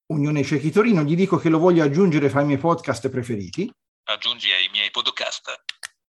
Unione 0.07 0.43
Cechi 0.43 0.69
Torino, 0.69 1.01
gli 1.01 1.15
dico 1.15 1.38
che 1.38 1.49
lo 1.49 1.57
voglio 1.57 1.84
aggiungere 1.84 2.29
fra 2.29 2.41
i 2.41 2.45
miei 2.45 2.59
podcast 2.59 3.09
preferiti, 3.09 3.71
Aggiungi 4.05 4.51
ai 4.51 4.67
miei 4.69 4.91
podcast. 4.91 5.63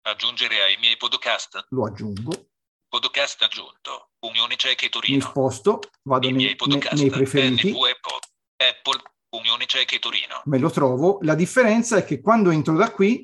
Aggiungere 0.02 0.60
ai 0.62 0.76
miei 0.76 0.96
podcast. 0.98 1.66
Lo 1.70 1.86
aggiungo, 1.86 2.50
Podcast 2.98 3.42
aggiunto. 3.42 4.12
Unione 4.20 4.56
Ceche 4.56 4.84
mi 4.86 4.90
Torino. 4.90 5.20
Sposto, 5.20 5.80
vado 6.04 6.26
I 6.26 6.30
nei, 6.30 6.36
miei 6.38 6.48
nei- 6.48 6.56
podcast. 6.56 7.00
nei 7.02 7.10
preferiti, 7.10 7.70
NV 7.70 7.76
Apple 7.76 8.18
Apple 8.56 9.02
Unione 9.30 9.66
Ceche 9.66 9.98
Torino. 9.98 10.40
Me 10.46 10.58
lo 10.58 10.70
trovo. 10.70 11.18
La 11.22 11.34
differenza 11.34 11.98
è 11.98 12.04
che 12.04 12.20
quando 12.22 12.50
entro 12.50 12.74
da 12.74 12.90
qui, 12.90 13.20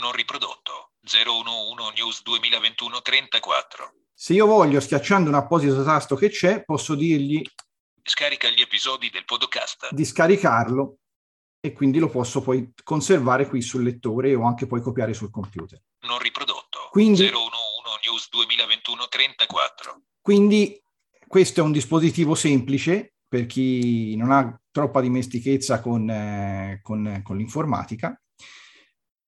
Non 0.00 0.12
riprodotto. 0.12 0.90
011 1.02 1.92
News 1.94 2.22
2021 2.22 3.00
34 3.00 3.92
se 4.18 4.32
io 4.32 4.46
voglio, 4.46 4.80
schiacciando 4.80 5.28
un 5.30 5.36
apposito 5.36 5.84
tasto 5.84 6.16
che 6.16 6.28
c'è, 6.28 6.64
posso 6.64 6.96
dirgli 6.96 7.40
Scarica 8.02 8.48
gli 8.48 8.60
episodi 8.60 9.10
del 9.10 9.24
podcast. 9.24 9.92
di 9.94 10.04
scaricarlo 10.04 10.96
e 11.60 11.72
quindi 11.72 12.00
lo 12.00 12.08
posso 12.08 12.40
poi 12.42 12.72
conservare 12.82 13.46
qui 13.46 13.62
sul 13.62 13.84
lettore 13.84 14.34
o 14.34 14.42
anche 14.44 14.66
poi 14.66 14.80
copiare 14.82 15.14
sul 15.14 15.30
computer. 15.30 15.80
Non 16.00 16.18
riprodotto. 16.18 16.88
Quindi- 16.90 17.22
011 17.28 17.67
News 18.08 18.30
2021 18.30 19.06
34 19.06 20.02
Quindi 20.22 20.82
questo 21.26 21.60
è 21.60 21.62
un 21.62 21.72
dispositivo 21.72 22.34
semplice 22.34 23.12
per 23.28 23.44
chi 23.44 24.16
non 24.16 24.30
ha 24.30 24.58
troppa 24.70 25.02
dimestichezza 25.02 25.82
con, 25.82 26.08
eh, 26.08 26.80
con- 26.82 27.20
con 27.22 27.36
l'informatica. 27.36 28.18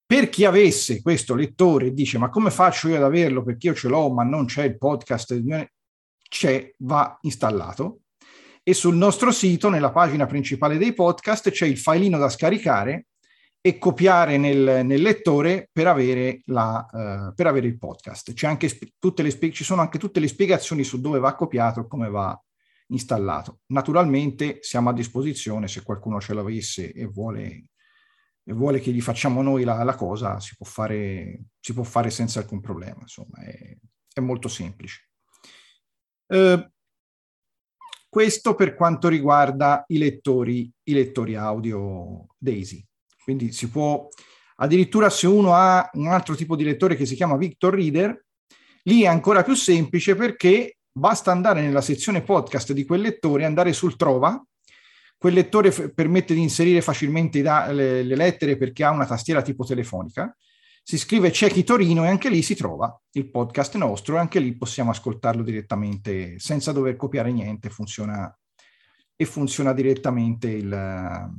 Per 0.07 0.31
chi 0.31 0.47
avesse 0.47 1.03
questo 1.03 1.35
lettore 1.35 1.89
e 1.89 1.93
dice 1.93 2.17
ma 2.17 2.31
come 2.31 2.51
faccio 2.51 2.89
io 2.89 2.97
ad 2.97 3.03
averlo? 3.03 3.43
Perché 3.43 3.69
io 3.69 3.75
ce 3.75 3.89
l'ho 3.89 4.11
ma 4.11 4.23
non 4.23 4.47
c'è 4.47 4.65
il 4.65 4.79
podcast, 4.79 5.39
c'è, 6.27 6.73
va 6.79 7.19
installato. 7.21 8.01
E 8.63 8.73
sul 8.73 8.97
nostro 8.97 9.31
sito, 9.31 9.69
nella 9.69 9.91
pagina 9.91 10.25
principale 10.25 10.79
dei 10.79 10.95
podcast, 10.95 11.51
c'è 11.51 11.67
il 11.67 11.79
filino 11.79 12.17
da 12.17 12.31
scaricare 12.31 13.09
e 13.63 13.77
copiare 13.79 14.39
nel, 14.39 14.87
nel 14.87 15.03
lettore 15.03 15.69
per 15.71 15.87
avere, 15.87 16.41
la, 16.47 16.87
eh, 16.87 17.35
per 17.35 17.47
avere 17.47 17.67
il 17.67 17.79
podcast. 17.79 18.33
C'è 18.33 18.47
anche 18.47 18.69
sp- 18.69 18.95
tutte 18.99 19.23
le 19.23 19.31
spie- 19.31 19.53
ci 19.53 19.65
sono 19.65 19.83
anche 19.83 19.99
tutte 19.99 20.21
le 20.21 20.29
spiegazioni 20.29 20.83
su 20.83 21.01
dove 21.01 21.19
va 21.19 21.35
copiato 21.35 21.81
e 21.81 21.87
come 21.87 22.09
va 22.09 22.39
installato. 22.89 23.61
Naturalmente 23.67 24.59
siamo 24.63 24.89
a 24.89 24.95
disposizione 24.95 25.69
se 25.69 25.83
qualcuno 25.83 26.21
ce 26.21 26.35
l'avesse 26.35 26.93
e 26.93 27.05
vuole, 27.07 27.67
e 28.43 28.53
vuole 28.53 28.81
che 28.81 28.93
gli 28.93 29.01
facciamo 29.03 29.43
noi 29.43 29.65
la, 29.65 29.83
la 29.83 29.95
cosa, 29.95 30.41
si 30.41 30.57
può, 30.57 30.67
fare, 30.67 31.41
si 31.61 31.75
può 31.75 31.83
fare 31.83 32.11
senza 32.11 32.41
alcun 32.41 32.61
problema, 32.61 33.01
insomma, 33.03 33.39
è, 33.41 33.77
è 34.13 34.21
molto 34.21 34.49
semplice. 34.49 35.09
Eh, 36.27 36.71
questo 38.09 38.55
per 38.55 38.75
quanto 38.75 39.09
riguarda 39.09 39.85
i 39.89 39.99
lettori, 39.99 40.73
i 40.85 40.93
lettori 40.93 41.37
audio 41.37 42.27
Daisy. 42.39 42.85
Quindi 43.23 43.53
si 43.53 43.69
può, 43.69 44.09
addirittura 44.57 45.11
se 45.11 45.27
uno 45.27 45.55
ha 45.55 45.89
un 45.95 46.09
altro 46.09 46.35
tipo 46.35 46.57
di 46.57 46.65
lettore 46.65 46.97
che 46.97 47.07
si 47.07 47.15
chiama 47.15 47.37
Victor 47.37 47.75
Reader, 47.75 48.25
lì 48.85 49.03
è 49.03 49.07
ancora 49.07 49.43
più 49.43 49.55
semplice 49.55 50.15
perché 50.15 50.79
basta 50.91 51.31
andare 51.31 51.61
nella 51.61 51.81
sezione 51.81 52.23
podcast 52.23 52.73
di 52.73 52.85
quel 52.85 53.03
lettore, 53.03 53.45
andare 53.45 53.73
sul 53.73 53.97
trova, 53.97 54.43
quel 55.17 55.35
lettore 55.35 55.71
f- 55.71 55.93
permette 55.95 56.35
di 56.35 56.41
inserire 56.41 56.81
facilmente 56.81 57.43
da- 57.43 57.71
le, 57.73 58.03
le 58.03 58.17
lettere 58.17 58.57
perché 58.57 58.85
ha 58.85 58.91
una 58.91 59.07
tastiera 59.07 59.43
tipo 59.43 59.65
telefonica, 59.65 60.35
si 60.83 60.99
scrive 60.99 61.31
Ciechi 61.31 61.63
Torino 61.63 62.05
e 62.05 62.09
anche 62.09 62.31
lì 62.31 62.43
si 62.43 62.55
trova 62.55 62.99
il 63.13 63.31
podcast 63.31 63.77
nostro 63.77 64.17
e 64.17 64.19
anche 64.19 64.41
lì 64.41 64.57
possiamo 64.57 64.91
ascoltarlo 64.91 65.43
direttamente 65.43 66.39
senza 66.39 66.73
dover 66.73 66.97
copiare 66.97 67.31
niente, 67.31 67.69
funziona 67.69 68.35
e 69.15 69.25
funziona 69.27 69.75
direttamente 69.75 70.49
il, 70.49 71.31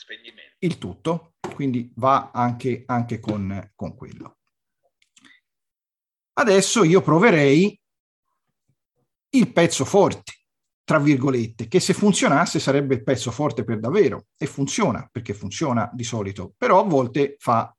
Spegnimento 0.00 0.56
il 0.60 0.78
tutto, 0.78 1.34
quindi 1.54 1.92
va 1.96 2.30
anche, 2.32 2.84
anche 2.86 3.20
con, 3.20 3.70
con 3.74 3.94
quello. 3.94 4.38
Adesso 6.38 6.84
io 6.84 7.02
proverei 7.02 7.78
il 9.32 9.52
pezzo 9.52 9.84
forte, 9.84 10.32
tra 10.84 10.98
virgolette, 10.98 11.68
che 11.68 11.80
se 11.80 11.92
funzionasse 11.92 12.58
sarebbe 12.58 12.94
il 12.94 13.02
pezzo 13.02 13.30
forte 13.30 13.62
per 13.62 13.78
davvero 13.78 14.28
e 14.38 14.46
funziona, 14.46 15.06
perché 15.12 15.34
funziona 15.34 15.90
di 15.92 16.04
solito, 16.04 16.54
però 16.56 16.80
a 16.80 16.84
volte 16.84 17.36
fa 17.38 17.76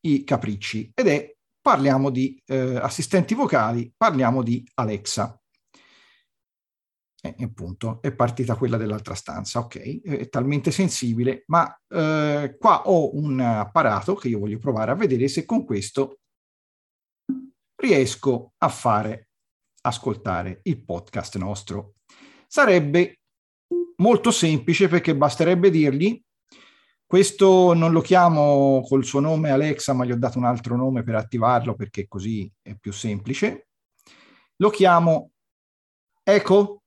i 0.00 0.24
capricci 0.24 0.90
ed 0.92 1.06
è, 1.06 1.36
parliamo 1.60 2.10
di 2.10 2.36
eh, 2.46 2.76
assistenti 2.76 3.34
vocali, 3.34 3.92
parliamo 3.96 4.42
di 4.42 4.68
Alexa. 4.74 5.40
E 7.24 7.42
appunto 7.42 8.02
è 8.02 8.12
partita 8.14 8.54
quella 8.54 8.76
dell'altra 8.76 9.14
stanza, 9.14 9.60
ok, 9.60 10.02
è 10.02 10.28
talmente 10.28 10.70
sensibile, 10.70 11.44
ma 11.46 11.74
eh, 11.88 12.56
qua 12.58 12.82
ho 12.82 13.16
un 13.16 13.40
apparato 13.40 14.14
che 14.14 14.28
io 14.28 14.40
voglio 14.40 14.58
provare 14.58 14.90
a 14.90 14.94
vedere 14.94 15.28
se 15.28 15.46
con 15.46 15.64
questo 15.64 16.18
riesco 17.76 18.52
a 18.58 18.68
fare 18.68 19.28
ascoltare 19.80 20.60
il 20.64 20.84
podcast 20.84 21.36
nostro. 21.36 21.94
Sarebbe 22.46 23.20
molto 23.96 24.30
semplice 24.30 24.88
perché 24.88 25.16
basterebbe 25.16 25.70
dirgli 25.70 26.22
questo 27.06 27.74
non 27.74 27.92
lo 27.92 28.00
chiamo 28.00 28.82
col 28.86 29.04
suo 29.04 29.20
nome 29.20 29.50
Alexa, 29.50 29.92
ma 29.92 30.04
gli 30.04 30.10
ho 30.10 30.18
dato 30.18 30.36
un 30.36 30.44
altro 30.44 30.74
nome 30.74 31.04
per 31.04 31.14
attivarlo 31.14 31.74
perché 31.74 32.08
così 32.08 32.50
è 32.60 32.74
più 32.74 32.92
semplice. 32.92 33.68
Lo 34.56 34.70
chiamo 34.70 35.30
Eco, 36.22 36.83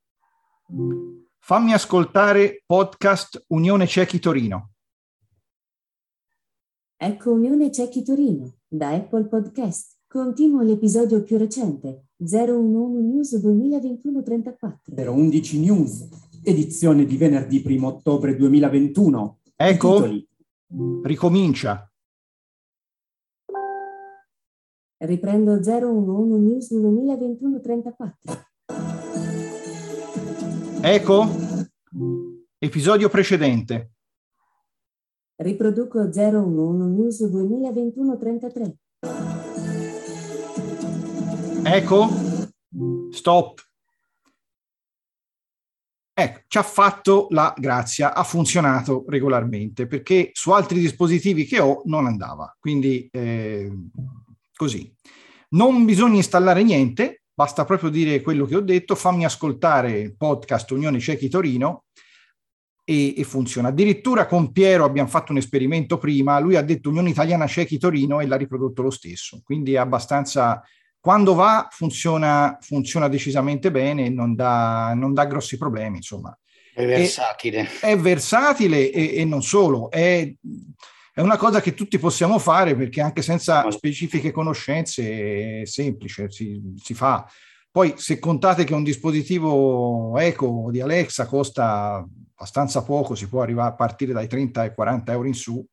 fammi 1.39 1.71
ascoltare 1.71 2.63
podcast 2.65 3.45
Unione 3.47 3.87
Cechi 3.87 4.19
Torino. 4.19 4.71
Ecco 6.97 7.31
Unione 7.31 7.71
Cechi 7.71 8.03
Torino, 8.03 8.57
da 8.67 8.89
Apple 8.89 9.27
Podcast. 9.27 9.95
Continua 10.07 10.63
l'episodio 10.63 11.23
più 11.23 11.37
recente, 11.37 12.07
011 12.17 13.01
News 13.01 13.35
2021-34. 13.35 14.93
011 14.93 15.59
News, 15.59 16.09
edizione 16.43 17.05
di 17.05 17.15
venerdì 17.15 17.63
1 17.65 17.87
ottobre 17.87 18.35
2021. 18.35 19.39
Ecco, 19.55 19.93
Titoli. 19.95 20.27
ricomincia. 21.03 21.89
Riprendo 24.97 25.61
011 25.61 26.43
News 26.43 26.71
2021-34. 26.73 28.55
Ecco, 30.81 31.27
episodio 32.59 33.09
precedente. 33.09 33.91
Riproduco 35.35 35.99
011 35.99 36.95
News 36.95 37.23
2021-33. 37.23 38.73
Ecco, 41.63 42.07
stop. 43.11 43.61
Ecco, 46.13 46.41
ci 46.47 46.57
ha 46.57 46.63
fatto 46.63 47.27
la 47.31 47.53
grazia, 47.57 48.13
ha 48.13 48.23
funzionato 48.23 49.03
regolarmente 49.07 49.87
perché 49.87 50.29
su 50.33 50.51
altri 50.51 50.79
dispositivi 50.79 51.45
che 51.45 51.59
ho 51.59 51.81
non 51.85 52.05
andava. 52.05 52.55
Quindi 52.59 53.09
eh, 53.11 53.71
così. 54.55 54.93
Non 55.49 55.85
bisogna 55.85 56.17
installare 56.17 56.61
niente, 56.63 57.23
basta 57.37 57.65
proprio 57.65 57.91
dire 57.91 58.19
quello 58.21 58.47
che 58.47 58.55
ho 58.55 58.61
detto, 58.61 58.95
fammi 58.95 59.23
ascoltare 59.23 59.91
il 59.91 60.17
podcast 60.17 60.71
Unione 60.71 60.99
Cechi 60.99 61.29
Torino 61.29 61.83
e, 62.83 63.13
e, 63.15 63.23
funziona. 63.25 63.67
Addirittura 63.67 64.25
con 64.25 64.51
Piero 64.51 64.83
abbiamo 64.85 65.07
fatto 65.07 65.33
un 65.33 65.37
esperimento 65.37 65.99
prima, 65.99 66.39
lui 66.39 66.55
ha 66.55 66.63
detto 66.63 66.89
Unione 66.89 67.11
Italiana 67.11 67.45
Cechi 67.45 67.77
Torino 67.77 68.21
e 68.21 68.25
l'ha 68.25 68.37
riprodotto 68.37 68.81
lo 68.81 68.89
stesso, 68.89 69.41
quindi 69.43 69.73
è 69.73 69.77
abbastanza... 69.77 70.63
Quando 70.99 71.35
va 71.35 71.67
funziona, 71.69 72.57
funziona 72.59 73.07
decisamente 73.07 73.69
bene 73.69 74.07
e 74.07 74.09
non 74.09 74.33
dà, 74.33 74.93
non 74.95 75.13
dà 75.13 75.25
grossi 75.25 75.57
problemi, 75.57 75.97
insomma. 75.97 76.35
È 76.73 76.85
versatile. 76.87 77.69
È, 77.79 77.91
è 77.91 77.97
versatile 77.97 78.91
e, 78.91 79.17
e, 79.17 79.25
non 79.25 79.43
solo, 79.43 79.91
è, 79.91 80.33
è, 81.17 81.21
una 81.21 81.37
cosa 81.37 81.61
che 81.61 81.73
tutti 81.73 81.97
possiamo 81.97 82.37
fare 82.37 82.75
perché 82.75 83.01
anche 83.01 83.23
senza 83.23 83.69
specifiche 83.71 84.31
conoscenze 84.31 85.61
è 85.61 85.65
semplice, 85.65 86.29
si, 86.29 86.61
si 86.75 86.93
fa. 86.93 87.27
Poi 87.71 87.93
se 87.97 88.19
contate 88.19 88.63
che 88.63 88.73
un 88.73 88.83
dispositivo 88.83 90.17
eco 90.19 90.67
di 90.69 90.79
Alexa 90.79 91.25
costa 91.25 92.07
abbastanza 92.35 92.83
poco, 92.83 93.15
si 93.15 93.27
può 93.27 93.41
arrivare 93.41 93.69
a 93.71 93.75
partire 93.75 94.13
dai 94.13 94.27
30 94.27 94.61
ai 94.61 94.73
40 94.73 95.11
euro 95.11 95.27
in 95.27 95.33
su 95.33 95.65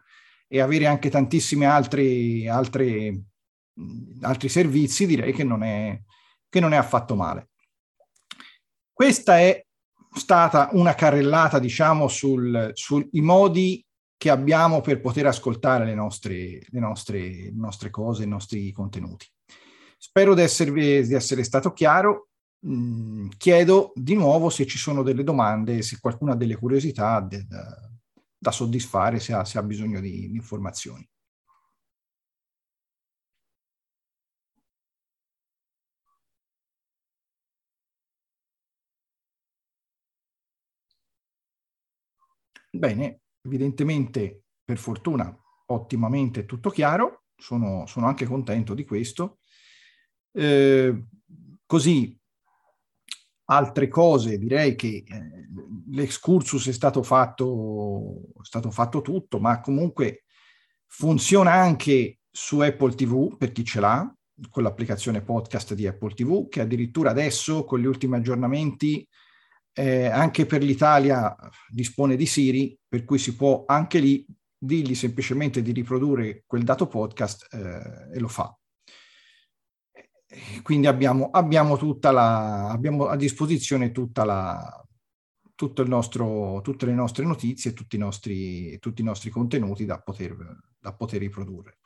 e 0.48 0.60
avere 0.60 0.86
anche 0.86 1.10
tantissimi 1.10 1.66
altri, 1.66 2.48
altri, 2.48 3.22
altri 4.22 4.48
servizi, 4.48 5.06
direi 5.06 5.34
che 5.34 5.44
non, 5.44 5.62
è, 5.62 6.00
che 6.48 6.60
non 6.60 6.72
è 6.72 6.76
affatto 6.76 7.14
male. 7.14 7.50
Questa 8.92 9.38
è 9.40 9.62
stata 10.14 10.70
una 10.72 10.94
carrellata, 10.94 11.58
diciamo, 11.58 12.08
sul, 12.08 12.70
sui 12.72 13.08
modi 13.12 13.83
che 14.16 14.30
abbiamo 14.30 14.80
per 14.80 15.00
poter 15.00 15.26
ascoltare 15.26 15.84
le 15.84 15.94
nostre, 15.94 16.60
le 16.66 16.80
nostre, 16.80 17.18
le 17.18 17.52
nostre 17.54 17.90
cose, 17.90 18.24
i 18.24 18.28
nostri 18.28 18.72
contenuti. 18.72 19.26
Spero 19.98 20.34
di, 20.34 20.42
esservi, 20.42 21.06
di 21.06 21.14
essere 21.14 21.44
stato 21.44 21.72
chiaro. 21.72 22.28
Mm, 22.66 23.28
chiedo 23.36 23.92
di 23.94 24.14
nuovo 24.14 24.48
se 24.48 24.66
ci 24.66 24.78
sono 24.78 25.02
delle 25.02 25.24
domande, 25.24 25.82
se 25.82 25.98
qualcuno 26.00 26.32
ha 26.32 26.36
delle 26.36 26.56
curiosità 26.56 27.20
da, 27.20 27.90
da, 28.38 28.50
soddisfare, 28.50 29.20
se 29.20 29.34
ha, 29.34 29.44
se 29.44 29.58
ha 29.58 29.62
bisogno 29.62 30.00
di, 30.00 30.30
di 30.30 30.36
informazioni. 30.36 31.06
Bene, 42.72 43.20
evidentemente, 43.44 44.44
per 44.64 44.78
fortuna, 44.78 45.34
ottimamente 45.66 46.46
tutto 46.46 46.70
chiaro, 46.70 47.24
sono, 47.36 47.86
sono 47.86 48.06
anche 48.06 48.26
contento 48.26 48.74
di 48.74 48.84
questo. 48.84 49.38
Eh, 50.32 51.04
così, 51.66 52.18
altre 53.46 53.88
cose, 53.88 54.38
direi 54.38 54.74
che 54.74 55.04
eh, 55.06 55.48
l'excursus 55.90 56.68
è 56.68 56.72
stato 56.72 57.02
fatto, 57.02 58.32
è 58.40 58.44
stato 58.44 58.70
fatto 58.70 59.02
tutto, 59.02 59.38
ma 59.38 59.60
comunque 59.60 60.24
funziona 60.86 61.52
anche 61.52 62.20
su 62.30 62.60
Apple 62.60 62.94
TV 62.94 63.36
per 63.36 63.52
chi 63.52 63.64
ce 63.64 63.80
l'ha, 63.80 64.14
con 64.50 64.62
l'applicazione 64.62 65.22
podcast 65.22 65.74
di 65.74 65.86
Apple 65.86 66.14
TV, 66.14 66.48
che 66.48 66.60
addirittura 66.60 67.10
adesso 67.10 67.64
con 67.64 67.78
gli 67.78 67.86
ultimi 67.86 68.16
aggiornamenti 68.16 69.06
eh, 69.74 70.06
anche 70.06 70.46
per 70.46 70.62
l'Italia 70.62 71.36
dispone 71.68 72.16
di 72.16 72.26
Siri, 72.26 72.78
per 72.88 73.04
cui 73.04 73.18
si 73.18 73.34
può 73.34 73.64
anche 73.66 73.98
lì 73.98 74.24
dirgli 74.56 74.94
semplicemente 74.94 75.60
di 75.62 75.72
riprodurre 75.72 76.44
quel 76.46 76.62
dato 76.62 76.86
podcast 76.86 77.52
eh, 77.52 78.16
e 78.16 78.18
lo 78.18 78.28
fa. 78.28 78.56
Quindi 80.62 80.86
abbiamo, 80.86 81.30
abbiamo, 81.30 81.76
la, 82.10 82.70
abbiamo 82.70 83.06
a 83.06 83.16
disposizione 83.16 83.92
la, 84.24 84.84
nostro, 85.86 86.60
tutte 86.62 86.86
le 86.86 86.92
nostre 86.94 87.24
notizie, 87.24 87.72
tutti 87.72 87.96
i 87.96 87.98
nostri, 87.98 88.78
tutti 88.78 89.02
i 89.02 89.04
nostri 89.04 89.30
contenuti 89.30 89.84
da 89.84 90.00
poter, 90.00 90.36
da 90.78 90.94
poter 90.94 91.20
riprodurre. 91.20 91.78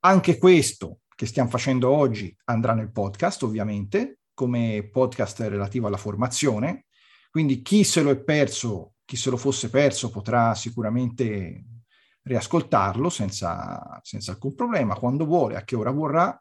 Anche 0.00 0.38
questo 0.38 1.00
che 1.14 1.26
stiamo 1.26 1.48
facendo 1.48 1.88
oggi 1.88 2.34
andrà 2.44 2.74
nel 2.74 2.90
podcast, 2.90 3.42
ovviamente, 3.44 4.18
come 4.34 4.88
podcast 4.90 5.40
relativo 5.40 5.86
alla 5.86 5.96
formazione, 5.96 6.86
quindi 7.32 7.62
chi 7.62 7.82
se 7.82 8.02
lo 8.02 8.10
è 8.10 8.18
perso, 8.18 8.96
chi 9.06 9.16
se 9.16 9.30
lo 9.30 9.38
fosse 9.38 9.70
perso 9.70 10.10
potrà 10.10 10.54
sicuramente 10.54 11.64
riascoltarlo 12.24 13.08
senza, 13.08 13.98
senza 14.02 14.32
alcun 14.32 14.54
problema, 14.54 14.96
quando 14.96 15.24
vuole, 15.24 15.56
a 15.56 15.64
che 15.64 15.74
ora 15.74 15.90
vorrà 15.90 16.38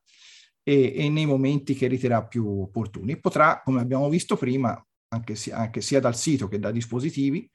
e, 0.61 0.93
e, 0.93 1.07
nei 1.07 1.25
momenti 1.25 1.75
che 1.75 1.87
riterrà 1.87 2.27
più 2.27 2.45
opportuni. 2.63 3.17
Potrà, 3.21 3.61
come 3.63 3.79
abbiamo 3.79 4.09
visto 4.09 4.35
prima, 4.35 4.85
anche 5.13 5.33
anche 5.53 5.79
sia 5.79 6.01
dal 6.01 6.17
sito 6.17 6.49
che 6.49 6.59
da 6.59 6.71
dispositivi, 6.71 7.49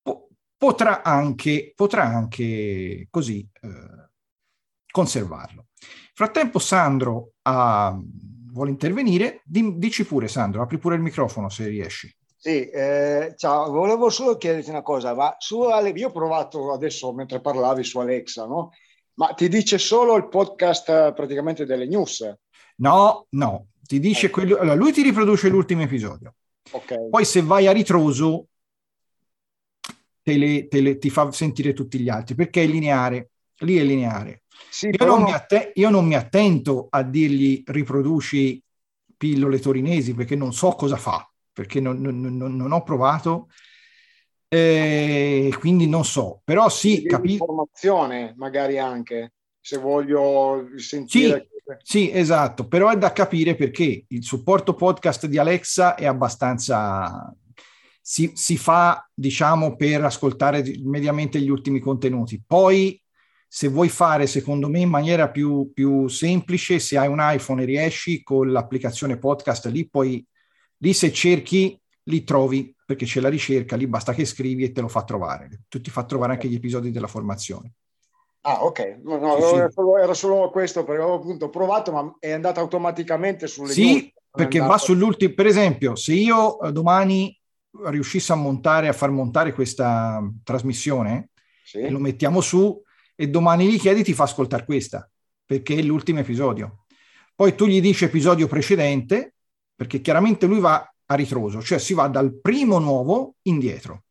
po- 0.00 0.30
potrà, 0.56 1.02
anche, 1.02 1.74
potrà 1.76 2.04
anche 2.04 3.06
così 3.10 3.46
eh, 3.60 4.10
conservarlo. 4.90 5.66
Frattempo 6.14 6.58
Sandro 6.58 7.32
ha, 7.42 7.94
vuole 8.50 8.70
intervenire, 8.70 9.42
dici 9.44 10.06
pure 10.06 10.26
Sandro, 10.26 10.62
apri 10.62 10.78
pure 10.78 10.94
il 10.94 11.02
microfono 11.02 11.50
se 11.50 11.68
riesci. 11.68 12.10
Sì, 12.42 12.70
eh, 12.70 13.34
ciao, 13.36 13.70
volevo 13.70 14.08
solo 14.08 14.38
chiederti 14.38 14.70
una 14.70 14.80
cosa, 14.80 15.14
ma 15.14 15.36
su 15.36 15.60
Ale, 15.60 15.90
io 15.90 16.08
ho 16.08 16.10
provato 16.10 16.72
adesso 16.72 17.12
mentre 17.12 17.42
parlavi 17.42 17.84
su 17.84 17.98
Alexa, 17.98 18.46
no? 18.46 18.72
Ma 19.16 19.34
ti 19.34 19.46
dice 19.50 19.76
solo 19.76 20.16
il 20.16 20.26
podcast 20.26 21.12
praticamente 21.12 21.66
delle 21.66 21.86
news? 21.86 22.34
No, 22.76 23.26
no, 23.32 23.66
ti 23.82 24.00
dice 24.00 24.30
quello, 24.30 24.56
allora 24.56 24.74
lui 24.74 24.90
ti 24.90 25.02
riproduce 25.02 25.50
l'ultimo 25.50 25.82
episodio. 25.82 26.34
Okay. 26.70 27.10
Poi 27.10 27.26
se 27.26 27.42
vai 27.42 27.66
a 27.66 27.72
ritroso 27.72 28.46
te 30.22 30.38
le, 30.38 30.66
te 30.68 30.80
le, 30.80 30.96
ti 30.96 31.10
fa 31.10 31.30
sentire 31.32 31.74
tutti 31.74 31.98
gli 31.98 32.08
altri 32.08 32.34
perché 32.34 32.62
è 32.62 32.66
lineare, 32.66 33.32
lì 33.58 33.76
è 33.76 33.82
lineare. 33.82 34.44
Sì, 34.70 34.86
io, 34.86 35.04
non 35.04 35.24
non... 35.24 35.34
Atten- 35.34 35.72
io 35.74 35.90
non 35.90 36.06
mi 36.06 36.14
attento 36.14 36.86
a 36.88 37.02
dirgli 37.02 37.62
riproduci 37.66 38.62
pillole 39.14 39.58
torinesi 39.58 40.14
perché 40.14 40.36
non 40.36 40.54
so 40.54 40.70
cosa 40.70 40.96
fa 40.96 41.29
perché 41.60 41.78
non, 41.78 42.00
non, 42.00 42.56
non, 42.56 42.72
ho 42.72 42.82
provato, 42.82 43.50
eh, 44.48 45.54
quindi 45.58 45.86
non 45.86 46.06
so, 46.06 46.40
però 46.42 46.70
sì, 46.70 47.04
capisco. 47.04 47.44
Informazione 47.44 48.32
magari 48.38 48.78
anche, 48.78 49.34
se 49.60 49.76
voglio 49.76 50.70
sentire... 50.76 51.48
Sì, 51.82 52.06
sì, 52.06 52.10
esatto, 52.10 52.66
però 52.66 52.88
è 52.88 52.96
da 52.96 53.12
capire 53.12 53.56
perché 53.56 54.06
il 54.08 54.24
supporto 54.24 54.72
podcast 54.72 55.26
di 55.26 55.36
Alexa 55.36 55.96
è 55.96 56.06
abbastanza... 56.06 57.30
Si, 58.00 58.32
si 58.34 58.56
fa, 58.56 59.06
diciamo, 59.12 59.76
per 59.76 60.02
ascoltare 60.02 60.64
mediamente 60.82 61.38
gli 61.42 61.50
ultimi 61.50 61.78
contenuti. 61.78 62.42
Poi 62.44 62.98
se 63.46 63.68
vuoi 63.68 63.90
fare, 63.90 64.26
secondo 64.26 64.70
me, 64.70 64.78
in 64.78 64.88
maniera 64.88 65.28
più, 65.28 65.72
più, 65.74 66.08
semplice, 66.08 66.78
se 66.78 66.96
hai 66.96 67.08
un 67.08 67.18
iPhone 67.20 67.62
e 67.62 67.66
riesci 67.66 68.22
con 68.22 68.50
l'applicazione 68.50 69.18
podcast, 69.18 69.66
lì 69.66 69.86
puoi 69.86 70.26
Lì 70.82 70.92
se 70.92 71.12
cerchi, 71.12 71.78
li 72.04 72.24
trovi 72.24 72.74
perché 72.84 73.04
c'è 73.04 73.20
la 73.20 73.28
ricerca, 73.28 73.76
lì 73.76 73.86
basta 73.86 74.12
che 74.12 74.24
scrivi 74.24 74.64
e 74.64 74.72
te 74.72 74.80
lo 74.80 74.88
fa 74.88 75.04
trovare. 75.04 75.62
Tu 75.68 75.80
ti 75.80 75.90
fa 75.90 76.04
trovare 76.04 76.32
anche 76.32 76.48
gli 76.48 76.54
episodi 76.54 76.90
della 76.90 77.06
formazione. 77.06 77.72
Ah, 78.42 78.64
ok. 78.64 79.00
No, 79.02 79.18
no, 79.18 79.40
sì, 79.40 79.54
era, 79.54 79.70
solo, 79.70 79.98
era, 79.98 80.14
solo, 80.14 80.50
questo 80.50 80.84
perché 80.84 81.02
avevo 81.02 81.18
appunto 81.18 81.50
provato, 81.50 81.92
ma 81.92 82.16
è 82.18 82.32
andata 82.32 82.60
automaticamente 82.60 83.46
sulle 83.46 83.72
Sì, 83.72 83.92
news, 83.92 84.12
perché 84.30 84.58
va 84.58 84.78
sull'ultimo. 84.78 85.34
Per 85.34 85.46
esempio, 85.46 85.94
se 85.94 86.14
io 86.14 86.60
eh, 86.60 86.72
domani 86.72 87.38
riuscissi 87.84 88.32
a 88.32 88.36
montare, 88.36 88.88
a 88.88 88.92
far 88.92 89.10
montare 89.10 89.52
questa 89.52 90.20
trasmissione, 90.42 91.30
sì. 91.62 91.88
lo 91.88 91.98
mettiamo 91.98 92.40
su 92.40 92.82
e 93.14 93.28
domani 93.28 93.70
gli 93.70 93.78
chiedi, 93.78 94.02
ti 94.02 94.14
fa 94.14 94.24
ascoltare 94.24 94.64
questa 94.64 95.08
perché 95.44 95.76
è 95.76 95.82
l'ultimo 95.82 96.20
episodio. 96.20 96.86
Poi 97.34 97.54
tu 97.54 97.66
gli 97.66 97.80
dici 97.80 98.04
episodio 98.04 98.48
precedente 98.48 99.34
perché 99.80 100.02
chiaramente 100.02 100.44
lui 100.44 100.60
va 100.60 100.94
a 101.06 101.14
ritroso, 101.14 101.62
cioè 101.62 101.78
si 101.78 101.94
va 101.94 102.06
dal 102.06 102.38
primo 102.38 102.78
nuovo 102.78 103.36
indietro. 103.44 104.02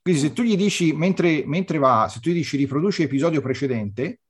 Quindi 0.00 0.18
se 0.18 0.32
tu 0.32 0.40
gli 0.40 0.56
dici, 0.56 0.94
mentre, 0.94 1.42
mentre 1.44 1.76
va, 1.76 2.08
se 2.10 2.20
tu 2.20 2.30
gli 2.30 2.36
dici 2.36 2.56
riproduci 2.56 3.02
l'episodio 3.02 3.42
precedente, 3.42 4.20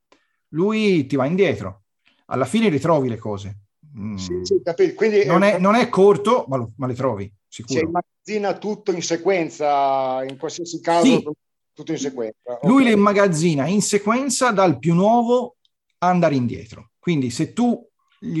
lui 0.49 1.05
ti 1.05 1.15
va 1.15 1.27
indietro. 1.27 1.83
Alla 2.25 2.43
fine 2.43 2.67
ritrovi 2.67 3.07
le 3.07 3.17
cose. 3.17 3.59
Mm. 3.97 4.15
Sì, 4.15 4.33
sì, 4.43 4.93
Quindi 4.93 5.23
non, 5.23 5.43
è, 5.43 5.59
non 5.59 5.75
è 5.75 5.87
corto, 5.87 6.43
ma, 6.49 6.57
lo, 6.57 6.73
ma, 6.75 6.87
le 6.87 6.93
trovi, 6.93 7.33
sicuro. 7.47 7.79
Si 7.79 7.85
immagazzina 7.85 8.57
tutto 8.57 8.91
in 8.91 9.01
sequenza, 9.01 10.25
in 10.27 10.35
qualsiasi 10.35 10.81
caso, 10.81 11.05
sì. 11.05 11.25
tutto 11.71 11.93
in 11.93 11.99
sequenza. 11.99 12.59
Lui 12.63 12.81
okay. 12.81 12.83
le 12.87 12.91
immagazzina 12.91 13.65
in 13.65 13.81
sequenza 13.81 14.51
dal 14.51 14.77
più 14.77 14.93
nuovo 14.93 15.55
andare 15.99 16.35
indietro. 16.35 16.89
Quindi 16.99 17.29
se 17.29 17.53
tu 17.53 17.81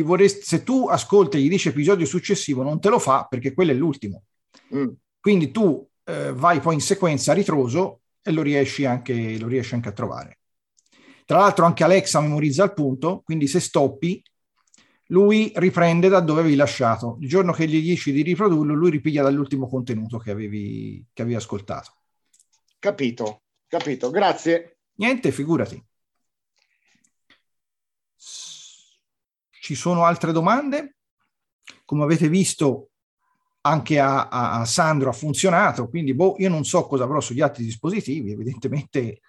vorresti, 0.01 0.41
se 0.43 0.63
tu 0.63 0.87
ascolti 0.87 1.37
e 1.37 1.41
gli 1.41 1.49
dici 1.49 1.69
episodio 1.69 2.05
successivo, 2.05 2.63
non 2.63 2.79
te 2.79 2.89
lo 2.89 2.99
fa 2.99 3.25
perché 3.29 3.53
quello 3.53 3.71
è 3.71 3.75
l'ultimo. 3.75 4.23
Mm. 4.75 4.89
Quindi 5.19 5.51
tu 5.51 5.87
eh, 6.05 6.33
vai 6.33 6.59
poi 6.59 6.75
in 6.75 6.81
sequenza 6.81 7.31
a 7.31 7.35
ritroso 7.35 8.01
e 8.21 8.31
lo 8.31 8.41
riesci, 8.41 8.85
anche, 8.85 9.37
lo 9.39 9.47
riesci 9.47 9.73
anche 9.73 9.89
a 9.89 9.93
trovare. 9.93 10.39
Tra 11.25 11.39
l'altro 11.39 11.65
anche 11.65 11.83
Alexa 11.83 12.19
memorizza 12.19 12.63
il 12.63 12.73
punto, 12.73 13.21
quindi 13.23 13.47
se 13.47 13.59
stoppi, 13.59 14.21
lui 15.07 15.51
riprende 15.55 16.07
da 16.07 16.19
dove 16.19 16.41
avevi 16.41 16.55
lasciato. 16.55 17.17
Il 17.21 17.27
giorno 17.27 17.51
che 17.51 17.67
gli 17.67 17.81
dici 17.81 18.11
di 18.11 18.21
riprodurlo, 18.21 18.73
lui 18.73 18.91
ripiglia 18.91 19.23
dall'ultimo 19.23 19.67
contenuto 19.67 20.17
che 20.17 20.31
avevi, 20.31 21.05
che 21.13 21.21
avevi 21.21 21.37
ascoltato. 21.37 21.93
Capito, 22.79 23.43
capito. 23.67 24.09
Grazie. 24.09 24.77
Niente, 24.95 25.31
figurati. 25.31 25.81
Ci 29.71 29.77
sono 29.77 30.03
altre 30.03 30.33
domande? 30.33 30.95
Come 31.85 32.03
avete 32.03 32.27
visto, 32.27 32.89
anche 33.61 34.01
a, 34.01 34.27
a, 34.27 34.65
Sandro 34.65 35.09
ha 35.09 35.13
funzionato, 35.13 35.87
quindi 35.87 36.13
boh, 36.13 36.35
io 36.39 36.49
non 36.49 36.65
so 36.65 36.85
cosa 36.85 37.05
avrò 37.05 37.21
sugli 37.21 37.39
altri 37.39 37.63
dispositivi, 37.63 38.33
evidentemente 38.33 39.21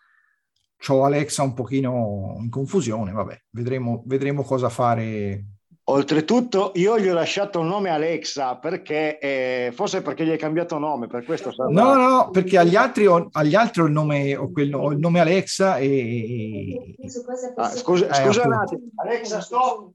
ho 0.88 1.04
Alexa 1.04 1.44
un 1.44 1.54
pochino 1.54 2.38
in 2.40 2.50
confusione, 2.50 3.12
vabbè, 3.12 3.40
vedremo, 3.50 4.02
vedremo 4.04 4.42
cosa 4.42 4.68
fare. 4.68 5.44
Oltretutto 5.84 6.72
io 6.74 6.98
gli 6.98 7.06
ho 7.06 7.14
lasciato 7.14 7.60
il 7.60 7.68
nome 7.68 7.90
Alexa 7.90 8.56
perché, 8.56 9.20
eh, 9.20 9.70
forse 9.72 10.02
perché 10.02 10.24
gli 10.24 10.30
hai 10.30 10.38
cambiato 10.38 10.76
nome, 10.76 11.06
per 11.06 11.24
questo 11.24 11.52
sarà... 11.52 11.70
No, 11.70 11.94
no, 11.94 12.30
perché 12.30 12.58
agli 12.58 12.74
altri 12.74 13.06
ho, 13.06 13.28
agli 13.30 13.54
altri 13.54 13.82
ho, 13.82 13.86
il, 13.86 13.92
nome, 13.92 14.34
ho, 14.34 14.50
quel, 14.50 14.74
ho 14.74 14.90
il 14.90 14.98
nome 14.98 15.20
Alexa 15.20 15.76
e... 15.76 16.96
Ah, 17.54 17.68
scusa, 17.68 18.08
eh, 18.08 18.14
scusa 18.26 18.44
un 18.44 18.54
attimo, 18.54 18.82
Alexa, 18.96 19.40
stop! 19.40 19.92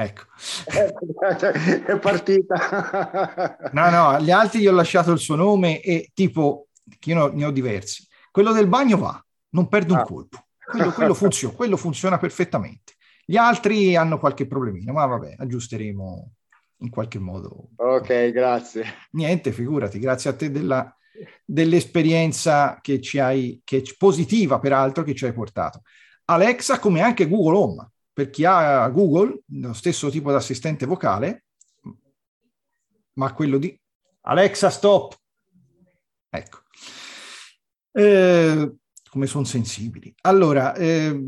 Ecco. 0.00 0.22
È 1.86 1.98
partita. 1.98 3.58
no, 3.72 3.90
no, 3.90 4.08
agli 4.08 4.30
altri 4.30 4.60
gli 4.60 4.66
ho 4.66 4.72
lasciato 4.72 5.12
il 5.12 5.18
suo 5.18 5.36
nome 5.36 5.80
e 5.82 6.10
tipo, 6.14 6.68
che 6.98 7.10
io 7.10 7.30
ne 7.32 7.44
ho 7.44 7.50
diversi. 7.50 8.06
Quello 8.30 8.52
del 8.52 8.66
bagno 8.66 8.96
va, 8.96 9.22
non 9.50 9.68
perdo 9.68 9.92
un 9.92 10.00
ah. 10.00 10.04
colpo. 10.04 10.46
Quello, 10.70 10.92
quello, 10.92 11.14
funziona, 11.14 11.54
quello 11.54 11.76
funziona 11.76 12.16
perfettamente. 12.16 12.94
Gli 13.26 13.36
altri 13.36 13.94
hanno 13.94 14.18
qualche 14.18 14.46
problemino, 14.46 14.92
ma 14.92 15.04
vabbè, 15.04 15.34
aggiusteremo 15.38 16.32
in 16.78 16.88
qualche 16.88 17.18
modo. 17.18 17.68
Ok, 17.76 18.30
grazie. 18.30 18.84
Niente, 19.10 19.52
figurati, 19.52 19.98
grazie 19.98 20.30
a 20.30 20.34
te 20.34 20.50
della, 20.50 20.96
dell'esperienza 21.44 22.78
che 22.80 23.00
ci 23.02 23.18
hai, 23.18 23.60
che 23.64 23.82
positiva 23.98 24.58
peraltro, 24.58 25.02
che 25.02 25.14
ci 25.14 25.26
hai 25.26 25.32
portato. 25.34 25.82
Alexa, 26.26 26.78
come 26.78 27.02
anche 27.02 27.28
Google 27.28 27.56
Home 27.56 27.90
per 28.20 28.28
chi 28.28 28.44
ha 28.44 28.86
Google, 28.90 29.44
lo 29.46 29.72
stesso 29.72 30.10
tipo 30.10 30.28
di 30.28 30.36
assistente 30.36 30.84
vocale, 30.84 31.46
ma 33.14 33.32
quello 33.32 33.56
di 33.56 33.74
Alexa 34.22 34.68
stop. 34.68 35.18
Ecco. 36.28 36.58
Eh, 37.92 38.76
come 39.08 39.26
sono 39.26 39.44
sensibili. 39.44 40.14
Allora, 40.20 40.74
eh, 40.74 41.18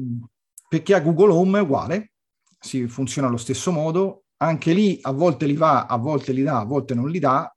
per 0.69 0.83
chi 0.83 0.93
ha 0.93 1.01
Google 1.01 1.33
Home 1.33 1.61
è 1.61 1.63
uguale, 1.63 2.13
si 2.61 2.87
funziona 2.89 3.29
allo 3.29 3.39
stesso 3.39 3.73
modo, 3.73 4.25
anche 4.37 4.75
lì 4.75 4.99
a 5.01 5.13
volte 5.13 5.47
li 5.47 5.57
va, 5.57 5.87
a 5.87 5.97
volte 5.97 6.33
li 6.33 6.43
dà, 6.43 6.59
a 6.59 6.65
volte 6.65 6.93
non 6.93 7.09
li 7.09 7.19
dà. 7.19 7.51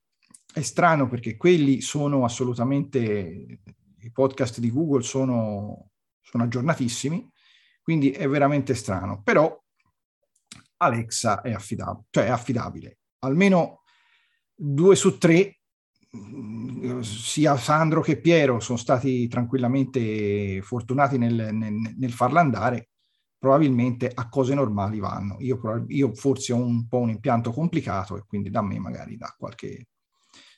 È 0.53 0.61
strano 0.61 1.09
perché 1.09 1.35
quelli 1.35 1.81
sono 1.81 2.23
assolutamente, 2.23 3.59
i 3.99 4.11
podcast 4.13 4.61
di 4.61 4.71
Google 4.71 5.03
sono, 5.03 5.89
sono 6.21 6.43
aggiornatissimi, 6.43 7.29
quindi 7.85 8.09
è 8.09 8.27
veramente 8.27 8.73
strano, 8.73 9.21
però 9.21 9.55
Alexa 10.77 11.41
è 11.41 11.53
affidabile, 11.53 12.07
cioè 12.09 12.25
è 12.25 12.29
affidabile. 12.29 12.97
Almeno 13.19 13.83
due 14.55 14.95
su 14.95 15.19
tre, 15.19 15.59
mm, 16.17 17.01
sia 17.01 17.55
Sandro 17.57 18.01
che 18.01 18.19
Piero, 18.19 18.59
sono 18.59 18.79
stati 18.79 19.27
tranquillamente 19.27 20.63
fortunati 20.63 21.19
nel, 21.19 21.49
nel, 21.53 21.93
nel 21.95 22.11
farla 22.11 22.39
andare. 22.39 22.89
Probabilmente 23.37 24.09
a 24.11 24.29
cose 24.29 24.55
normali 24.55 24.97
vanno. 24.97 25.35
Io, 25.41 25.59
io, 25.89 26.15
forse 26.15 26.53
ho 26.53 26.57
un 26.57 26.87
po' 26.87 27.01
un 27.01 27.11
impianto 27.11 27.51
complicato 27.51 28.17
e 28.17 28.23
quindi 28.25 28.49
da 28.49 28.63
me 28.63 28.79
magari 28.79 29.15
dà 29.15 29.31
qualche, 29.37 29.89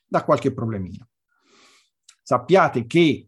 dà 0.07 0.23
qualche 0.23 0.53
problemino. 0.53 1.09
Sappiate 2.23 2.85
che 2.85 3.27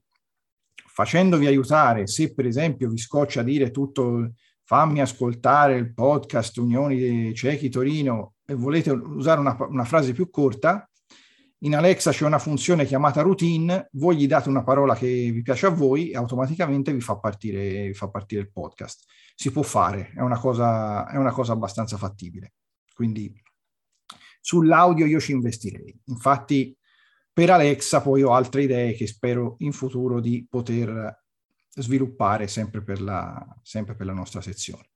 facendovi 1.00 1.46
aiutare, 1.46 2.08
se 2.08 2.34
per 2.34 2.46
esempio 2.46 2.90
vi 2.90 2.98
scoccia 2.98 3.42
dire 3.42 3.72
tutto, 3.72 4.34
fammi 4.66 5.00
ascoltare 5.00 5.78
il 5.78 5.94
podcast 5.94 6.58
Unioni 6.58 7.00
dei 7.00 7.34
Ciechi 7.34 7.70
Torino 7.70 8.34
e 8.46 8.54
volete 8.54 8.92
usare 8.92 9.40
una, 9.40 9.56
una 9.70 9.86
frase 9.86 10.12
più 10.12 10.30
corta, 10.30 10.90
in 11.60 11.74
Alexa 11.74 12.12
c'è 12.12 12.26
una 12.26 12.38
funzione 12.38 12.86
chiamata 12.86 13.22
routine, 13.22 13.88
voi 13.94 14.18
gli 14.18 14.28
date 14.28 14.50
una 14.50 14.62
parola 14.62 14.94
che 14.94 15.08
vi 15.32 15.42
piace 15.42 15.68
a 15.68 15.70
voi 15.70 16.10
e 16.10 16.18
automaticamente 16.18 16.92
vi 16.92 17.00
fa 17.00 17.16
partire, 17.16 17.88
vi 17.88 17.94
fa 17.94 18.10
partire 18.10 18.42
il 18.42 18.52
podcast. 18.52 19.06
Si 19.36 19.52
può 19.52 19.62
fare, 19.62 20.12
è 20.14 20.20
una, 20.20 20.38
cosa, 20.38 21.10
è 21.10 21.16
una 21.16 21.32
cosa 21.32 21.54
abbastanza 21.54 21.96
fattibile. 21.96 22.56
Quindi 22.94 23.42
sull'audio 24.42 25.06
io 25.06 25.22
ci 25.22 25.32
investirei. 25.32 25.98
Infatti 26.08 26.78
per 27.32 27.50
Alexa 27.50 28.02
poi 28.02 28.24
ho 28.24 28.34
altre 28.34 28.64
idee 28.64 28.94
che 28.94 29.08
spero 29.08 29.56
in 29.60 29.72
futuro 29.72 30.20
di 30.20 30.46
poter 30.50 31.24
sviluppare 31.70 32.48
sempre 32.48 32.84
per 32.84 33.02
la, 33.02 33.60
sempre 33.62 33.96
per 33.96 34.06
la 34.06 34.14
nostra 34.14 34.42
sezione. 34.42 34.90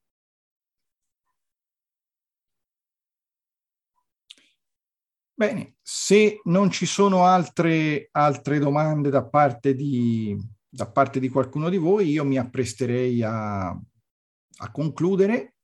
Bene, 5.35 5.77
se 5.81 6.41
non 6.43 6.69
ci 6.69 6.85
sono 6.85 7.25
altre, 7.25 8.09
altre 8.11 8.59
domande 8.59 9.09
da 9.09 9.25
parte, 9.25 9.73
di, 9.73 10.37
da 10.69 10.89
parte 10.89 11.19
di 11.19 11.27
qualcuno 11.27 11.69
di 11.69 11.77
voi, 11.77 12.09
io 12.09 12.23
mi 12.23 12.37
appresterei 12.37 13.23
a, 13.23 13.69
a 13.69 14.71
concludere 14.71 15.55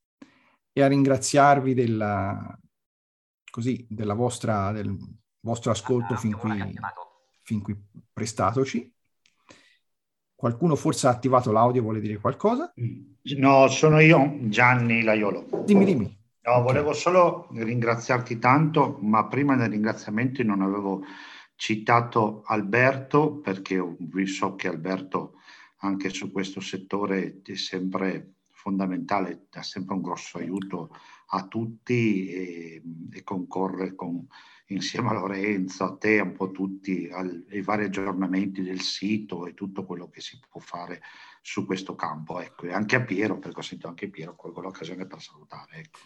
e 0.72 0.82
a 0.82 0.88
ringraziarvi 0.88 1.74
della, 1.76 2.59
così, 3.49 3.86
della 3.88 4.15
vostra, 4.15 4.72
del, 4.72 4.97
vostro 5.49 5.71
ascolto 5.71 6.15
fin 6.15 6.35
qui, 6.35 6.79
fin 7.43 7.61
qui 7.61 7.75
prestatoci. 8.13 8.93
Qualcuno 10.35 10.75
forse 10.75 11.07
ha 11.07 11.09
attivato 11.09 11.51
l'audio, 11.51 11.81
vuole 11.81 11.99
dire 11.99 12.17
qualcosa? 12.17 12.71
No, 13.37 13.67
sono 13.67 13.99
io, 13.99 14.37
Gianni 14.43 15.01
Laiolo. 15.01 15.63
Dimmi, 15.65 15.83
dimmi. 15.83 16.17
No, 16.41 16.53
okay. 16.53 16.63
volevo 16.63 16.93
solo 16.93 17.49
ringraziarti 17.51 18.39
tanto, 18.39 18.97
ma 19.01 19.27
prima 19.27 19.57
del 19.57 19.69
ringraziamento 19.69 20.41
non 20.43 20.61
avevo 20.61 21.03
citato 21.55 22.43
Alberto, 22.45 23.39
perché 23.39 23.83
so 24.25 24.55
che 24.55 24.69
Alberto 24.69 25.33
anche 25.79 26.09
su 26.09 26.31
questo 26.31 26.61
settore 26.61 27.41
è 27.43 27.55
sempre 27.55 28.35
fondamentale, 28.51 29.47
dà 29.49 29.61
sempre 29.61 29.95
un 29.95 30.01
grosso 30.01 30.37
aiuto 30.37 30.95
a 31.31 31.47
tutti 31.47 32.29
e, 32.29 32.81
e 33.11 33.23
concorre 33.23 33.95
con, 33.95 34.25
insieme 34.70 35.09
a 35.09 35.13
Lorenzo, 35.13 35.84
a 35.84 35.97
te, 35.97 36.20
un 36.20 36.34
po' 36.34 36.51
tutti, 36.51 37.09
al, 37.11 37.45
ai 37.49 37.61
vari 37.61 37.86
aggiornamenti 37.86 38.61
del 38.61 38.82
sito 38.82 39.45
e 39.45 39.53
tutto 39.53 39.86
quello 39.86 40.09
che 40.09 40.22
si 40.22 40.39
può 40.49 40.59
fare 40.59 41.01
su 41.41 41.65
questo 41.65 41.95
campo. 41.95 42.39
Ecco. 42.39 42.65
E 42.65 42.74
anche 42.74 42.95
a 42.95 43.01
Piero, 43.01 43.39
perché 43.39 43.59
ho 43.59 43.63
sentito 43.63 43.88
anche 43.88 44.09
Piero, 44.09 44.36
colgo 44.36 44.61
l'occasione 44.61 45.07
per 45.07 45.22
salutare. 45.22 45.78
Ecco. 45.78 45.99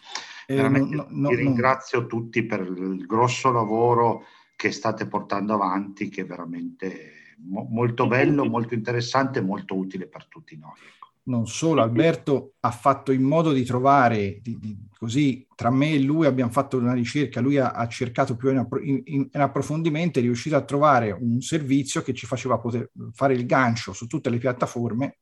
Eh, 0.46 0.54
Veramente 0.56 0.94
no, 0.94 1.06
no, 1.10 1.28
vi 1.28 1.36
ringrazio 1.36 2.00
no. 2.00 2.06
tutti 2.06 2.44
per 2.44 2.60
il 2.60 3.06
grosso 3.06 3.50
lavoro 3.50 4.24
che 4.56 4.70
state 4.70 5.06
portando 5.06 5.54
avanti, 5.54 6.08
che 6.08 6.22
è 6.22 6.26
veramente 6.26 7.36
mo- 7.38 7.66
molto 7.70 8.06
bello, 8.06 8.44
molto 8.44 8.74
interessante 8.74 9.40
e 9.40 9.42
molto 9.42 9.76
utile 9.76 10.06
per 10.06 10.26
tutti 10.26 10.56
noi. 10.56 10.78
Ecco 10.78 11.03
non 11.24 11.46
solo, 11.46 11.82
Alberto 11.82 12.54
ha 12.60 12.70
fatto 12.70 13.12
in 13.12 13.22
modo 13.22 13.52
di 13.52 13.64
trovare, 13.64 14.40
di, 14.42 14.58
di, 14.58 14.76
così 14.96 15.46
tra 15.54 15.70
me 15.70 15.92
e 15.92 16.00
lui 16.00 16.26
abbiamo 16.26 16.50
fatto 16.50 16.76
una 16.76 16.92
ricerca, 16.92 17.40
lui 17.40 17.56
ha, 17.58 17.70
ha 17.70 17.86
cercato 17.88 18.36
più 18.36 18.50
in, 18.50 18.66
in, 18.82 19.02
in, 19.32 19.40
approfondimento, 19.40 20.18
è 20.18 20.22
riuscito 20.22 20.56
a 20.56 20.64
trovare 20.64 21.12
un 21.12 21.40
servizio 21.40 22.02
che 22.02 22.12
ci 22.12 22.26
faceva 22.26 22.58
poter 22.58 22.90
fare 23.12 23.34
il 23.34 23.46
gancio 23.46 23.92
su 23.92 24.06
tutte 24.06 24.28
le 24.28 24.38
piattaforme, 24.38 25.18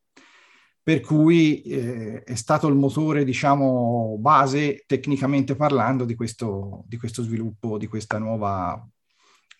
per 0.82 1.00
cui 1.00 1.62
eh, 1.62 2.22
è 2.24 2.34
stato 2.34 2.66
il 2.66 2.74
motore, 2.74 3.24
diciamo, 3.24 4.16
base 4.18 4.82
tecnicamente 4.86 5.54
parlando 5.54 6.04
di 6.04 6.16
questo, 6.16 6.84
di 6.88 6.96
questo 6.96 7.22
sviluppo, 7.22 7.78
di 7.78 7.86
questa 7.86 8.18
nuova, 8.18 8.84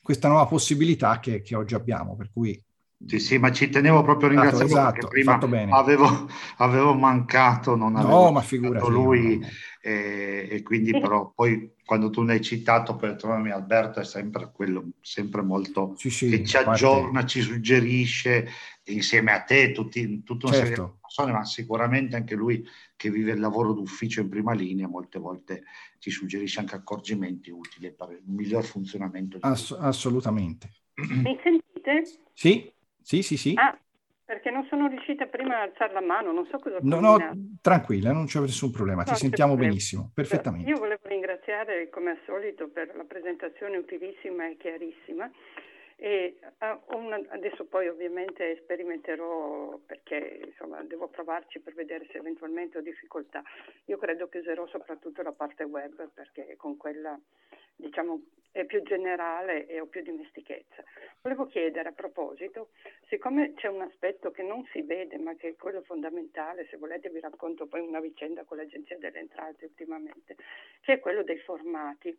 questa 0.03 0.27
nuova 0.27 0.47
possibilità 0.47 1.21
che, 1.21 1.41
che 1.43 1.55
oggi 1.55 1.75
abbiamo, 1.75 2.17
per 2.17 2.31
cui 2.33 2.61
sì, 3.07 3.19
sì, 3.19 3.39
ma 3.39 3.51
ci 3.51 3.69
tenevo 3.69 4.03
proprio 4.03 4.29
a 4.29 4.31
ringraziare 4.31 4.65
esatto, 4.65 5.09
prima 5.09 5.39
avevo, 5.71 6.29
avevo, 6.59 6.95
mancato, 6.95 7.75
non 7.75 7.97
avevo 7.97 8.25
no, 8.25 8.33
ma 8.33 8.41
figurati, 8.41 8.91
lui 8.91 9.39
no. 9.39 9.47
e, 9.81 10.49
e, 10.51 10.63
quindi 10.63 10.93
però 10.93 11.33
poi 11.35 11.75
quando 11.85 12.11
tu 12.11 12.23
ne 12.23 12.35
hai 12.35 12.41
citato 12.41 12.97
per 12.97 13.17
trovarmi 13.17 13.51
Alberto 13.51 14.01
è 14.01 14.05
sempre 14.05 14.51
quello, 14.53 14.91
sempre 15.01 15.43
molto 15.43 15.95
sì, 15.97 16.11
sì, 16.11 16.29
che 16.31 16.45
ci 16.45 16.57
aggiorna, 16.57 17.21
parte... 17.21 17.29
ci 17.29 17.41
suggerisce 17.41 18.49
insieme 18.85 19.33
a 19.33 19.43
te, 19.43 19.73
tutti, 19.73 20.23
tutta 20.23 20.47
una 20.47 20.57
certo. 20.57 20.75
serie 20.75 20.85
di 20.85 20.99
persone, 21.01 21.33
ma 21.33 21.45
sicuramente 21.45 22.17
anche 22.17 22.35
lui 22.35 22.65
che 22.97 23.11
vive 23.11 23.33
il 23.33 23.41
lavoro 23.41 23.73
d'ufficio 23.73 24.21
in 24.21 24.29
prima 24.29 24.53
linea, 24.53 24.89
molte 24.89 25.19
volte 25.19 25.65
ti 25.99 26.11
suggerisce 26.11 26.61
anche 26.61 26.75
accorgimenti 26.75 27.51
utili 27.51 27.93
per 27.93 28.11
il 28.13 28.23
miglior 28.27 28.65
funzionamento. 28.65 29.39
Ass- 29.41 29.77
assolutamente. 29.79 30.71
Mi 30.95 31.39
sentite? 31.43 32.03
Sì. 32.33 32.73
Sì, 33.03 33.23
sì, 33.23 33.37
sì. 33.37 33.55
Ah, 33.57 33.77
Perché 34.25 34.51
non 34.51 34.65
sono 34.71 34.87
riuscita 34.87 35.27
prima 35.27 35.59
a 35.59 35.63
alzare 35.63 35.93
la 35.93 36.01
mano, 36.01 36.33
non 36.33 36.47
so 36.47 36.59
cosa 36.59 36.79
No, 36.81 37.01
no, 37.01 37.19
tranquilla, 37.61 38.13
non 38.13 38.25
c'è 38.27 38.41
nessun 38.41 38.71
problema, 38.71 39.03
No, 39.03 39.13
ti 39.13 39.17
sentiamo 39.17 39.53
problema. 39.53 39.73
benissimo, 39.75 40.11
perfettamente. 40.15 40.71
Io 40.71 40.79
volevo 40.79 41.03
ringraziare 41.07 41.91
come 41.91 42.13
al 42.13 42.19
solito 42.25 42.69
per 42.69 42.95
la 42.97 43.05
presentazione 43.05 43.77
utilissima 43.77 44.49
e 44.49 44.57
chiarissima. 44.57 45.31
E 46.05 46.37
ah, 46.59 46.83
una- 46.95 47.23
adesso 47.29 47.65
poi 47.65 47.87
ovviamente 47.87 48.57
sperimenterò 48.57 49.79
perché 49.87 50.41
insomma 50.47 50.83
devo 50.83 51.07
provarci 51.07 51.61
per 51.61 51.75
vedere 51.75 52.09
se 52.11 52.19
eventualmente 52.19 52.79
ho 52.79 52.81
difficoltà. 52.81 53.41
Io 53.85 53.99
credo 53.99 54.27
che 54.27 54.39
userò 54.39 54.67
soprattutto 54.67 55.23
la 55.23 55.31
parte 55.31 55.63
web 55.63 56.11
perché 56.13 56.57
con 56.57 56.77
quella 56.77 57.17
diciamo 57.77 58.21
è 58.51 58.65
più 58.65 58.83
generale 58.83 59.67
e 59.69 59.79
ho 59.79 59.87
più 59.87 60.03
dimestichezza. 60.03 60.83
Volevo 61.21 61.47
chiedere 61.47 61.91
a 61.91 61.93
proposito, 61.93 62.71
siccome 63.07 63.55
c'è 63.55 63.69
un 63.69 63.83
aspetto 63.83 64.33
che 64.33 64.43
non 64.43 64.67
si 64.73 64.83
vede 64.83 65.19
ma 65.19 65.37
che 65.37 65.51
è 65.51 65.57
quello 65.57 65.83
fondamentale, 65.83 66.67
se 66.69 66.79
volete 66.79 67.11
vi 67.11 67.21
racconto 67.21 67.67
poi 67.67 67.81
una 67.81 68.01
vicenda 68.01 68.43
con 68.43 68.57
l'Agenzia 68.57 68.99
delle 68.99 69.21
Entrate 69.21 69.67
ultimamente, 69.67 70.35
che 70.81 70.95
è 70.95 70.99
quello 70.99 71.23
dei 71.23 71.39
formati 71.39 72.19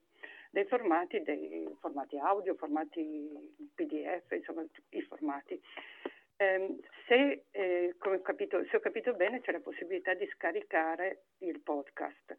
dei 0.53 0.65
formati, 0.65 1.23
dei 1.23 1.67
formati 1.79 2.15
audio, 2.19 2.53
formati 2.53 3.55
PDF, 3.73 4.31
insomma 4.33 4.61
tutti 4.71 4.97
i 4.97 5.01
formati. 5.01 5.59
Ehm, 6.37 6.77
se, 7.07 7.45
eh, 7.49 7.95
come 7.97 8.17
ho 8.17 8.21
capito, 8.21 8.63
se 8.69 8.75
ho 8.75 8.79
capito 8.79 9.15
bene 9.15 9.41
c'è 9.41 9.51
la 9.51 9.61
possibilità 9.61 10.13
di 10.13 10.29
scaricare 10.35 11.23
il 11.39 11.59
podcast 11.59 12.37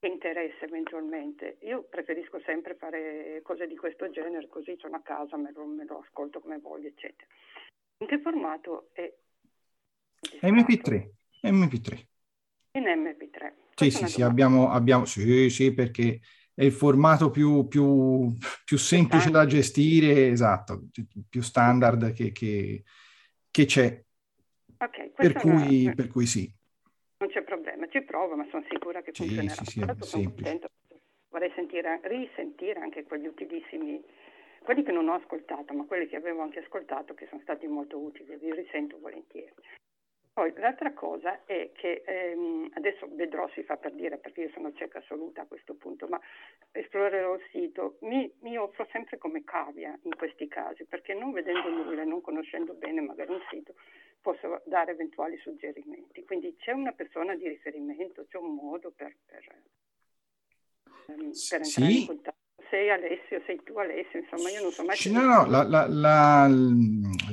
che 0.00 0.08
interessa 0.08 0.64
eventualmente. 0.64 1.58
Io 1.60 1.84
preferisco 1.84 2.40
sempre 2.40 2.74
fare 2.74 3.40
cose 3.44 3.68
di 3.68 3.76
questo 3.76 4.10
genere, 4.10 4.48
così 4.48 4.74
sono 4.78 4.96
a 4.96 5.02
casa, 5.02 5.36
me 5.36 5.52
lo, 5.54 5.64
me 5.66 5.84
lo 5.84 6.02
ascolto 6.04 6.40
come 6.40 6.58
voglio, 6.58 6.88
eccetera. 6.88 7.30
In 7.98 8.08
che 8.08 8.18
formato 8.18 8.88
è 8.92 9.08
MP3, 10.40 11.10
MP3. 11.42 12.06
in 12.72 12.82
MP3? 12.82 13.52
Sì, 13.76 13.90
sì, 13.92 14.06
sì, 14.08 14.22
abbiamo, 14.22 14.68
abbiamo, 14.70 15.04
sì, 15.04 15.48
sì, 15.48 15.72
perché 15.72 16.18
è 16.56 16.64
il 16.64 16.72
formato 16.72 17.30
più, 17.30 17.68
più, 17.68 18.32
più 18.64 18.78
semplice 18.78 19.30
da 19.30 19.44
gestire, 19.44 20.28
esatto, 20.28 20.86
più 21.28 21.42
standard 21.42 22.12
che, 22.14 22.32
che- 22.32 22.82
che 23.50 23.64
c'è, 23.66 24.02
Ok, 24.78 25.10
per 25.14 25.34
cui, 25.34 25.92
per 25.94 26.08
cui 26.08 26.24
sì. 26.26 26.50
Non 27.18 27.28
c'è 27.28 27.42
problema, 27.42 27.86
ci 27.88 28.00
provo, 28.02 28.36
ma 28.36 28.46
sono 28.50 28.64
sicura 28.70 29.02
che 29.02 29.12
Sì, 29.12 29.24
funzionerà. 29.26 29.54
sì, 29.54 29.64
sì, 29.64 29.80
semplice. 30.00 30.24
contenta, 30.24 30.68
vorrei 31.28 31.52
sentire, 31.54 32.00
risentire 32.04 32.80
anche 32.80 33.04
quegli 33.04 33.26
utilissimi, 33.26 34.02
quelli 34.62 34.82
che 34.82 34.92
non 34.92 35.08
ho 35.08 35.14
ascoltato, 35.14 35.74
ma 35.74 35.84
quelli 35.84 36.06
che 36.08 36.16
avevo 36.16 36.40
anche 36.42 36.60
ascoltato, 36.60 37.12
che 37.14 37.26
sono 37.28 37.40
stati 37.42 37.66
molto 37.66 37.98
utili, 37.98 38.36
li 38.38 38.52
risento 38.54 38.98
volentieri. 38.98 39.52
Poi 40.36 40.52
l'altra 40.58 40.92
cosa 40.92 41.46
è 41.46 41.70
che 41.72 42.02
ehm, 42.04 42.68
adesso 42.74 43.08
vedrò 43.12 43.48
si 43.54 43.62
fa 43.62 43.78
per 43.78 43.92
dire 43.92 44.18
perché 44.18 44.42
io 44.42 44.50
sono 44.50 44.70
cieca 44.74 44.98
assoluta 44.98 45.40
a 45.40 45.46
questo 45.46 45.72
punto, 45.76 46.06
ma 46.08 46.20
esplorerò 46.72 47.36
il 47.36 47.42
sito. 47.50 47.96
Mi, 48.00 48.30
mi 48.40 48.58
offro 48.58 48.86
sempre 48.92 49.16
come 49.16 49.44
cavia 49.44 49.98
in 50.02 50.14
questi 50.14 50.46
casi 50.46 50.84
perché 50.84 51.14
non 51.14 51.32
vedendo 51.32 51.70
nulla 51.70 52.02
e 52.02 52.04
non 52.04 52.20
conoscendo 52.20 52.74
bene 52.74 53.00
magari 53.00 53.32
un 53.32 53.40
sito 53.48 53.76
posso 54.20 54.60
dare 54.66 54.90
eventuali 54.90 55.38
suggerimenti. 55.38 56.22
Quindi 56.26 56.54
c'è 56.56 56.72
una 56.72 56.92
persona 56.92 57.34
di 57.34 57.48
riferimento, 57.48 58.26
c'è 58.28 58.36
un 58.36 58.56
modo 58.56 58.90
per, 58.94 59.16
per, 59.24 59.42
ehm, 61.06 61.32
per 61.48 61.60
entrare 61.62 61.64
Sì. 61.64 62.00
in 62.00 62.06
contatto. 62.08 62.44
Sei 62.70 62.90
Alessio, 62.90 63.40
sei 63.46 63.60
tu 63.64 63.76
Alessio, 63.78 64.18
insomma 64.20 64.50
io 64.50 64.62
non 64.62 64.72
so 64.72 64.82
mai 64.84 64.96
No, 65.12 65.22
no, 65.22 65.46
la, 65.46 65.62
la- 65.62 65.86
la- 65.86 66.50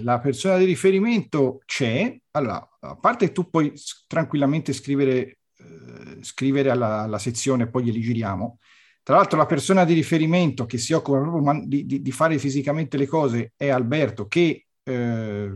la 0.04 0.20
persona 0.20 0.58
di 0.58 0.66
riferimento 0.66 1.60
c'è. 1.66 2.16
Allora, 2.32 2.68
a 2.82 2.96
parte 2.96 3.32
tu 3.32 3.50
puoi 3.50 3.74
tranquillamente 4.08 4.74
scrivere, 4.74 5.40
eh, 5.58 6.18
scrivere 6.22 6.70
alla, 6.70 7.02
alla 7.02 7.18
sezione, 7.18 7.68
poi 7.70 7.84
glieli 7.86 8.02
giriamo. 8.02 8.60
Tra 9.02 9.16
l'altro 9.16 9.38
la 9.38 9.46
persona 9.48 9.86
di 9.86 9.94
riferimento 9.94 10.66
che 10.66 10.78
si 10.78 10.94
occupa 10.94 11.20
proprio 11.20 11.42
man- 11.42 11.68
di, 11.68 11.86
di- 11.86 12.02
di 12.02 12.12
fare 12.12 12.38
fisicamente 12.38 12.98
le 12.98 13.08
cose 13.08 13.54
è 13.58 13.70
Alberto, 13.70 14.28
che 14.28 14.68
eh, 14.84 15.52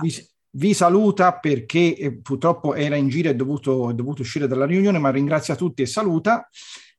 vi, 0.00 0.28
vi 0.50 0.74
saluta 0.74 1.38
perché 1.38 1.96
eh, 1.96 2.16
purtroppo 2.20 2.74
era 2.74 2.94
in 2.96 3.08
giro 3.08 3.28
e 3.28 3.32
è 3.32 3.34
dovuto, 3.34 3.90
è 3.90 3.94
dovuto 3.94 4.22
uscire 4.22 4.46
dalla 4.46 4.64
riunione, 4.64 4.98
ma 4.98 5.10
ringrazia 5.10 5.56
tutti 5.56 5.82
e 5.82 5.86
saluta. 5.86 6.48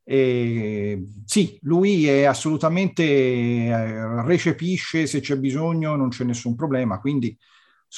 E 0.10 1.04
sì, 1.26 1.60
lui 1.64 2.08
è 2.08 2.24
assolutamente 2.24 3.04
eh, 3.04 4.24
recepisce 4.24 5.06
se 5.06 5.20
c'è 5.20 5.36
bisogno, 5.36 5.98
non 5.98 6.10
c'è 6.10 6.24
nessun 6.24 6.56
problema. 6.56 7.00
Quindi 7.02 7.38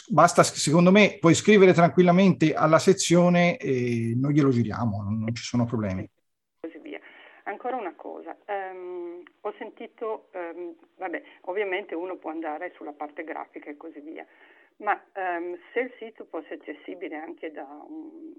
basta, 0.08 0.42
secondo 0.42 0.92
me, 0.92 1.18
puoi 1.20 1.36
scrivere 1.36 1.72
tranquillamente 1.72 2.56
alla 2.56 2.80
sezione 2.80 3.58
e 3.58 4.14
noi 4.16 4.34
glielo 4.34 4.50
giriamo, 4.50 5.04
non, 5.04 5.36
ci 5.36 5.44
sono 5.44 5.66
problemi. 5.66 6.10
Ancora 7.50 7.78
una 7.78 7.96
cosa, 7.96 8.38
ehm, 8.46 9.24
ho 9.42 9.54
sentito, 9.58 10.30
ehm, 10.32 10.76
vabbè, 10.98 11.22
ovviamente 11.42 11.96
uno 11.96 12.16
può 12.18 12.30
andare 12.30 12.72
sulla 12.76 12.94
parte 12.94 13.24
grafica 13.24 13.70
e 13.72 13.76
così 13.76 14.00
via, 14.02 14.26
ma 14.78 14.94
ehm, 15.14 15.58
se 15.74 15.80
il 15.80 15.92
sito 15.98 16.26
fosse 16.30 16.54
accessibile 16.54 17.16
anche 17.16 17.52
da 17.52 17.64
un- 17.64 18.34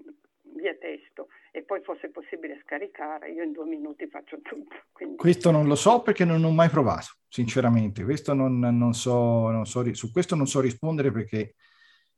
via 0.55 0.75
testo 0.79 1.27
e 1.51 1.63
poi 1.63 1.81
fosse 1.81 2.09
possibile 2.09 2.59
scaricare, 2.63 3.31
io 3.31 3.43
in 3.43 3.51
due 3.51 3.65
minuti 3.65 4.07
faccio 4.07 4.41
tutto. 4.41 4.75
Quindi, 4.91 5.17
Questo 5.17 5.51
non 5.51 5.67
lo 5.67 5.75
so 5.75 6.01
perché 6.01 6.25
non 6.25 6.43
ho 6.43 6.51
mai 6.51 6.69
provato, 6.69 7.07
sinceramente. 7.27 8.03
Questo 8.03 8.33
non, 8.33 8.59
non 8.59 8.93
so, 8.93 9.49
non 9.49 9.65
so 9.65 9.93
su 9.93 10.11
questo 10.11 10.35
non 10.35 10.47
so 10.47 10.59
rispondere 10.59 11.11
perché 11.11 11.55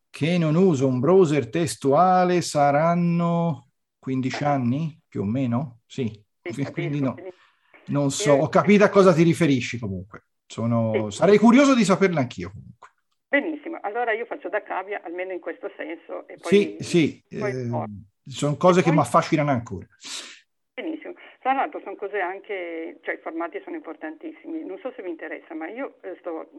che 0.09 0.37
non 0.37 0.55
uso 0.55 0.87
un 0.87 0.99
browser 0.99 1.49
testuale 1.49 2.41
saranno 2.41 3.69
15 3.97 4.43
anni 4.43 4.99
più 5.07 5.21
o 5.21 5.25
meno? 5.25 5.79
Sì, 5.87 6.23
quindi 6.71 6.99
no, 6.99 7.15
non 7.87 8.11
so. 8.11 8.33
Ho 8.33 8.49
capito 8.49 8.83
a 8.83 8.89
cosa 8.89 9.13
ti 9.13 9.23
riferisci 9.23 9.79
comunque. 9.79 10.25
Sono, 10.45 11.09
sarei 11.09 11.39
curioso 11.39 11.73
di 11.73 11.83
saperlo 11.83 12.19
anch'io 12.19 12.51
comunque. 12.51 12.89
benissimo, 13.27 13.79
allora 13.81 14.11
io 14.11 14.25
faccio 14.25 14.49
da 14.49 14.61
cavia 14.61 15.01
almeno 15.03 15.31
in 15.31 15.39
questo 15.39 15.71
senso 15.75 16.27
e 16.27 16.37
poi... 16.37 16.51
Sì, 16.51 16.77
sì, 16.79 17.23
poi 17.39 17.49
eh, 17.49 17.69
sono 18.25 18.55
cose 18.55 18.81
che 18.81 18.91
mi 18.91 18.99
affascinano 18.99 19.51
ancora. 19.51 19.85
Benissimo. 20.73 21.13
Tra 21.39 21.53
l'altro 21.53 21.79
sono 21.81 21.95
cose 21.95 22.19
anche, 22.19 22.99
cioè 23.03 23.15
i 23.15 23.19
formati 23.19 23.59
sono 23.63 23.75
importantissimi. 23.75 24.63
Non 24.63 24.79
so 24.79 24.91
se 24.95 25.01
vi 25.01 25.09
interessa, 25.09 25.53
ma 25.53 25.67
io 25.67 25.97
eh, 26.01 26.15
sto 26.19 26.49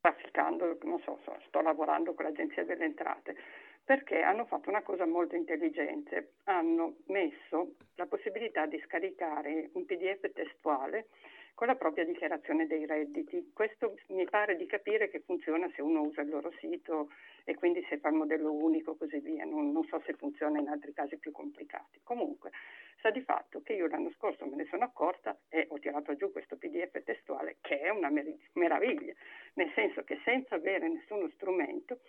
trafficando, 0.00 0.78
non 0.82 1.00
so, 1.00 1.18
sto 1.46 1.60
lavorando 1.60 2.14
con 2.14 2.24
l'Agenzia 2.24 2.64
delle 2.64 2.84
Entrate 2.84 3.36
perché 3.84 4.22
hanno 4.22 4.46
fatto 4.46 4.70
una 4.70 4.82
cosa 4.82 5.06
molto 5.06 5.36
intelligente. 5.36 6.36
Hanno 6.44 6.96
messo 7.08 7.74
la 7.96 8.06
possibilità 8.06 8.66
di 8.66 8.80
scaricare 8.86 9.70
un 9.74 9.84
PDF 9.84 10.32
testuale 10.32 11.08
con 11.54 11.68
la 11.68 11.76
propria 11.76 12.04
dichiarazione 12.04 12.66
dei 12.66 12.84
redditi. 12.84 13.50
Questo 13.54 13.96
mi 14.08 14.24
pare 14.24 14.56
di 14.56 14.66
capire 14.66 15.08
che 15.08 15.20
funziona 15.20 15.70
se 15.74 15.82
uno 15.82 16.02
usa 16.02 16.22
il 16.22 16.28
loro 16.28 16.52
sito 16.58 17.10
e 17.44 17.54
quindi 17.54 17.84
se 17.88 17.98
fa 17.98 18.08
il 18.08 18.16
modello 18.16 18.52
unico 18.52 18.92
e 18.92 18.96
così 18.96 19.18
via. 19.20 19.44
Non, 19.44 19.70
non 19.70 19.84
so 19.84 20.02
se 20.04 20.14
funziona 20.14 20.58
in 20.58 20.68
altri 20.68 20.92
casi 20.92 21.16
più 21.16 21.30
complicati. 21.30 22.00
Comunque, 22.02 22.50
sta 22.98 23.10
di 23.10 23.20
fatto 23.22 23.60
che 23.62 23.74
io 23.74 23.86
l'anno 23.86 24.10
scorso 24.16 24.46
me 24.46 24.56
ne 24.56 24.66
sono 24.66 24.84
accorta 24.84 25.38
e 25.48 25.66
ho 25.68 25.78
tirato 25.78 26.16
giù 26.16 26.32
questo 26.32 26.56
PDF 26.56 27.02
testuale 27.04 27.58
che 27.60 27.78
è 27.78 27.90
una 27.90 28.10
meraviglia, 28.54 29.14
nel 29.54 29.70
senso 29.74 30.02
che 30.02 30.20
senza 30.24 30.56
avere 30.56 30.88
nessuno 30.88 31.28
strumento, 31.34 32.00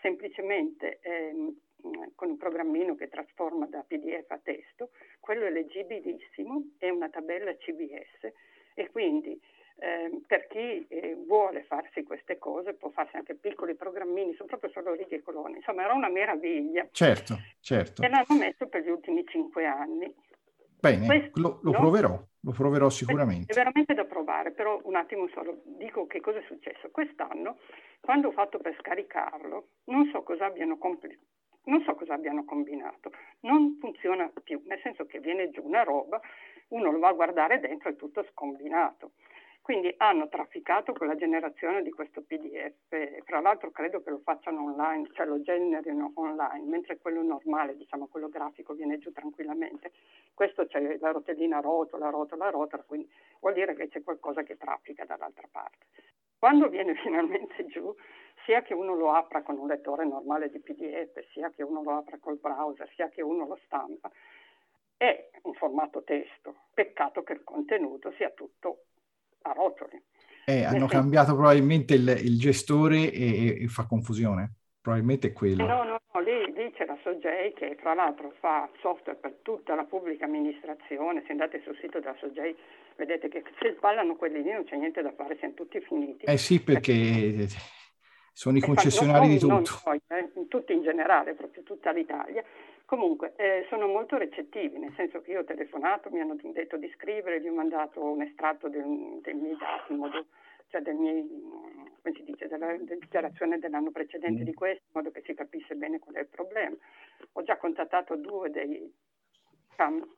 semplicemente 0.00 0.98
ehm, 1.02 1.54
con 2.14 2.30
un 2.30 2.36
programmino 2.36 2.96
che 2.96 3.08
trasforma 3.08 3.66
da 3.66 3.84
PDF 3.86 4.30
a 4.30 4.40
testo, 4.42 4.90
quello 5.20 5.44
è 5.44 5.50
leggibilissimo, 5.50 6.70
è 6.78 6.88
una 6.88 7.08
tabella 7.08 7.54
CBS 7.56 8.32
e 8.78 8.88
quindi 8.90 9.38
ehm, 9.80 10.20
per 10.26 10.46
chi 10.46 10.86
eh, 10.86 11.16
vuole 11.26 11.64
farsi 11.64 12.04
queste 12.04 12.38
cose 12.38 12.74
può 12.74 12.90
farsi 12.90 13.16
anche 13.16 13.34
piccoli 13.34 13.74
programmini, 13.74 14.34
sono 14.34 14.46
proprio 14.48 14.70
solo 14.70 14.94
righe 14.94 15.16
e 15.16 15.22
colonne, 15.22 15.56
insomma 15.56 15.82
era 15.82 15.94
una 15.94 16.08
meraviglia. 16.08 16.86
Certo, 16.92 17.34
certo. 17.60 18.02
E 18.02 18.08
l'hanno 18.08 18.38
messo 18.38 18.68
per 18.68 18.84
gli 18.84 18.88
ultimi 18.90 19.24
cinque 19.26 19.66
anni. 19.66 20.14
Bene, 20.80 21.06
Questo, 21.06 21.40
lo, 21.40 21.58
lo 21.62 21.72
no? 21.72 21.78
proverò, 21.78 22.22
lo 22.40 22.52
proverò 22.52 22.86
È 22.86 22.90
sicuramente. 22.90 23.52
veramente 23.52 23.94
da 23.94 24.04
provare, 24.04 24.52
però 24.52 24.80
un 24.84 24.94
attimo 24.94 25.26
solo 25.34 25.62
dico 25.64 26.06
che 26.06 26.20
cosa 26.20 26.38
è 26.38 26.44
successo. 26.46 26.88
Quest'anno, 26.92 27.58
quando 28.00 28.28
ho 28.28 28.32
fatto 28.32 28.58
per 28.58 28.76
scaricarlo, 28.78 29.70
non 29.86 30.08
so 30.12 30.22
cosa 30.22 30.46
abbiano 30.46 30.78
compl- 30.78 31.18
non 31.64 31.82
so 31.82 31.94
cosa 31.96 32.14
abbiano 32.14 32.44
combinato, 32.44 33.10
non 33.40 33.76
funziona 33.78 34.30
più, 34.42 34.62
nel 34.64 34.80
senso 34.82 35.04
che 35.04 35.18
viene 35.18 35.50
giù 35.50 35.62
una 35.66 35.82
roba, 35.82 36.18
uno 36.68 36.90
lo 36.90 36.98
va 36.98 37.08
a 37.08 37.12
guardare 37.12 37.60
dentro 37.60 37.90
è 37.90 37.96
tutto 37.96 38.24
scombinato. 38.32 39.12
Quindi 39.68 39.92
hanno 39.98 40.30
trafficato 40.30 40.94
con 40.94 41.08
la 41.08 41.14
generazione 41.14 41.82
di 41.82 41.90
questo 41.90 42.22
PDF, 42.22 43.22
fra 43.24 43.40
l'altro 43.40 43.70
credo 43.70 44.02
che 44.02 44.08
lo 44.08 44.20
facciano 44.24 44.62
online, 44.62 45.10
cioè 45.12 45.26
lo 45.26 45.42
generino 45.42 46.12
online, 46.14 46.66
mentre 46.66 46.96
quello 46.96 47.22
normale, 47.22 47.76
diciamo 47.76 48.06
quello 48.06 48.30
grafico, 48.30 48.72
viene 48.72 48.96
giù 48.98 49.12
tranquillamente. 49.12 49.92
Questo 50.32 50.64
c'è 50.66 50.96
la 50.98 51.10
rotellina 51.10 51.60
rotola, 51.60 52.08
rotola, 52.08 52.48
rotola, 52.48 52.82
quindi 52.84 53.10
vuol 53.40 53.52
dire 53.52 53.74
che 53.74 53.88
c'è 53.88 54.02
qualcosa 54.02 54.42
che 54.42 54.56
traffica 54.56 55.04
dall'altra 55.04 55.46
parte. 55.52 55.84
Quando 56.38 56.68
viene 56.68 56.94
finalmente 57.04 57.66
giù, 57.66 57.94
sia 58.46 58.62
che 58.62 58.72
uno 58.72 58.94
lo 58.94 59.12
apra 59.12 59.42
con 59.42 59.58
un 59.58 59.66
lettore 59.66 60.06
normale 60.06 60.48
di 60.48 60.60
PDF, 60.60 61.22
sia 61.32 61.50
che 61.50 61.62
uno 61.62 61.82
lo 61.82 61.98
apra 61.98 62.16
col 62.18 62.38
browser, 62.38 62.88
sia 62.94 63.10
che 63.10 63.20
uno 63.20 63.46
lo 63.46 63.58
stampa, 63.66 64.10
è 64.98 65.30
in 65.44 65.54
formato 65.54 66.02
testo. 66.02 66.66
Peccato 66.74 67.22
che 67.22 67.32
il 67.32 67.42
contenuto 67.44 68.12
sia 68.18 68.30
tutto 68.30 68.84
a 69.42 69.52
rotoli. 69.52 70.02
Eh, 70.44 70.64
hanno 70.64 70.86
cambiato 70.86 71.34
probabilmente 71.34 71.94
il, 71.94 72.08
il 72.08 72.38
gestore 72.38 73.10
e, 73.10 73.62
e, 73.62 73.68
fa 73.68 73.86
confusione. 73.86 74.52
Probabilmente 74.80 75.28
è 75.28 75.32
quello. 75.32 75.66
No, 75.66 75.84
no, 75.84 76.00
no, 76.12 76.20
lì, 76.20 76.52
lì 76.52 76.72
c'è 76.72 76.84
la 76.84 76.98
Sogei 77.02 77.52
che 77.52 77.76
tra 77.80 77.94
l'altro 77.94 78.32
fa 78.40 78.68
software 78.80 79.18
per 79.18 79.38
tutta 79.42 79.74
la 79.74 79.84
pubblica 79.84 80.24
amministrazione. 80.24 81.22
Se 81.26 81.32
andate 81.32 81.62
sul 81.62 81.76
sito 81.80 82.00
della 82.00 82.16
Sogei 82.18 82.56
vedete 82.96 83.28
che 83.28 83.42
se 83.60 83.74
sballano 83.76 84.16
quelli 84.16 84.42
lì 84.42 84.50
non 84.50 84.64
c'è 84.64 84.76
niente 84.76 85.02
da 85.02 85.12
fare, 85.12 85.36
siamo 85.38 85.54
tutti 85.54 85.80
finiti. 85.80 86.24
Eh 86.24 86.36
sì, 86.36 86.60
perché 86.62 87.46
sono 88.32 88.56
i 88.56 88.60
concessionari 88.60 89.28
di 89.28 89.38
tutto. 89.38 89.54
Non 89.54 89.64
noi, 89.84 90.00
eh, 90.06 90.48
tutti 90.48 90.72
in 90.72 90.82
generale, 90.82 91.34
proprio 91.34 91.62
tutta 91.62 91.90
l'Italia. 91.90 92.42
Comunque, 92.88 93.34
eh, 93.36 93.66
sono 93.68 93.86
molto 93.86 94.16
recettivi, 94.16 94.78
nel 94.78 94.94
senso 94.94 95.20
che 95.20 95.32
io 95.32 95.40
ho 95.40 95.44
telefonato, 95.44 96.08
mi 96.10 96.20
hanno 96.20 96.36
detto 96.40 96.78
di 96.78 96.90
scrivere, 96.96 97.38
gli 97.38 97.46
ho 97.46 97.52
mandato 97.52 98.02
un 98.02 98.22
estratto 98.22 98.70
del, 98.70 99.18
dei 99.20 99.34
miei 99.34 99.58
dati, 99.58 99.92
in 99.92 99.98
modo, 99.98 100.24
cioè 100.68 100.80
del 100.80 100.94
miei, 100.94 101.20
come 102.00 102.14
si 102.14 102.24
dice, 102.24 102.48
della, 102.48 102.74
della 102.78 102.98
dichiarazione 102.98 103.58
dell'anno 103.58 103.90
precedente 103.90 104.40
mm. 104.40 104.44
di 104.46 104.54
questo, 104.54 104.84
in 104.86 104.92
modo 104.94 105.10
che 105.10 105.20
si 105.26 105.34
capisse 105.34 105.74
bene 105.74 105.98
qual 105.98 106.14
è 106.14 106.20
il 106.20 106.28
problema. 106.28 106.74
Ho 107.32 107.42
già 107.42 107.58
contattato 107.58 108.16
due 108.16 108.48
dei 108.48 108.90
CAM 109.76 110.08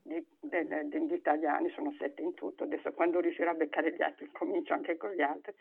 di, 0.00 0.26
de, 0.40 0.66
de, 0.66 0.88
degli 0.88 1.12
italiani, 1.12 1.68
sono 1.72 1.94
sette 1.98 2.22
in 2.22 2.32
tutto, 2.32 2.64
adesso 2.64 2.94
quando 2.94 3.20
riuscirò 3.20 3.50
a 3.50 3.54
beccare 3.54 3.92
gli 3.92 4.00
altri 4.00 4.30
comincio 4.32 4.72
anche 4.72 4.96
con 4.96 5.10
gli 5.10 5.20
altri. 5.20 5.52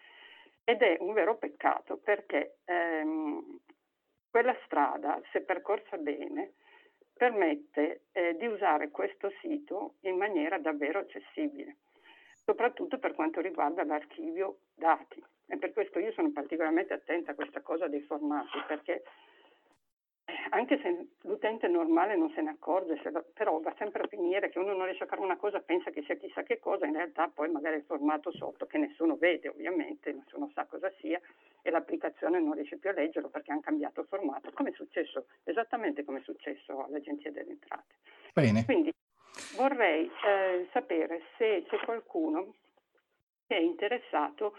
Ed 0.64 0.82
è 0.82 0.96
un 1.02 1.12
vero 1.12 1.36
peccato 1.36 1.98
perché 1.98 2.60
ehm, 2.64 3.60
quella 4.36 4.58
strada, 4.66 5.22
se 5.32 5.40
percorsa 5.40 5.96
bene, 5.96 6.56
permette 7.14 8.02
eh, 8.12 8.36
di 8.36 8.46
usare 8.48 8.90
questo 8.90 9.32
sito 9.40 9.94
in 10.02 10.18
maniera 10.18 10.58
davvero 10.58 11.00
accessibile, 11.00 11.78
soprattutto 12.44 12.98
per 12.98 13.14
quanto 13.14 13.40
riguarda 13.40 13.86
l'archivio 13.86 14.58
dati. 14.76 15.24
E 15.48 15.58
per 15.58 15.72
questo 15.72 16.00
io 16.00 16.12
sono 16.12 16.34
particolarmente 16.34 16.92
attenta 16.92 17.32
a 17.32 17.34
questa 17.34 17.62
cosa 17.62 17.88
dei 17.88 18.02
formati, 18.02 18.62
perché 18.68 19.04
anche 20.50 20.82
se 20.82 21.08
l'utente 21.22 21.70
normale 21.70 22.18
non 22.18 22.30
se 22.32 22.42
ne 22.42 22.50
accorge, 22.50 23.00
se 23.04 23.12
lo, 23.12 23.24
però 23.34 23.62
va 23.62 23.74
sempre 23.78 24.04
a 24.04 24.08
finire 24.08 24.50
che 24.50 24.60
uno 24.60 24.74
non 24.74 24.84
riesce 24.84 25.04
a 25.04 25.08
fare 25.08 25.22
una 25.22 25.38
cosa, 25.38 25.62
pensa 25.62 25.92
che 25.92 26.04
sia 26.04 26.16
chissà 26.16 26.44
che 26.44 26.60
cosa, 26.60 26.86
in 26.86 26.96
realtà 26.96 27.32
poi 27.34 27.50
magari 27.50 27.78
il 27.78 27.84
formato 27.84 28.34
sotto, 28.34 28.66
che 28.66 28.80
nessuno 28.80 29.16
vede 29.16 29.48
ovviamente, 29.48 30.12
nessuno 30.12 30.52
sa 30.54 30.66
cosa 30.66 30.92
sia, 31.00 31.22
l'applicazione 31.76 32.40
non 32.40 32.54
riesce 32.54 32.78
più 32.78 32.90
a 32.90 32.94
leggerlo 32.94 33.30
perché 33.30 33.52
hanno 33.52 33.62
cambiato 33.62 34.04
formato, 34.04 34.52
come 34.54 34.70
è 34.70 34.74
successo, 34.74 35.28
esattamente 35.44 36.04
come 36.04 36.20
è 36.20 36.24
successo 36.24 36.84
all'Agenzia 36.84 37.32
delle 37.32 37.52
Entrate. 37.52 37.96
Bene. 38.34 38.66
Quindi 38.66 38.94
vorrei 39.56 40.10
eh, 40.26 40.68
sapere 40.72 41.22
se 41.38 41.66
c'è 41.68 41.78
qualcuno 41.84 42.56
che 43.48 43.56
è 43.56 43.60
interessato 43.60 44.58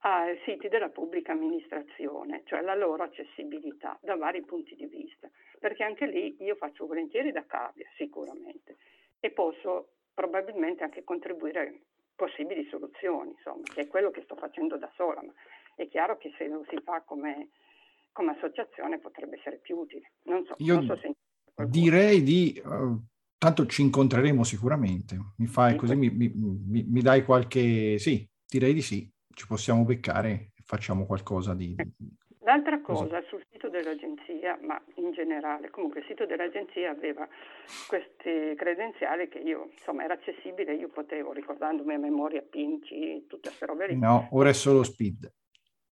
ai 0.00 0.38
siti 0.44 0.68
della 0.68 0.90
pubblica 0.90 1.32
amministrazione, 1.32 2.42
cioè 2.44 2.60
la 2.60 2.74
loro 2.74 3.02
accessibilità 3.02 3.98
da 4.02 4.16
vari 4.16 4.42
punti 4.42 4.74
di 4.74 4.86
vista, 4.86 5.28
perché 5.58 5.84
anche 5.84 6.06
lì 6.06 6.36
io 6.40 6.54
faccio 6.54 6.86
volentieri 6.86 7.32
da 7.32 7.44
cavia, 7.46 7.88
sicuramente, 7.96 8.76
e 9.18 9.30
posso 9.30 9.94
probabilmente 10.12 10.84
anche 10.84 11.02
contribuire 11.02 11.60
a 11.60 11.72
possibili 12.14 12.66
soluzioni, 12.68 13.30
insomma, 13.30 13.62
che 13.72 13.82
è 13.82 13.88
quello 13.88 14.10
che 14.10 14.22
sto 14.22 14.36
facendo 14.36 14.76
da 14.76 14.90
sola, 14.94 15.22
ma 15.22 15.32
è 15.76 15.88
chiaro 15.88 16.16
che 16.18 16.32
se 16.36 16.48
lo 16.48 16.64
si 16.68 16.76
fa 16.82 17.02
come, 17.06 17.50
come 18.12 18.32
associazione 18.32 18.98
potrebbe 18.98 19.38
essere 19.38 19.58
più 19.58 19.76
utile. 19.76 20.12
Non 20.24 20.44
so, 20.44 20.54
io 20.58 20.74
non 20.74 20.86
so 20.86 20.96
se 20.96 21.14
direi 21.64 22.22
di... 22.22 22.60
Uh, 22.64 23.00
tanto 23.38 23.66
ci 23.66 23.82
incontreremo 23.82 24.44
sicuramente, 24.44 25.16
mi 25.36 25.46
fai 25.46 25.72
sì, 25.72 25.76
così, 25.76 25.94
mi, 25.94 26.10
mi, 26.10 26.84
mi, 26.88 27.00
dai 27.00 27.22
qualche... 27.24 27.98
sì, 27.98 28.26
direi 28.48 28.72
di 28.72 28.82
sì 28.82 29.08
ci 29.36 29.46
possiamo 29.46 29.84
beccare 29.84 30.52
e 30.56 30.62
facciamo 30.64 31.04
qualcosa 31.06 31.54
di... 31.54 31.76
L'altra 32.40 32.80
cosa, 32.80 33.20
sul 33.28 33.44
sito 33.50 33.68
dell'agenzia, 33.68 34.56
ma 34.62 34.80
in 34.94 35.10
generale, 35.10 35.68
comunque 35.68 36.00
il 36.00 36.06
sito 36.06 36.26
dell'agenzia 36.26 36.90
aveva 36.90 37.28
questi 37.88 38.54
credenziali 38.54 39.28
che 39.28 39.38
io, 39.38 39.70
insomma, 39.72 40.04
era 40.04 40.14
accessibile, 40.14 40.74
io 40.74 40.88
potevo, 40.88 41.32
ricordandomi 41.32 41.94
a 41.94 41.98
memoria 41.98 42.42
Pinci, 42.42 43.24
tutte 43.26 43.48
queste 43.48 43.66
robe 43.66 43.88
lì. 43.88 43.98
No, 43.98 44.28
ora 44.30 44.50
è 44.50 44.52
solo 44.52 44.84
Speed. 44.84 45.28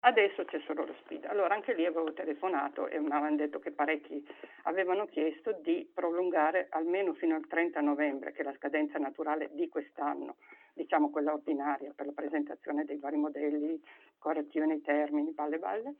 Adesso 0.02 0.46
c'è 0.46 0.58
solo 0.66 0.86
lo 0.86 0.94
speed. 1.00 1.26
Allora 1.26 1.54
anche 1.54 1.74
lì 1.74 1.84
avevo 1.84 2.12
telefonato 2.14 2.88
e 2.88 2.98
mi 2.98 3.10
avevano 3.10 3.36
detto 3.36 3.58
che 3.58 3.70
parecchi 3.70 4.26
avevano 4.62 5.04
chiesto 5.06 5.52
di 5.62 5.86
prolungare 5.92 6.68
almeno 6.70 7.12
fino 7.12 7.34
al 7.34 7.46
30 7.46 7.82
novembre, 7.82 8.32
che 8.32 8.40
è 8.40 8.44
la 8.44 8.54
scadenza 8.56 8.98
naturale 8.98 9.50
di 9.52 9.68
quest'anno, 9.68 10.36
diciamo 10.72 11.10
quella 11.10 11.34
ordinaria 11.34 11.92
per 11.94 12.06
la 12.06 12.12
presentazione 12.12 12.86
dei 12.86 12.96
vari 12.96 13.16
modelli, 13.16 13.78
correzione 14.16 14.68
dei 14.68 14.80
termini, 14.80 15.32
balle 15.32 15.58
balle. 15.58 15.94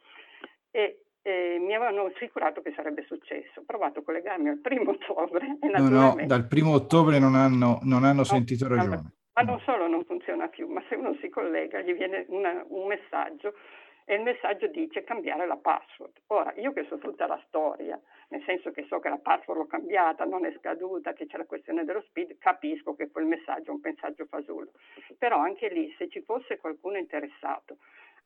E, 0.70 1.02
e 1.20 1.58
mi 1.60 1.74
avevano 1.74 2.06
assicurato 2.06 2.62
che 2.62 2.72
sarebbe 2.74 3.04
successo. 3.06 3.60
Ho 3.60 3.64
provato 3.66 3.98
a 3.98 4.02
collegarmi 4.02 4.48
al 4.48 4.60
primo 4.60 4.92
ottobre 4.96 5.58
e. 5.60 5.68
No, 5.68 5.88
no, 5.90 6.16
dal 6.24 6.46
primo 6.46 6.72
ottobre 6.72 7.18
non 7.18 7.34
hanno, 7.34 7.80
non 7.82 8.04
hanno 8.04 8.20
no, 8.20 8.24
sentito 8.24 8.66
ragione. 8.66 9.12
Ma 9.34 9.42
non 9.42 9.60
solo 9.60 9.86
non 9.86 10.04
funziona 10.04 10.48
più, 10.48 10.68
ma 10.68 10.82
se 10.88 10.94
uno 10.94 11.14
si 11.20 11.28
collega 11.28 11.82
gli 11.82 11.92
viene 11.92 12.24
una, 12.28 12.64
un 12.68 12.86
messaggio 12.86 13.54
e 14.10 14.16
il 14.16 14.22
messaggio 14.22 14.66
dice 14.66 15.04
cambiare 15.04 15.46
la 15.46 15.56
password. 15.56 16.22
Ora, 16.28 16.52
io 16.54 16.72
che 16.72 16.84
so 16.88 16.98
tutta 16.98 17.28
la 17.28 17.40
storia, 17.46 17.96
nel 18.30 18.42
senso 18.42 18.72
che 18.72 18.84
so 18.88 18.98
che 18.98 19.08
la 19.08 19.18
password 19.18 19.60
l'ho 19.60 19.66
cambiata, 19.68 20.24
non 20.24 20.44
è 20.44 20.52
scaduta, 20.58 21.12
che 21.12 21.26
c'è 21.26 21.36
la 21.36 21.46
questione 21.46 21.84
dello 21.84 22.00
speed, 22.00 22.38
capisco 22.38 22.96
che 22.96 23.08
quel 23.08 23.26
messaggio 23.26 23.70
è 23.70 23.74
un 23.74 23.80
messaggio 23.80 24.26
fasullo. 24.26 24.72
Però 25.16 25.38
anche 25.38 25.68
lì, 25.68 25.94
se 25.96 26.08
ci 26.08 26.22
fosse 26.22 26.58
qualcuno 26.58 26.96
interessato 26.96 27.76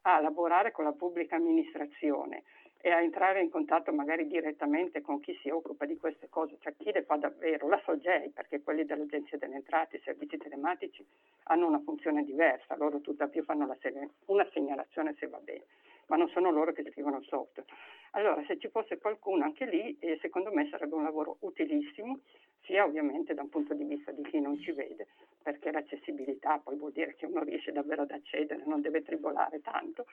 a 0.07 0.21
lavorare 0.21 0.71
con 0.71 0.85
la 0.85 0.93
pubblica 0.93 1.37
amministrazione 1.37 2.45
e 2.87 2.91
a 2.91 3.01
entrare 3.01 3.41
in 3.41 3.49
contatto 3.49 3.95
magari 3.95 4.27
direttamente 4.27 5.01
con 5.01 5.19
chi 5.19 5.35
si 5.41 5.49
occupa 5.49 5.87
di 5.87 5.97
queste 5.97 6.29
cose, 6.29 6.59
cioè 6.61 6.75
chi 6.77 6.93
le 6.93 7.03
fa 7.05 7.17
davvero, 7.17 7.67
la 7.67 7.81
SOGEI, 7.83 8.29
perché 8.29 8.61
quelli 8.61 8.85
dell'Agenzia 8.85 9.39
delle 9.39 9.55
Entrate, 9.55 9.97
i 9.97 10.03
servizi 10.05 10.37
telematici, 10.37 11.03
hanno 11.45 11.67
una 11.67 11.81
funzione 11.81 12.25
diversa, 12.25 12.77
loro 12.77 13.01
tutt'al 13.01 13.31
più 13.31 13.43
fanno 13.43 13.75
seg- 13.81 14.11
una 14.27 14.47
segnalazione 14.53 15.15
se 15.19 15.27
va 15.29 15.39
bene, 15.39 15.65
ma 16.09 16.17
non 16.17 16.29
sono 16.29 16.51
loro 16.51 16.73
che 16.73 16.85
scrivono 16.91 17.17
il 17.17 17.25
software. 17.25 17.67
Allora, 18.11 18.45
se 18.45 18.59
ci 18.59 18.69
fosse 18.69 18.99
qualcuno 18.99 19.45
anche 19.45 19.65
lì, 19.65 19.97
eh, 20.01 20.19
secondo 20.21 20.53
me 20.53 20.69
sarebbe 20.69 20.95
un 20.95 21.05
lavoro 21.05 21.39
utilissimo, 21.41 22.19
sia 22.65 22.85
ovviamente 22.85 23.33
da 23.33 23.41
un 23.41 23.49
punto 23.49 23.73
di 23.73 23.85
vista 23.85 24.13
di 24.13 24.23
chi 24.25 24.41
non 24.41 24.61
ci 24.61 24.73
vede, 24.73 25.07
perché 25.43 25.73
l'accessibilità 25.73 26.61
poi 26.63 26.77
vuol 26.77 26.93
dire 26.93 27.15
che 27.15 27.25
uno 27.25 27.43
riesce 27.45 27.73
davvero 27.73 28.03
ad 28.03 28.11
accedere, 28.11 28.63
non 28.67 28.83
deve 28.83 29.03
tribolare 29.03 29.63
tanto, 29.63 30.05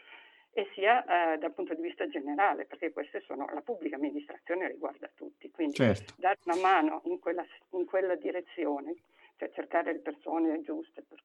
e 0.54 0.70
sia 0.74 1.34
eh, 1.34 1.38
dal 1.38 1.54
punto 1.54 1.74
di 1.74 1.82
vista 1.82 2.08
generale, 2.10 2.66
perché 2.66 2.92
queste 2.92 3.22
sono, 3.26 3.48
la 3.54 3.62
pubblica 3.62 3.96
amministrazione 3.96 4.68
riguarda 4.68 5.10
tutti, 5.16 5.50
quindi 5.50 5.76
certo. 5.76 6.14
dare 6.18 6.38
una 6.46 6.58
mano 6.58 7.02
in 7.06 7.20
quella, 7.20 7.46
in 7.72 7.86
quella, 7.86 8.16
direzione, 8.16 8.96
cioè 9.38 9.50
cercare 9.52 9.94
le 9.94 10.00
persone 10.00 10.62
giuste 10.62 11.04
per, 11.08 11.24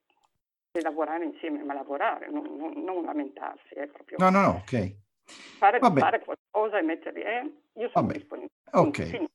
per 0.70 0.82
lavorare 0.82 1.24
insieme, 1.24 1.62
ma 1.64 1.74
lavorare, 1.74 2.30
non, 2.30 2.44
non, 2.56 2.72
non 2.84 3.04
lamentarsi, 3.04 3.74
è 3.74 3.86
proprio... 3.88 4.18
No, 4.20 4.30
no, 4.30 4.40
no, 4.40 4.48
ok. 4.62 4.94
Fare, 5.58 5.80
fare 5.80 6.22
qualcosa 6.22 6.78
e 6.78 6.82
metterli, 6.82 7.20
eh, 7.22 7.52
io 7.74 7.90
sono 7.90 8.06
Vabbè. 8.06 8.12
disponibile. 8.12 8.52
Ok, 8.70 9.10
Quindi, 9.10 9.30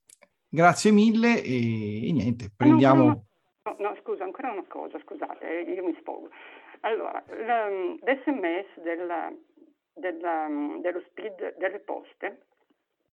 grazie 0.48 0.92
mille 0.92 1.44
e, 1.44 2.08
e 2.08 2.12
niente, 2.14 2.50
prendiamo... 2.56 3.04
No, 3.04 3.26
no, 3.64 3.76
no, 3.78 3.98
scusa, 4.02 4.24
ancora 4.24 4.54
una 4.54 4.66
cosa, 4.70 4.98
scusate, 5.00 5.66
eh, 5.68 5.74
io 5.74 5.84
mi 5.84 5.96
spogo. 6.00 6.30
Allora, 6.82 7.24
l'SMS 7.28 8.82
della, 8.82 9.32
della, 10.02 10.48
dello 10.82 11.00
speed 11.08 11.56
delle 11.58 11.80
poste, 11.80 12.42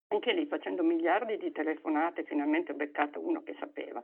anche 0.09 0.32
lì 0.32 0.47
facendo 0.47 0.85
miliardi 0.85 1.37
di 1.37 1.51
telefonate, 1.51 2.22
finalmente 2.22 2.70
ho 2.70 2.76
beccato 2.76 3.18
uno 3.18 3.43
che 3.43 3.57
sapeva, 3.59 4.01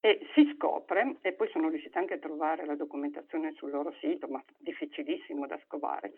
e 0.00 0.26
si 0.32 0.50
scopre, 0.54 1.16
e 1.20 1.32
poi 1.32 1.48
sono 1.50 1.68
riuscita 1.68 1.98
anche 1.98 2.14
a 2.14 2.18
trovare 2.18 2.64
la 2.64 2.74
documentazione 2.74 3.52
sul 3.52 3.70
loro 3.70 3.92
sito, 4.00 4.26
ma 4.28 4.42
difficilissimo 4.56 5.46
da 5.46 5.60
scovare, 5.66 6.14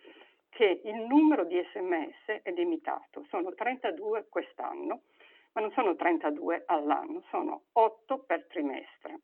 che 0.50 0.82
il 0.84 1.00
numero 1.08 1.44
di 1.44 1.60
sms 1.72 2.42
è 2.42 2.52
limitato, 2.52 3.24
sono 3.28 3.52
32 3.54 4.26
quest'anno, 4.28 5.00
ma 5.54 5.60
non 5.60 5.72
sono 5.72 5.96
32 5.96 6.62
all'anno, 6.66 7.24
sono 7.30 7.62
8 7.72 8.18
per 8.20 8.46
trimestre. 8.46 9.20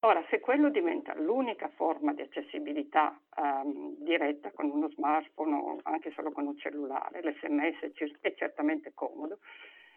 Ora, 0.00 0.24
se 0.30 0.40
quello 0.40 0.68
diventa 0.70 1.14
l'unica 1.18 1.68
forma 1.74 2.12
di 2.12 2.20
accessibilità 2.22 3.18
um, 3.38 3.96
diretta 3.98 4.52
con 4.52 4.70
uno 4.70 4.88
smartphone 4.90 5.54
o 5.54 5.78
anche 5.84 6.12
solo 6.14 6.30
con 6.32 6.46
un 6.46 6.56
cellulare, 6.58 7.20
l'SMS 7.22 7.92
è 8.20 8.34
certamente 8.34 8.92
comodo, 8.94 9.38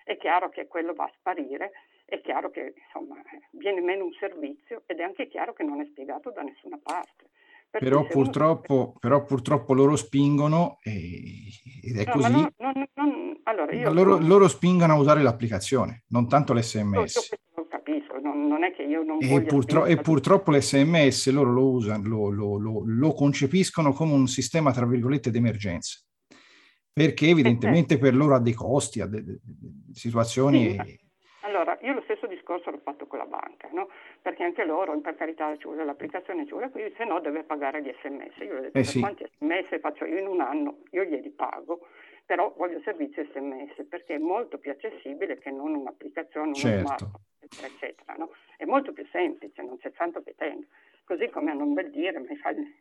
è 0.04 0.18
chiaro 0.18 0.50
che 0.50 0.68
quello 0.68 0.94
va 0.94 1.04
a 1.04 1.12
sparire, 1.20 1.72
è 2.06 2.22
chiaro 2.22 2.50
che 2.50 2.74
insomma, 2.86 3.22
viene 3.52 3.82
meno 3.82 4.06
un 4.06 4.14
servizio 4.14 4.84
ed 4.88 5.00
è 5.00 5.04
anche 5.04 5.28
chiaro 5.28 5.54
che 5.54 5.64
non 5.64 5.82
è 5.82 5.86
spiegato 5.86 6.32
da 6.32 6.42
nessuna 6.42 6.80
parte. 6.82 7.30
Per 7.70 7.82
Però 7.84 7.98
se 7.98 8.14
uno- 8.14 8.24
purtroppo, 8.24 8.96
però 9.00 9.24
purtroppo 9.24 9.74
loro 9.76 9.96
spingono 9.96 10.80
e- 10.82 11.52
ed 11.84 11.98
è 12.00 12.06
No, 12.06 12.12
così. 12.14 12.32
non- 12.32 12.88
non- 12.96 13.40
allora 13.44 13.72
io 13.74 13.94
loro, 13.94 14.18
loro 14.18 14.48
spingono 14.48 14.94
a 14.94 14.98
usare 14.98 15.22
l'applicazione, 15.22 16.04
non 16.08 16.28
tanto 16.28 16.54
l'SMS. 16.54 17.30
Non, 18.60 18.64
è 18.70 18.74
che 18.74 18.84
io 18.84 19.04
non 19.04 19.18
E, 19.22 19.44
purtro- 19.46 19.86
e 19.86 19.98
purtroppo 19.98 20.52
l'SMS 20.52 21.32
loro 21.32 21.52
lo 21.52 21.70
usano, 21.72 22.08
lo, 22.08 22.30
lo- 22.30 22.58
lo- 22.58 22.84
lo 22.86 23.14
concepiscono 23.14 23.94
come 23.94 24.14
un 24.14 24.28
sistema, 24.28 24.72
tra 24.72 24.86
virgolette, 24.86 25.32
d'emergenza. 25.32 26.00
Perché 26.92 27.28
Eh, 27.28 27.30
evidentemente 27.30 27.98
per 27.98 28.16
loro 28.16 28.36
ha 28.36 28.40
dei 28.40 28.54
costi, 28.54 29.00
ha 29.02 29.06
de- 29.08 29.24
de- 29.24 29.40
de- 29.42 29.94
situazioni... 29.94 30.72
Sì, 30.84 31.08
Allora, 31.44 31.78
io 31.82 31.94
lo 31.94 32.02
stesso 32.04 32.28
discorso 32.28 32.70
l'ho 32.70 32.82
fatto 32.84 33.08
con 33.08 33.18
la 33.18 33.26
banca, 33.26 33.70
no? 33.72 33.88
Perché 34.22 34.44
anche 34.44 34.66
loro, 34.66 35.00
per 35.00 35.16
carità, 35.16 35.56
ci 35.58 35.64
vuole 35.64 35.86
l'applicazione, 35.86 36.44
ci 36.46 36.52
vuole 36.52 36.70
qui, 36.70 36.82
se 36.98 37.06
no 37.06 37.22
deve 37.22 37.44
pagare 37.44 37.82
gli 37.82 37.90
sms. 38.04 38.38
Io 38.46 38.58
ho 38.58 38.62
detto, 38.62 38.78
Eh 38.78 38.84
sì. 38.84 39.00
quanti 39.00 39.26
sms 39.40 39.80
faccio 39.80 40.06
io 40.06 40.20
in 40.20 40.28
un 40.28 40.42
anno, 40.42 40.80
io 40.92 41.04
glieli 41.06 41.30
pago, 41.32 41.88
però 42.30 42.54
voglio 42.56 42.80
servizi 42.84 43.28
sms, 43.34 43.88
perché 43.90 44.14
è 44.14 44.18
molto 44.20 44.60
più 44.60 44.70
accessibile 44.70 45.40
che 45.40 45.50
non 45.50 45.74
un'applicazione, 45.74 46.54
Certo. 46.54 46.86
smartphone, 46.86 47.24
eccetera, 47.40 47.74
eccetera, 47.74 48.14
no? 48.20 48.30
È 48.56 48.66
molto 48.66 48.94
più 48.94 49.04
semplice, 49.12 49.64
non 49.64 49.80
c'è 49.80 49.92
tanto 49.94 50.22
che 50.22 50.36
tenga. 50.38 50.64
Così 51.06 51.28
come 51.30 51.50
hanno 51.50 51.64
un 51.64 51.74
bel 51.74 51.90
dire, 51.90 52.20
ma 52.20 52.30
i, 52.30 52.36
file- 52.36 52.78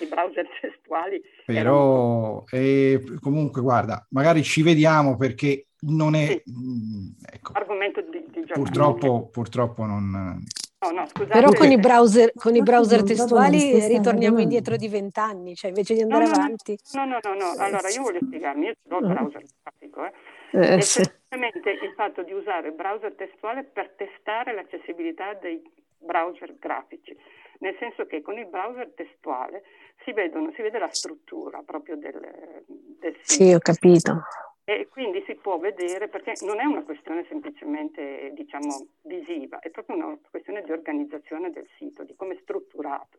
i 0.00 0.06
browser 0.06 0.48
testuali 0.62 1.20
erano 1.44 2.44
Però 2.48 2.58
eh, 2.58 3.04
comunque 3.20 3.60
guarda, 3.60 4.06
magari 4.12 4.42
ci 4.42 4.62
vediamo 4.62 5.18
perché 5.18 5.66
non 5.80 6.14
è... 6.14 6.42
mm, 6.50 7.08
ecco, 7.34 7.52
argomento 7.52 8.00
di, 8.00 8.24
di 8.28 8.46
giornale. 8.46 8.62
purtroppo, 8.62 9.28
purtroppo 9.28 9.84
non... 9.84 10.42
No, 10.90 11.00
no, 11.00 11.06
scusate. 11.06 11.32
Però 11.32 11.52
con 11.52 11.70
i 11.70 11.76
browser, 11.80 12.32
con 12.34 12.54
i 12.54 12.62
browser 12.62 13.02
testuali 13.02 13.86
ritorniamo 13.88 14.40
indietro 14.40 14.76
di 14.76 14.88
vent'anni, 14.88 15.54
cioè 15.54 15.70
invece 15.70 15.94
di 15.94 16.02
andare 16.02 16.24
no, 16.24 16.30
no, 16.30 16.36
avanti. 16.36 16.78
No, 16.92 17.04
no, 17.04 17.18
no, 17.22 17.34
no. 17.34 17.54
Allora 17.58 17.88
io 17.88 18.02
voglio 18.02 18.20
spiegarmi, 18.22 18.66
io 18.66 18.72
ce 18.72 18.88
l'ho 18.88 18.98
il 18.98 19.04
Mm. 19.06 19.10
browser 19.12 19.42
grafico, 19.62 20.04
eh. 20.04 20.12
Eh, 20.52 20.80
semplicemente 20.80 21.70
il 21.70 21.92
fatto 21.96 22.22
di 22.22 22.32
usare 22.32 22.68
il 22.68 22.74
browser 22.74 23.14
testuale 23.14 23.64
per 23.64 23.94
testare 23.96 24.54
l'accessibilità 24.54 25.34
dei 25.34 25.60
browser 25.98 26.54
grafici, 26.58 27.16
nel 27.58 27.76
senso 27.78 28.06
che 28.06 28.22
con 28.22 28.38
il 28.38 28.46
browser 28.46 28.92
testuale 28.94 29.62
si, 30.04 30.12
vedono, 30.12 30.52
si 30.54 30.62
vede 30.62 30.78
la 30.78 30.88
struttura 30.90 31.62
proprio 31.66 31.96
del, 31.96 32.18
del 32.66 33.16
sito. 33.22 33.44
Sì, 33.44 33.52
ho 33.52 33.58
capito. 33.58 34.22
E 34.68 34.88
quindi 34.88 35.22
si 35.26 35.36
può 35.36 35.58
vedere, 35.58 36.08
perché 36.08 36.32
non 36.40 36.58
è 36.58 36.64
una 36.64 36.82
questione 36.82 37.24
semplicemente, 37.28 38.32
diciamo, 38.34 38.88
visiva, 39.02 39.60
è 39.60 39.70
proprio 39.70 39.94
una 39.94 40.18
questione 40.28 40.62
di 40.62 40.72
organizzazione 40.72 41.52
del 41.52 41.68
sito, 41.78 42.02
di 42.02 42.16
come 42.16 42.34
è 42.34 42.38
strutturato. 42.42 43.18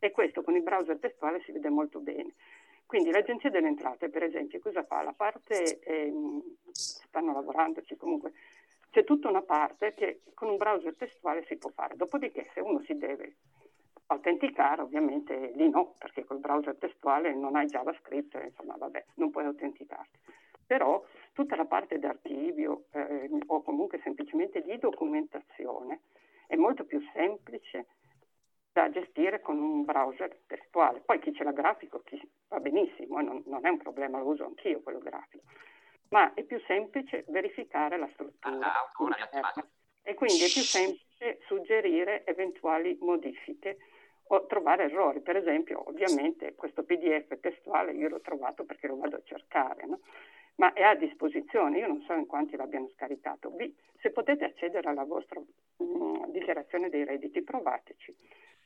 E 0.00 0.10
questo 0.10 0.42
con 0.42 0.56
il 0.56 0.64
browser 0.64 0.98
testuale 0.98 1.42
si 1.42 1.52
vede 1.52 1.68
molto 1.68 2.00
bene. 2.00 2.34
Quindi 2.86 3.12
l'Agenzia 3.12 3.50
delle 3.50 3.68
Entrate, 3.68 4.08
per 4.08 4.24
esempio, 4.24 4.58
cosa 4.58 4.82
fa? 4.82 5.02
La 5.02 5.12
parte, 5.16 5.78
ehm, 5.78 6.42
stanno 6.72 7.34
lavorandoci 7.34 7.96
comunque, 7.96 8.32
c'è 8.90 9.04
tutta 9.04 9.28
una 9.28 9.42
parte 9.42 9.94
che 9.94 10.22
con 10.34 10.48
un 10.48 10.56
browser 10.56 10.96
testuale 10.96 11.44
si 11.44 11.56
può 11.56 11.70
fare. 11.70 11.94
Dopodiché, 11.94 12.50
se 12.52 12.58
uno 12.58 12.80
si 12.80 12.98
deve 12.98 13.36
autenticare, 14.06 14.82
ovviamente 14.82 15.52
lì 15.54 15.70
no, 15.70 15.94
perché 15.98 16.24
col 16.24 16.40
browser 16.40 16.74
testuale 16.74 17.32
non 17.32 17.54
hai 17.54 17.66
JavaScript, 17.66 18.40
insomma, 18.42 18.74
vabbè, 18.76 19.04
non 19.14 19.30
puoi 19.30 19.44
autenticarti. 19.44 20.18
Però 20.70 21.04
tutta 21.32 21.56
la 21.56 21.64
parte 21.64 21.98
d'archivio 21.98 22.84
eh, 22.92 23.28
o 23.44 23.60
comunque 23.60 23.98
semplicemente 24.04 24.62
di 24.62 24.78
documentazione 24.78 26.02
è 26.46 26.54
molto 26.54 26.84
più 26.84 27.02
semplice 27.12 27.86
da 28.70 28.88
gestire 28.88 29.40
con 29.40 29.58
un 29.58 29.84
browser 29.84 30.42
testuale. 30.46 31.00
Poi 31.00 31.18
chi 31.18 31.34
ce 31.34 31.42
l'ha 31.42 31.50
grafico 31.50 32.02
chi, 32.04 32.22
va 32.46 32.60
benissimo, 32.60 33.18
eh, 33.18 33.22
non, 33.24 33.42
non 33.46 33.66
è 33.66 33.68
un 33.68 33.78
problema, 33.78 34.20
lo 34.20 34.26
uso 34.26 34.44
anch'io 34.44 34.80
quello 34.80 35.00
grafico, 35.00 35.42
ma 36.10 36.34
è 36.34 36.44
più 36.44 36.60
semplice 36.68 37.24
verificare 37.26 37.98
la 37.98 38.08
struttura 38.12 38.54
interna 38.54 39.68
e 40.02 40.14
quindi 40.14 40.44
è 40.44 40.52
più 40.52 40.62
semplice 40.62 41.40
suggerire 41.46 42.24
eventuali 42.26 42.96
modifiche 43.00 43.78
o 44.28 44.46
trovare 44.46 44.84
errori. 44.84 45.20
Per 45.20 45.34
esempio, 45.34 45.82
ovviamente 45.88 46.54
questo 46.54 46.84
PDF 46.84 47.40
testuale 47.40 47.90
io 47.90 48.08
l'ho 48.08 48.20
trovato 48.20 48.62
perché 48.64 48.86
lo 48.86 48.98
vado 48.98 49.16
a 49.16 49.22
cercare, 49.24 49.84
no? 49.86 49.98
Ma 50.60 50.74
è 50.74 50.82
a 50.82 50.94
disposizione, 50.94 51.78
io 51.78 51.86
non 51.86 52.02
so 52.06 52.12
in 52.12 52.26
quanti 52.26 52.54
l'abbiano 52.54 52.90
scaricato. 52.94 53.50
Vi- 53.56 53.74
se 53.98 54.10
potete 54.10 54.44
accedere 54.44 54.90
alla 54.90 55.04
vostra 55.04 55.40
mm, 55.40 56.24
dichiarazione 56.28 56.90
dei 56.90 57.04
redditi, 57.04 57.42
provateci. 57.42 58.14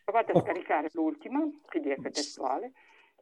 Provate 0.03 0.33
a 0.33 0.43
scaricare 0.43 0.89
l'ultima, 0.93 1.41
PDF 1.71 2.11
testuale, 2.11 2.73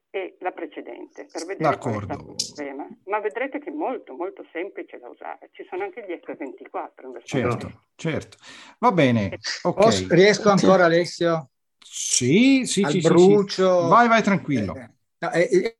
e 0.08 0.36
la 0.40 0.52
precedente, 0.52 1.26
per 1.30 1.44
vedere 1.44 1.76
qual 1.78 1.94
è 1.94 2.04
stato 2.04 2.22
D'accordo. 2.24 2.32
il 2.32 2.46
problema. 2.54 2.88
Ma 3.04 3.20
vedrete 3.20 3.58
che 3.60 3.70
è 3.70 3.74
molto, 3.74 4.14
molto 4.14 4.44
semplice 4.52 4.98
da 4.98 5.08
usare. 5.08 5.50
Ci 5.52 5.66
sono 5.68 5.84
anche 5.84 6.04
gli 6.06 6.12
F24 6.12 7.04
in 7.04 7.12
versione 7.12 7.50
Certo, 7.50 7.82
certo. 7.94 8.36
Va 8.78 8.92
bene, 8.92 9.38
ok. 9.62 9.74
Posso- 9.74 10.06
riesco 10.14 10.48
ancora, 10.48 10.86
Alessio? 10.86 11.50
Sì, 11.78 12.64
sì, 12.64 12.82
Al 12.82 12.90
sì, 12.92 13.00
sì, 13.00 13.06
sì. 13.06 13.12
brucio. 13.12 13.86
Vai, 13.88 14.08
vai 14.08 14.22
tranquillo. 14.22 14.74
No, 15.18 15.30
eh, 15.30 15.48
eh, 15.50 15.76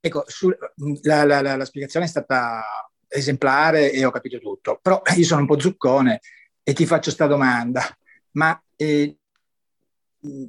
ecco, 0.00 0.24
sul- 0.26 0.56
la, 1.02 1.24
la- 1.24 1.42
la- 1.42 1.56
la 1.56 1.64
spiegazione 1.64 2.06
è 2.06 2.08
stata 2.08 2.62
esemplare 3.08 3.92
e 3.92 4.04
ho 4.04 4.10
capito 4.10 4.38
tutto, 4.38 4.78
però 4.80 5.02
io 5.16 5.24
sono 5.24 5.40
un 5.40 5.46
po' 5.46 5.58
zuccone 5.60 6.20
e 6.62 6.72
ti 6.72 6.86
faccio 6.86 7.10
sta 7.10 7.26
domanda, 7.26 7.84
ma 8.32 8.60
eh, 8.76 9.16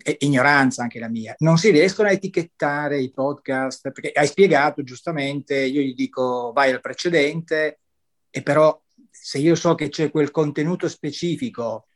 è 0.04 0.18
ignoranza 0.20 0.84
anche 0.84 1.00
la 1.00 1.08
mia, 1.08 1.34
non 1.40 1.58
si 1.58 1.70
riescono 1.72 2.10
a 2.10 2.12
etichettare 2.12 3.00
i 3.00 3.12
podcast? 3.12 3.92
Perché 3.92 4.12
hai 4.14 4.28
spiegato 4.28 4.84
giustamente, 4.84 5.58
io 5.58 5.82
gli 5.82 5.96
dico 5.96 6.52
vai 6.54 6.72
al 6.72 6.82
precedente, 6.82 7.80
e 8.30 8.42
però 8.44 8.80
se 9.10 9.38
io 9.38 9.56
so 9.56 9.76
che 9.76 9.90
c'è 9.90 10.12
quel 10.12 10.32
contenuto 10.32 10.88
specifico, 10.90 11.88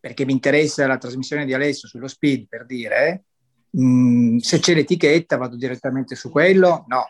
perché 0.00 0.24
mi 0.24 0.32
interessa 0.32 0.86
la 0.86 0.98
trasmissione 0.98 1.44
di 1.44 1.54
Alessio 1.54 1.86
sullo 1.86 2.08
speed, 2.08 2.48
per 2.48 2.66
dire, 2.66 3.24
mh, 3.72 4.36
se 4.38 4.58
c'è 4.58 4.74
l'etichetta 4.74 5.36
vado 5.36 5.56
direttamente 5.56 6.14
su 6.14 6.30
quello? 6.30 6.84
No. 6.88 7.06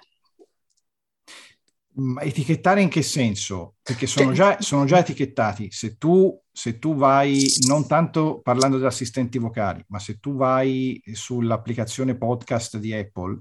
Ma 1.94 2.22
etichettare 2.22 2.80
in 2.80 2.88
che 2.88 3.02
senso? 3.02 3.74
Perché 3.82 4.06
sono 4.06 4.34
Cioè- 4.34 4.56
già, 4.56 4.60
sono 4.62 4.84
già 4.86 4.98
etichettati. 4.98 5.70
Se 5.70 5.98
tu, 5.98 6.34
se 6.50 6.78
tu 6.78 6.94
vai, 6.94 7.44
non 7.66 7.86
tanto 7.86 8.40
parlando 8.42 8.78
di 8.78 8.86
assistenti 8.86 9.36
vocali, 9.36 9.84
ma 9.88 9.98
se 9.98 10.18
tu 10.18 10.34
vai 10.34 11.02
sull'applicazione 11.12 12.16
podcast 12.16 12.78
di 12.78 12.94
Apple, 12.94 13.40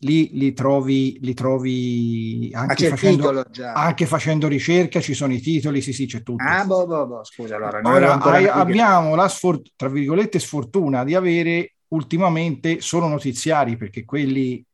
lì 0.00 0.28
li 0.36 0.52
trovi, 0.52 1.16
li 1.22 1.32
trovi 1.32 2.50
anche 2.52 2.88
facendo, 2.88 3.42
anche 3.72 4.04
facendo 4.04 4.46
ricerca, 4.46 5.00
ci 5.00 5.14
sono 5.14 5.32
i 5.32 5.40
titoli, 5.40 5.80
sì, 5.80 5.94
sì, 5.94 6.04
c'è 6.04 6.22
tutto. 6.22 6.44
Ah, 6.46 6.66
boh, 6.66 6.86
boh, 6.86 7.06
boh, 7.06 7.24
scusa, 7.24 7.56
allora. 7.56 7.80
Ora 7.82 8.20
hai- 8.20 8.46
abbiamo 8.46 9.14
la 9.14 9.26
sfor- 9.28 9.62
tra 9.74 9.88
virgolette 9.88 10.38
sfortuna 10.38 11.02
di 11.02 11.14
avere 11.14 11.73
ultimamente 11.94 12.80
solo 12.80 13.08
notiziari, 13.08 13.76
perché 13.76 14.04
quelli 14.04 14.64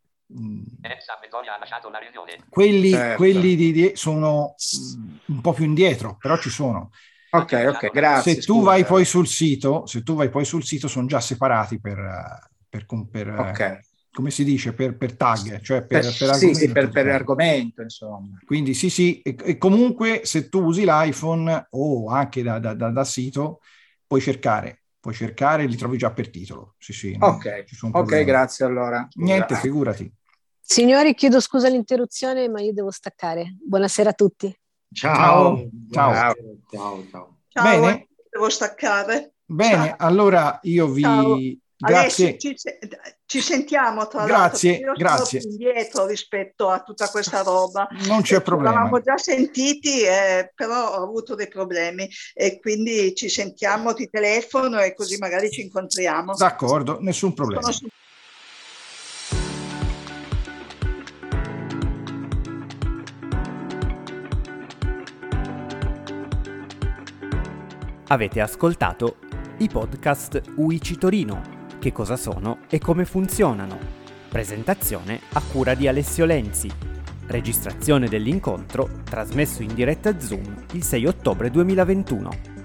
la 1.91 1.99
riunione. 1.99 2.37
quelli, 2.49 2.91
Certo. 2.91 3.17
quelli 3.17 3.55
di, 3.57 3.73
di- 3.73 3.93
sono 3.95 4.61
mh, 4.71 5.33
un 5.33 5.41
po' 5.41 5.53
più 5.53 5.65
indietro, 5.65 6.17
però 6.17 6.39
ci 6.39 6.51
sono. 6.51 6.91
Ok, 7.33 7.53
ok, 7.69 7.91
grazie. 7.93 8.33
se 8.33 8.43
tu 8.45 8.55
scusa. 8.55 8.65
vai 8.65 8.85
poi 8.85 9.05
sul 9.05 9.27
sito, 9.27 9.87
se 9.87 10.03
tu 10.03 10.15
vai 10.15 10.29
poi 10.31 10.45
sul 10.45 10.65
sito, 10.65 10.89
sono 10.89 11.07
già 11.07 11.21
separati 11.21 11.81
per, 11.81 11.99
eh, 11.99 12.49
per, 12.69 12.87
per, 13.11 13.29
eh, 13.29 13.43
Ok. 13.43 13.61
come 14.11 14.31
si 14.31 14.45
dice, 14.45 14.73
per, 14.75 14.97
per 14.97 15.17
tag, 15.17 15.61
cioè 15.61 15.87
per, 15.87 16.03
Per- 16.03 16.17
per 16.17 16.29
sì, 16.31 16.47
argomento. 16.47 16.59
sì, 16.59 16.73
per, 16.73 16.91
per 16.91 17.07
argomento, 17.09 17.83
insomma. 17.83 18.39
Quindi 18.45 18.75
sì, 18.75 18.91
sì, 18.91 19.21
e, 19.23 19.37
e 19.45 19.59
comunque 19.59 20.23
se 20.25 20.49
tu 20.49 20.63
usi 20.65 20.85
l'iPhone 20.85 21.69
o 21.71 22.09
anche 22.11 22.43
da, 22.43 22.59
da- 22.59 22.75
da- 22.75 22.91
dal 22.91 23.07
sito, 23.07 23.61
puoi 24.07 24.21
cercare, 24.21 24.80
puoi 25.01 25.15
cercare 25.15 25.67
li 25.67 25.77
trovi 25.77 25.97
già 25.99 26.13
per 26.13 26.31
titolo. 26.31 26.75
Sì, 26.79 26.93
sì, 26.93 27.17
Ok, 27.19 27.65
ci 27.65 27.75
sono 27.75 27.93
ok, 27.93 27.99
problemi. 27.99 28.25
grazie 28.27 28.65
allora. 28.67 29.09
Niente, 29.15 29.55
figurati. 29.57 30.13
Signori, 30.61 31.15
chiedo 31.15 31.41
scusa 31.41 31.69
l'interruzione, 31.69 32.49
ma 32.49 32.61
io 32.61 32.73
devo 32.73 32.91
staccare. 32.91 33.57
Buonasera 33.67 34.11
a 34.11 34.13
tutti. 34.13 34.55
Ciao. 34.93 35.69
Ciao. 35.91 36.13
Ciao. 36.15 36.35
Ciao, 36.71 37.07
ciao. 37.11 37.39
Ciao, 37.49 37.63
Bene. 37.65 38.09
devo 38.31 38.49
staccare. 38.49 39.33
Bene, 39.45 39.87
Ciao. 39.89 40.07
allora 40.07 40.59
io 40.63 40.89
vi... 40.89 41.59
Grazie. 41.81 42.29
Alessio, 42.29 42.37
ci, 42.37 42.57
ci 43.25 43.41
sentiamo 43.41 44.07
tra 44.07 44.25
Grazie, 44.27 44.73
l'altro. 44.73 44.87
Io 44.91 44.95
grazie. 44.99 45.41
sono 45.41 45.57
più 45.57 45.67
indietro 45.67 46.07
rispetto 46.07 46.69
a 46.69 46.83
tutta 46.83 47.09
questa 47.09 47.41
roba. 47.43 47.89
Non 48.07 48.21
c'è 48.21 48.37
Eh, 48.37 48.41
problema. 48.43 48.75
Eravamo 48.75 49.01
già 49.01 49.17
sentiti, 49.17 50.03
eh, 50.03 50.53
però 50.55 50.99
ho 50.99 51.03
avuto 51.03 51.35
dei 51.35 51.49
problemi 51.49 52.07
e 52.35 52.61
quindi 52.61 53.15
ci 53.15 53.31
sentiamo, 53.31 53.95
ti 53.95 54.11
telefono 54.11 54.79
e 54.81 54.95
così 54.95 55.17
magari 55.17 55.51
ci 55.51 55.63
incontriamo. 55.63 56.35
D'accordo, 56.37 56.99
nessun 57.01 57.33
problema. 57.33 57.71
Avete 68.09 68.41
ascoltato 68.41 69.19
i 69.59 69.69
podcast 69.69 70.43
UICI 70.57 70.97
Torino, 70.99 71.43
che 71.81 71.91
cosa 71.91 72.17
sono 72.17 72.59
e 72.69 72.79
come 72.79 73.05
funzionano. 73.05 73.77
Presentazione 74.29 75.19
a 75.33 75.43
cura 75.51 75.75
di 75.75 75.89
Alessio 75.89 76.27
Lenzi. 76.27 76.71
Registrazione 77.27 78.07
dell'incontro 78.07 78.89
trasmesso 79.03 79.63
in 79.63 79.75
diretta 79.75 80.21
Zoom 80.21 80.67
il 80.73 80.85
6 80.85 81.07
ottobre 81.07 81.51
2021. 81.51 82.60